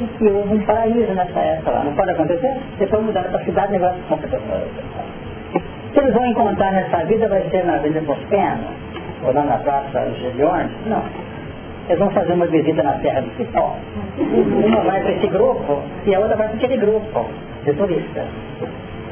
e 0.00 0.04
que 0.18 0.24
houve 0.24 0.54
um 0.54 0.60
paraíso 0.66 1.12
nessa 1.14 1.38
época 1.38 1.70
lá. 1.70 1.84
Não 1.84 1.94
pode 1.94 2.10
acontecer? 2.10 2.56
Depois 2.78 3.04
mudaram 3.04 3.30
para 3.30 3.40
a 3.40 3.44
cidade, 3.44 3.72
negócio. 3.72 3.96
Se 5.92 6.00
eles 6.00 6.14
vão 6.14 6.26
encontrar 6.26 6.72
nessa 6.72 7.04
vida, 7.04 7.28
vai 7.28 7.42
ser 7.50 7.64
na 7.64 7.76
Avenida 7.76 8.00
Pospena, 8.02 8.58
ou 9.22 9.32
lá 9.32 9.44
na 9.44 9.58
Praça 9.58 10.10
Gileone? 10.18 10.70
Não. 10.86 11.02
Eles 11.86 11.98
vão 11.98 12.10
fazer 12.10 12.32
uma 12.32 12.46
visita 12.46 12.82
na 12.82 12.94
Terra 12.94 13.20
do 13.20 13.30
Cipó. 13.36 13.76
Uma 14.18 14.80
vai 14.80 15.00
para 15.00 15.12
esse 15.12 15.26
grupo 15.28 15.82
e 16.06 16.14
a 16.14 16.18
outra 16.18 16.36
vai 16.36 16.48
para 16.48 16.56
aquele 16.56 16.78
grupo 16.78 17.26
de 17.64 17.72
turistas. 17.74 18.24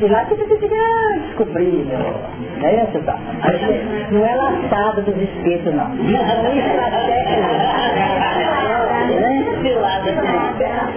E 0.02 0.08
lá 0.08 0.24
que 0.24 0.34
você 0.34 0.56
fica 0.58 0.74
ah, 0.74 1.16
descobrir, 1.16 1.86
não 2.58 2.66
é 2.66 2.82
isso, 2.82 2.98
tá? 3.04 3.16
Não 4.10 4.26
é 4.26 4.34
laçado 4.34 5.00
dos 5.02 5.16
espíritos, 5.16 5.72
não. 5.72 5.86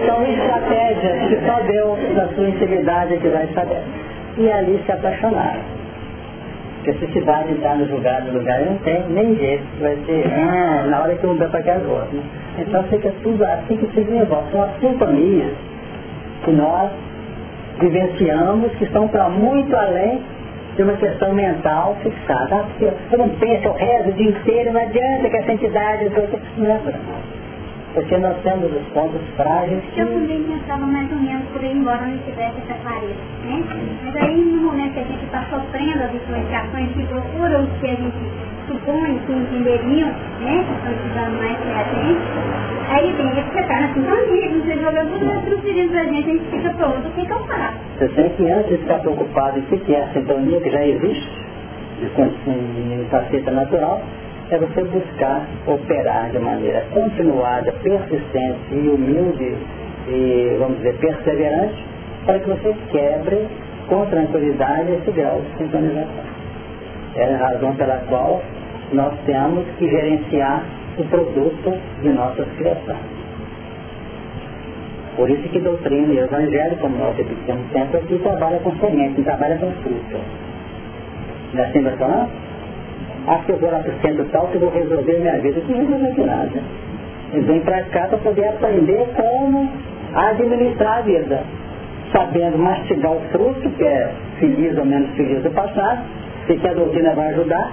São 0.06 0.26
estratégias 0.26 1.28
que 1.28 1.46
só 1.46 1.60
Deus, 1.60 2.16
na 2.16 2.26
sua 2.34 2.48
intimidade, 2.48 3.16
que 3.18 3.28
vai 3.28 3.46
saber. 3.54 3.82
E 4.38 4.50
ali 4.50 4.82
se 4.84 4.90
apaixonaram. 4.90 5.60
Porque 6.82 7.06
se 7.06 7.12
cidade 7.12 7.52
está 7.52 7.76
no 7.76 7.84
lugar 7.84 8.22
do 8.22 8.36
lugar, 8.36 8.60
não 8.60 8.76
tem 8.78 9.04
nem 9.10 9.36
jeito, 9.36 9.64
vai 9.80 9.96
ser 10.04 10.26
ah, 10.34 10.84
na 10.88 11.02
hora 11.02 11.14
que 11.14 11.24
um 11.24 11.36
dá 11.36 11.46
para 11.46 11.60
aquelas 11.60 11.86
outras. 11.86 12.12
Né? 12.12 12.24
Então 12.58 12.82
fica 12.84 13.12
tudo 13.22 13.44
assim 13.44 13.76
que 13.76 13.86
se 13.86 14.02
desenvolve. 14.02 14.50
São 14.50 14.64
as 14.64 14.80
sintonias 14.80 15.52
que 16.44 16.50
nós 16.50 16.90
vivenciamos 17.78 18.72
que 18.72 18.84
estão 18.84 19.08
para 19.08 19.28
muito 19.28 19.74
além 19.76 20.22
de 20.76 20.82
uma 20.82 20.92
questão 20.94 21.32
mental 21.32 21.96
fixada. 22.02 22.56
Ah, 22.56 22.64
porque 22.64 22.86
você 22.86 23.16
não 23.16 23.28
pensa, 23.30 23.66
eu 23.66 23.72
rezo 23.72 24.10
o 24.10 24.12
dia 24.12 24.30
inteiro, 24.30 24.72
não 24.72 24.80
adianta 24.80 25.30
que 25.30 25.36
essa 25.36 25.52
entidade... 25.52 26.10
Não 26.58 26.70
é 26.70 26.80
porque 27.96 28.18
nós 28.18 28.36
temos 28.42 28.70
os 28.70 28.86
pontos 28.92 29.22
frágeis 29.36 29.82
que... 29.94 30.00
Eu 30.00 30.06
também 30.06 30.42
pensava 30.42 30.84
mais 30.84 31.10
ou 31.10 31.18
menos 31.18 31.48
por 31.48 31.62
aí, 31.62 31.72
embora 31.72 32.06
não 32.06 32.18
tivesse 32.18 32.60
essa 32.68 32.74
clareza, 32.82 33.14
né? 33.42 33.64
Mas 34.04 34.16
aí 34.16 34.36
no 34.36 34.64
momento 34.64 34.92
que 34.92 35.00
a 35.00 35.04
gente 35.04 35.24
está 35.24 35.42
sofrendo 35.48 36.02
as 36.04 36.14
influenciações 36.14 36.92
que 36.92 37.06
procuram 37.06 37.64
o 37.64 37.66
que 37.80 37.86
a 37.86 37.94
gente 37.94 38.55
supõe 38.66 39.18
que 39.26 39.32
entenderiam, 39.32 40.08
né? 40.40 40.64
Estudando 40.90 41.38
mais 41.38 41.56
que 41.58 41.68
a 41.68 41.84
gente, 41.94 42.20
aí 42.90 43.14
tem 43.16 43.30
que 43.30 43.42
ficar 43.50 43.80
na 43.80 43.94
sintonia, 43.94 44.50
não 44.50 44.64
sei 44.64 44.78
jogar 44.78 45.06
tudo 45.06 45.44
transferindo 45.44 45.92
pra 45.92 46.04
gente, 46.04 46.30
a 46.30 46.32
gente 46.32 46.44
fica 46.50 46.70
pronto, 46.70 47.08
o 47.08 47.10
que 47.10 47.30
eu 47.30 47.38
faço? 47.46 47.76
Você 47.98 48.08
tem 48.08 48.28
que 48.30 48.50
antes 48.50 48.68
de 48.70 48.78
ficar 48.78 48.98
preocupado 49.00 49.58
em 49.58 49.62
que 49.62 49.94
é 49.94 50.02
a 50.02 50.08
sintonia 50.12 50.60
que 50.60 50.70
já 50.70 50.86
existe, 50.86 51.46
de 52.00 53.06
faceta 53.10 53.50
natural, 53.50 54.02
é 54.50 54.58
você 54.58 54.84
buscar 54.84 55.46
operar 55.66 56.30
de 56.30 56.38
maneira 56.38 56.84
continuada, 56.92 57.72
persistente 57.72 58.58
e 58.70 58.88
humilde 58.88 59.56
e, 60.08 60.56
vamos 60.58 60.76
dizer, 60.78 60.96
perseverante, 60.98 61.84
para 62.24 62.38
que 62.38 62.48
você 62.48 62.74
quebre 62.90 63.48
com 63.88 64.04
tranquilidade 64.06 64.92
esse 64.92 65.10
grau 65.12 65.40
de 65.40 65.58
sintonização. 65.58 66.35
É 67.16 67.34
a 67.34 67.38
razão 67.38 67.74
pela 67.74 67.96
qual 68.08 68.42
nós 68.92 69.14
temos 69.24 69.64
que 69.78 69.88
gerenciar 69.88 70.62
o 70.98 71.04
produto 71.04 71.78
de 72.02 72.08
nossas 72.10 72.46
criações. 72.56 73.16
Por 75.16 75.30
isso 75.30 75.48
que 75.48 75.58
doutrina 75.60 76.12
e 76.12 76.18
evangelho, 76.18 76.76
como 76.76 76.96
nós 76.98 77.16
repetimos 77.16 77.72
sempre 77.72 77.98
aqui, 77.98 78.18
trabalha 78.18 78.58
com 78.58 78.70
semente, 78.76 79.22
trabalha 79.22 79.56
com 79.56 79.70
fruto. 79.82 80.20
Não 81.54 81.62
é 81.62 81.66
assim, 81.66 81.82
vai 81.82 81.96
falar? 81.96 82.28
acho 83.26 83.44
que 83.44 83.52
eu 83.52 83.58
vou 83.58 83.70
lá 83.70 83.80
para 83.80 83.92
o 83.92 84.00
centro 84.00 84.24
tal 84.26 84.46
que 84.48 84.58
vou 84.58 84.70
resolver 84.70 85.18
minha 85.18 85.38
vida. 85.38 85.60
Não 85.68 85.86
resolve 85.86 86.22
nada. 86.22 86.62
Eles 87.32 87.46
vêm 87.46 87.60
para 87.60 87.82
cá 87.84 88.06
para 88.06 88.18
poder 88.18 88.48
aprender 88.48 89.06
como 89.16 89.70
administrar 90.14 90.98
a 90.98 91.00
vida. 91.02 91.42
Sabendo 92.12 92.58
mastigar 92.58 93.12
o 93.12 93.20
fruto, 93.32 93.68
que 93.70 93.84
é 93.84 94.10
feliz 94.38 94.78
ou 94.78 94.84
menos 94.84 95.10
feliz 95.16 95.42
do 95.42 95.50
passado, 95.50 96.02
e 96.48 96.56
que 96.56 96.68
a 96.68 96.74
doutrina 96.74 97.14
vai 97.14 97.28
ajudar, 97.30 97.72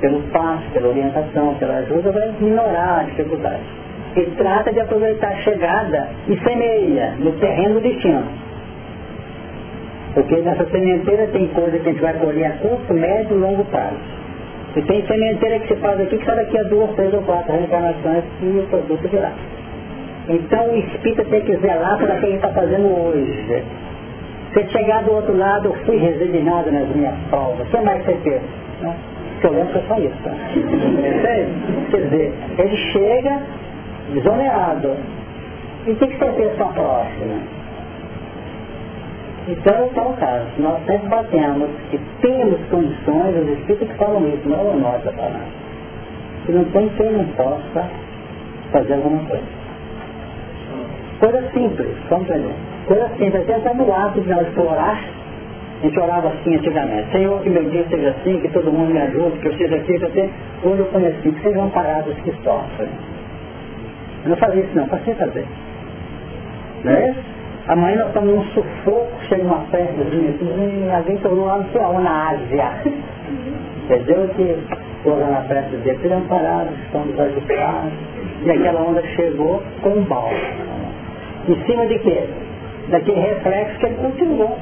pelo 0.00 0.20
passo, 0.32 0.64
pela 0.72 0.88
orientação, 0.88 1.54
pela 1.54 1.76
ajuda, 1.78 2.12
vai 2.12 2.32
minorar 2.40 3.00
a 3.00 3.02
dificuldade. 3.04 3.62
E 4.16 4.22
trata 4.36 4.72
de 4.72 4.80
aproveitar 4.80 5.28
a 5.28 5.36
chegada 5.36 6.08
e 6.28 6.36
semeia 6.38 7.14
no 7.18 7.32
terreno 7.32 7.74
do 7.74 7.80
destino. 7.80 8.24
Porque 10.14 10.36
nessa 10.36 10.64
sementeira 10.66 11.26
tem 11.28 11.46
coisa 11.48 11.78
que 11.78 11.88
a 11.88 11.92
gente 11.92 12.00
vai 12.00 12.14
colher 12.14 12.46
a 12.46 12.50
curto, 12.58 12.94
médio 12.94 13.36
e 13.36 13.40
longo 13.40 13.64
prazo. 13.66 13.96
E 14.76 14.82
tem 14.82 15.06
sementeira 15.06 15.58
que 15.60 15.68
se 15.68 15.80
faz 15.80 16.00
aqui 16.00 16.18
que 16.18 16.24
só 16.24 16.34
daqui 16.34 16.58
a 16.58 16.62
duas, 16.64 16.90
três 16.94 17.12
ou 17.14 17.22
quatro 17.22 17.52
reencarnações 17.52 18.24
que 18.38 18.46
o 18.46 18.66
produto 18.68 19.08
virá. 19.08 19.32
Então 20.28 20.70
o 20.70 20.76
espírito 20.76 21.24
tem 21.30 21.40
que 21.42 21.56
zelar 21.56 21.98
para 21.98 22.16
quem 22.16 22.34
está 22.34 22.48
fazendo 22.48 22.86
hoje. 22.86 23.64
Se 24.52 24.66
chegar 24.68 25.04
do 25.04 25.12
outro 25.12 25.36
lado, 25.36 25.66
eu 25.66 25.74
fui 25.84 25.96
resignado 25.96 26.70
nas 26.72 26.88
minhas 26.88 27.14
provas. 27.28 27.66
O 27.66 27.70
que 27.70 27.80
mais 27.80 28.04
você 28.04 28.16
fez? 28.22 28.42
Né? 28.80 28.96
Eu 29.42 29.52
lembro 29.52 29.72
que 29.72 29.78
é 29.78 29.82
só 29.82 29.98
isso. 29.98 30.16
Tá? 30.24 30.30
Quer 31.90 31.96
dizer, 31.96 32.34
ele 32.58 32.76
chega 32.92 33.42
desonerado. 34.12 34.96
E 35.86 35.90
o 35.92 35.96
que, 35.96 36.06
que 36.06 36.18
você 36.18 36.32
fez 36.32 36.54
com 36.56 36.64
a 36.64 36.68
próxima? 36.68 37.58
Então, 39.48 39.90
é 39.94 40.00
o 40.00 40.12
caso. 40.14 40.46
Nós 40.58 40.84
sempre 40.86 41.08
batemos 41.08 41.70
que 41.90 41.98
temos 42.20 42.58
condições, 42.70 43.36
os 43.36 43.58
espíritos 43.58 43.88
que 43.88 43.94
falam 43.94 44.28
isso, 44.28 44.48
não 44.48 44.60
é 44.60 44.76
nós 44.76 45.06
a 45.06 45.12
falar. 45.12 45.46
Que 46.44 46.52
não 46.52 46.64
tem 46.64 46.88
quem 46.90 47.12
não 47.12 47.24
possa 47.28 47.88
fazer 48.72 48.94
alguma 48.94 49.24
coisa. 49.24 49.44
Coisa 51.20 51.50
simples, 51.52 51.96
compreender. 52.08 52.77
Coisa 52.88 53.06
simples, 53.18 53.42
até 53.42 53.58
está 53.58 53.74
no 53.74 53.92
ato 53.92 54.18
de 54.18 54.28
nós 54.30 54.46
orar. 54.56 54.98
A 55.80 55.84
gente 55.84 56.00
orava 56.00 56.28
assim 56.28 56.56
antigamente. 56.56 57.12
Senhor, 57.12 57.38
que 57.42 57.50
meu 57.50 57.68
dia 57.68 57.84
seja 57.90 58.08
assim, 58.08 58.40
que 58.40 58.48
todo 58.48 58.72
mundo 58.72 58.94
me 58.94 58.98
ajude, 58.98 59.38
que 59.40 59.48
eu 59.48 59.54
seja 59.58 59.76
aqui, 59.76 59.98
que. 59.98 60.30
Hoje 60.66 60.78
eu 60.78 60.86
conheci, 60.86 61.30
que 61.30 61.42
sejam 61.42 61.68
parados 61.68 62.14
que 62.24 62.32
sofrem. 62.42 62.88
Eu 64.24 64.30
não 64.30 64.36
fazia 64.38 64.62
isso 64.62 64.74
não, 64.74 64.88
passei 64.88 65.12
a 65.12 65.16
fazer. 65.16 65.46
Não 66.82 66.92
é 66.92 67.10
isso? 67.10 67.20
Amanhã 67.68 67.96
nós 67.98 68.06
estamos 68.08 68.34
num 68.34 68.44
sufoco, 68.44 69.12
chega 69.28 69.42
uma 69.42 69.60
festa, 69.66 69.94
e 70.00 70.90
alguém 70.90 71.18
tornou 71.18 71.44
lá 71.44 71.58
no 71.58 71.70
céu, 71.70 71.92
na 72.00 72.30
Ásia. 72.30 72.72
Entendeu? 73.84 74.28
Que 74.34 74.56
foram 75.02 75.30
na 75.30 75.42
festa 75.42 75.76
dele, 75.76 75.98
sejam 76.00 76.22
parados, 76.22 76.72
estão 76.86 77.02
desajustados. 77.02 77.92
E 78.44 78.50
aquela 78.50 78.80
onda 78.80 79.02
chegou 79.14 79.62
com 79.82 79.90
um 79.90 80.04
balde. 80.04 80.34
Em 81.46 81.66
cima 81.66 81.86
de 81.86 81.98
quê? 81.98 82.24
Daquele 82.90 83.20
reflexo 83.20 83.78
que 83.78 83.86
ele 83.86 83.96
continuou. 83.96 84.58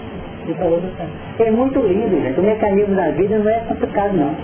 É 1.38 1.50
muito 1.50 1.80
lindo, 1.80 2.22
gente. 2.22 2.38
O 2.38 2.42
mecanismo 2.42 2.94
da 2.94 3.10
vida 3.10 3.38
não 3.38 3.50
é 3.50 3.60
complicado, 3.60 4.12
não. 4.16 4.34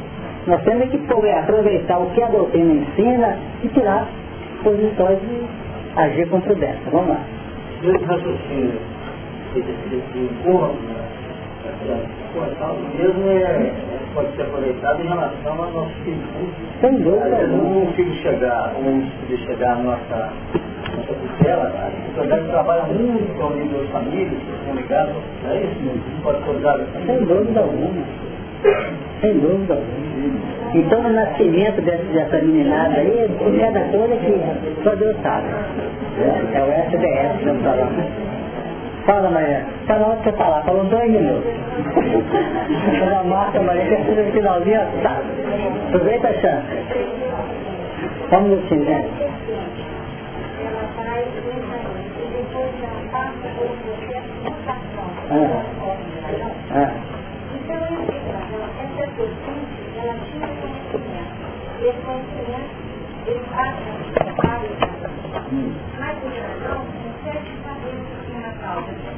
Nós 0.46 0.62
temos 0.62 0.88
que 0.88 0.96
aproveitar 1.38 1.98
o 1.98 2.10
que 2.10 2.22
a 2.22 2.28
doutrina 2.28 2.74
ensina 2.74 3.38
e 3.62 3.68
tirar 3.68 4.08
posições 4.64 5.20
de 5.20 5.46
agir 5.96 6.28
com 6.28 6.40
prudência. 6.40 6.90
Vamos 6.90 7.08
lá. 7.10 7.20
Esse 7.84 8.04
raciocínio 8.04 8.72
mesmo 12.96 13.28
é, 13.30 13.72
pode 14.14 14.34
ser 14.36 14.42
aproveitado 14.42 15.00
em 15.00 15.08
relação 15.08 15.62
ao 15.62 15.70
nosso 15.70 15.94
filho. 16.04 16.22
Sem 16.80 16.94
dúvida. 16.96 17.48
Filho 17.94 18.14
chegar, 18.16 18.72
chegar 19.46 19.72
à 19.72 19.76
nossa 19.76 20.32
nossa 20.96 21.14
tutela, 21.14 21.90
o 22.16 22.26
deve 22.26 22.48
trabalha 22.48 22.82
muito 22.84 23.34
com 23.38 23.50
nível 23.50 23.80
das 23.80 23.90
famílias, 23.90 24.30
que 24.30 24.52
estão 24.52 24.74
ligados, 24.74 25.14
é 25.50 25.56
isso? 25.56 26.22
Pode 26.22 26.38
acordar 26.38 26.74
assim? 26.76 27.06
Sem 27.06 27.24
dúvida 27.24 27.60
alguma. 27.60 28.04
Sem 29.20 29.38
dúvida 29.38 29.74
alguma. 29.74 30.12
Então 30.74 31.00
o 31.00 31.08
nascimento 31.10 31.82
dessa, 31.82 32.04
dessa 32.04 32.36
meninada 32.38 32.96
aí 32.96 33.18
é 33.18 33.28
cada 33.60 33.80
coisa 33.88 34.16
que 34.16 34.82
só 34.82 34.94
Deus 34.94 35.16
sabe. 35.22 35.46
É, 36.18 36.58
é 36.58 36.62
o 36.62 36.68
SDS 36.88 37.32
que 37.32 37.38
estamos 37.38 37.62
falando. 37.62 38.32
Fala, 39.04 39.30
Maria. 39.30 39.64
Tá 39.86 39.98
na 39.98 40.06
hora 40.06 40.16
de 40.18 40.24
você 40.24 40.32
falar. 40.32 40.62
Falou 40.62 40.84
dois 40.84 41.10
minutos. 41.10 41.50
Uma 43.02 43.24
marca, 43.24 43.60
Maria, 43.60 43.84
que 43.84 43.94
é 43.94 44.24
no 44.24 44.32
finalzinho, 44.32 44.80
tá. 45.02 45.20
Aproveita 45.88 46.28
a 46.28 46.34
chance. 46.34 46.66
Só 51.12 51.18
um 55.88 55.96
minutinho, 55.98 56.38
né? 56.38 56.50
Ah. 56.70 56.72
Ah. 56.72 56.88
esse 61.82 62.00
conhecimento, 62.02 62.74
ele 63.26 63.42
faz 63.50 63.74
mas 65.98 66.16
o 66.16 66.30
cidadão 66.30 66.78
consegue 66.86 67.52
saber 67.62 67.92
o 67.92 67.94
que 68.24 68.32
é 68.32 68.34
a 68.38 68.40
causa. 68.62 68.90
Se 68.92 69.08
a 69.08 69.10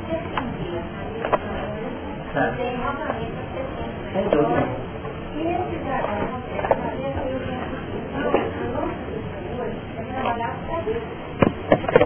tem 2.56 2.72
novamente 2.78 3.38
a 3.38 3.40
questão 3.54 3.88
E 5.34 5.40
esse 5.40 5.76
a 5.88 5.90
é 9.98 10.00
trabalhar 10.12 10.52
com 10.54 10.64
a 10.64 10.66
cabeça. 10.76 11.08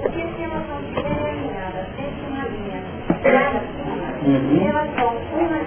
Porque 0.02 0.22
se 0.22 0.42
ela 0.42 0.60
não 0.60 0.80
estiver 0.80 1.28
alinhada, 1.28 1.80
sempre 1.96 2.26
uma 2.28 2.44
linha 2.48 2.80
clara, 3.22 3.60
relação 4.36 5.08
a 5.08 5.12
uma 5.36 5.60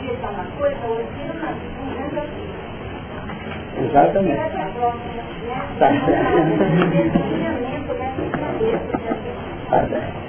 dieta 0.00 0.28
coisa, 0.58 0.76
ou 0.84 0.90
outra, 0.90 1.06
uma 1.32 1.88
grande 1.94 2.18
aqui. 2.18 2.44
Exatamente. 3.84 4.40
Tá 9.70 9.86
certo. 9.88 10.24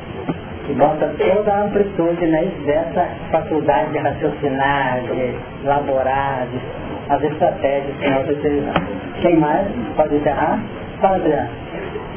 E 0.68 0.74
bota 0.74 1.14
toda 1.18 1.54
a 1.54 1.64
amplitude 1.66 2.26
né, 2.26 2.52
dessa 2.66 3.08
faculdade 3.32 3.92
de 3.92 4.00
raciocinar, 4.00 5.00
de 5.02 5.36
elaborar, 5.64 6.48
de 6.48 6.60
fazer 7.08 7.28
estratégias 7.28 7.96
que 7.98 8.10
nós 8.10 8.28
utilizamos. 8.28 8.82
Quem 9.22 9.38
mais? 9.38 9.68
Pode 9.96 10.16
encerrar? 10.16 10.60
Fala, 11.00 11.18
Adriano. 11.18 11.50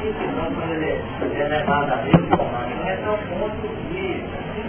Ele 0.01 1.41
é 1.41 1.47
levado 1.47 1.91
a 1.91 1.95
Deus, 1.97 2.29
não 2.29 2.89
é 2.89 2.95
tão 2.95 3.17
ponto 3.17 3.88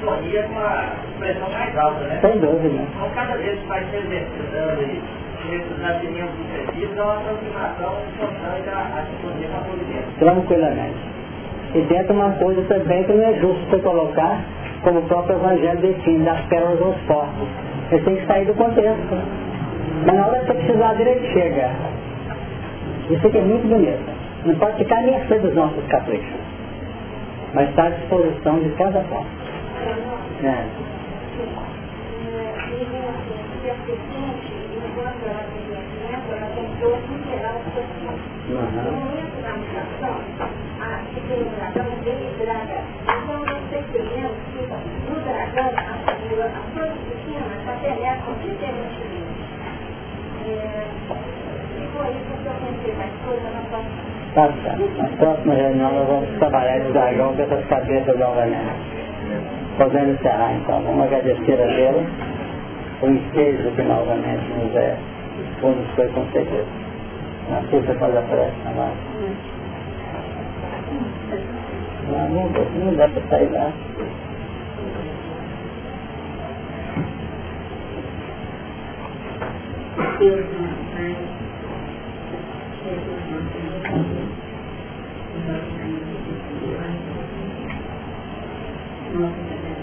sintonia 0.00 0.42
com 0.44 0.58
a 0.58 0.92
pressão 1.18 1.50
mais 1.50 1.76
alta, 1.76 2.00
né? 2.04 2.18
Sem 2.22 2.40
dúvida. 2.40 2.82
Então 2.82 3.10
cada 3.14 3.36
vez 3.36 3.58
que 3.60 3.66
vai 3.66 3.84
se 3.84 3.96
exercitando 3.96 4.82
isso, 4.82 5.20
esses 5.52 5.78
nascimentos 5.80 6.34
sucessivos 6.36 6.96
é 6.96 7.02
uma 7.02 7.16
aproximação 7.16 7.94
constante 8.18 8.68
à 8.70 9.04
sintonia 9.06 9.48
com 9.48 9.56
a 9.56 9.60
providência. 9.60 10.04
Tranquilamente. 10.18 10.98
E 11.74 11.80
dentro 11.82 12.14
uma 12.14 12.30
coisa 12.32 12.62
também 12.62 13.04
que 13.04 13.12
não 13.12 13.24
é 13.24 13.34
justo 13.34 13.70
você 13.70 13.78
colocar, 13.78 14.40
como 14.82 15.00
o 15.00 15.02
próprio 15.02 15.36
Evangelho 15.36 15.78
define, 15.80 16.24
das 16.24 16.40
pérolas 16.46 16.82
aos 16.82 16.96
porcos. 17.02 17.48
Ele 17.92 18.02
tem 18.02 18.16
que 18.16 18.26
sair 18.26 18.44
do 18.46 18.54
contexto. 18.54 19.18
Mas 20.06 20.16
na 20.16 20.26
hora 20.26 20.40
que 20.40 20.46
você 20.46 20.54
precisar 20.54 21.00
ele 21.00 21.32
chega. 21.32 21.70
Isso 23.10 23.26
aqui 23.26 23.38
é 23.38 23.42
muito 23.42 23.68
bonito. 23.68 24.20
Não 24.46 24.54
pode 24.54 24.78
ficar 24.78 24.98
à 24.98 25.02
mercê 25.02 25.38
dos 25.38 25.54
nossos 25.54 25.84
caprichos. 25.86 26.40
Mas 27.54 27.68
está 27.68 27.84
à 27.84 27.90
disposição 27.90 28.58
de 28.60 28.70
cada 28.70 29.00
forma. 29.02 29.26
É. 30.42 30.64
Tá 54.34 54.48
certo. 54.62 54.96
Na 54.96 55.08
próxima 55.18 55.54
reunião 55.54 55.92
nós 55.92 56.06
vamos 56.06 56.38
trabalhar 56.38 56.78
esse 56.78 56.92
dragão 56.92 57.34
com 57.34 57.42
essas 57.42 57.66
cabeças 57.66 58.18
novamente. 58.18 59.59
Podemos 59.78 60.20
encerrar 60.20 60.54
então. 60.54 60.82
Vamos 60.82 61.04
agradecer 61.06 61.60
a 61.60 61.66
Deus 61.66 62.06
o 63.02 63.06
ensejo 63.06 63.70
que 63.74 63.82
novamente 63.82 64.44
nos 64.52 64.76
é, 64.76 64.96
nos 65.62 65.90
foi 65.94 66.08
concedido. 66.08 66.66
Na 67.48 67.62
força 67.62 67.94
faz 67.94 68.16
a 68.16 68.22
prece, 68.22 68.56
amado. 68.66 68.96
Não, 72.10 72.28
não, 72.28 72.84
não 72.84 72.94
dá 72.96 73.08
para 73.08 73.22
sair 73.28 73.50
lá. 73.52 73.72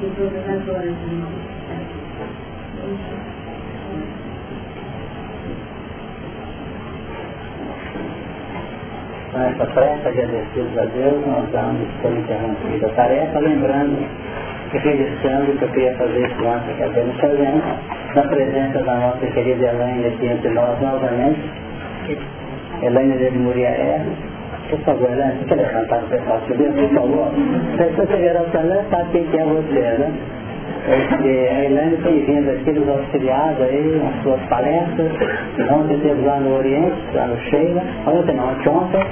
de 0.00 0.06
todas 0.14 0.48
as 0.48 0.68
horas 0.68 0.94
nós. 1.10 1.58
Com 9.32 9.40
essa 9.40 9.66
pressa, 9.66 10.08
agradecidos 10.08 10.78
a 10.78 10.84
Deus, 10.84 11.26
nós 11.26 11.50
damos 11.50 11.88
por 12.00 12.12
interrompida 12.12 12.86
a 12.86 12.90
tarefa, 12.90 13.38
lembrando 13.40 13.98
e 14.72 14.78
registrando 14.78 15.58
que 15.58 15.62
eu 15.62 15.68
queria 15.70 15.94
fazer 15.96 16.26
isso 16.26 16.46
antes 16.46 16.76
que 16.76 16.82
acabamos 16.82 17.20
fazendo, 17.20 17.62
na 18.14 18.22
presença 18.22 18.78
da 18.84 18.94
nossa 18.94 19.26
querida 19.26 19.66
Elaine 19.66 20.06
aqui 20.06 20.26
entre 20.26 20.50
nós 20.50 20.80
novamente. 20.80 21.40
Elaine 22.82 23.16
de 23.16 23.30
Muriaé. 23.38 24.04
Por 24.68 24.78
favor, 24.80 25.08
você 25.08 25.44
quer 25.46 25.54
levantar 25.56 26.04
o 26.04 26.08
pessoal 26.08 26.40
subindo, 26.46 26.74
por 26.74 26.94
favor? 26.94 27.32
Se 27.76 27.84
você 27.96 28.16
virar 28.16 28.42
o 28.42 28.50
celular, 28.50 28.84
sabe 28.90 29.26
quem 29.30 29.40
é 29.40 29.44
você, 29.44 29.80
né? 29.98 30.12
Porque 31.08 31.28
a 31.28 31.64
Elaine 31.64 31.96
tem 31.98 32.24
vindo 32.24 32.50
aqui 32.50 32.72
nos 32.72 32.88
auxiliados 32.88 33.62
aí, 33.62 34.00
nas 34.02 34.22
suas 34.22 34.40
palestras, 34.48 35.12
ontem 35.70 35.98
teve 36.00 36.24
lá 36.24 36.40
no 36.40 36.56
Oriente, 36.56 36.96
lá 37.14 37.26
no 37.26 37.36
Sheila, 37.42 37.82
ontem 38.06 38.36
não, 38.36 38.48
ontem, 38.48 39.06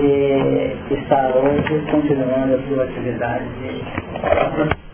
e 0.00 0.76
está 0.90 1.30
hoje 1.34 1.84
continuando 1.90 2.54
a 2.54 2.58
sua 2.68 2.84
atividade 2.84 3.44
de 3.60 4.89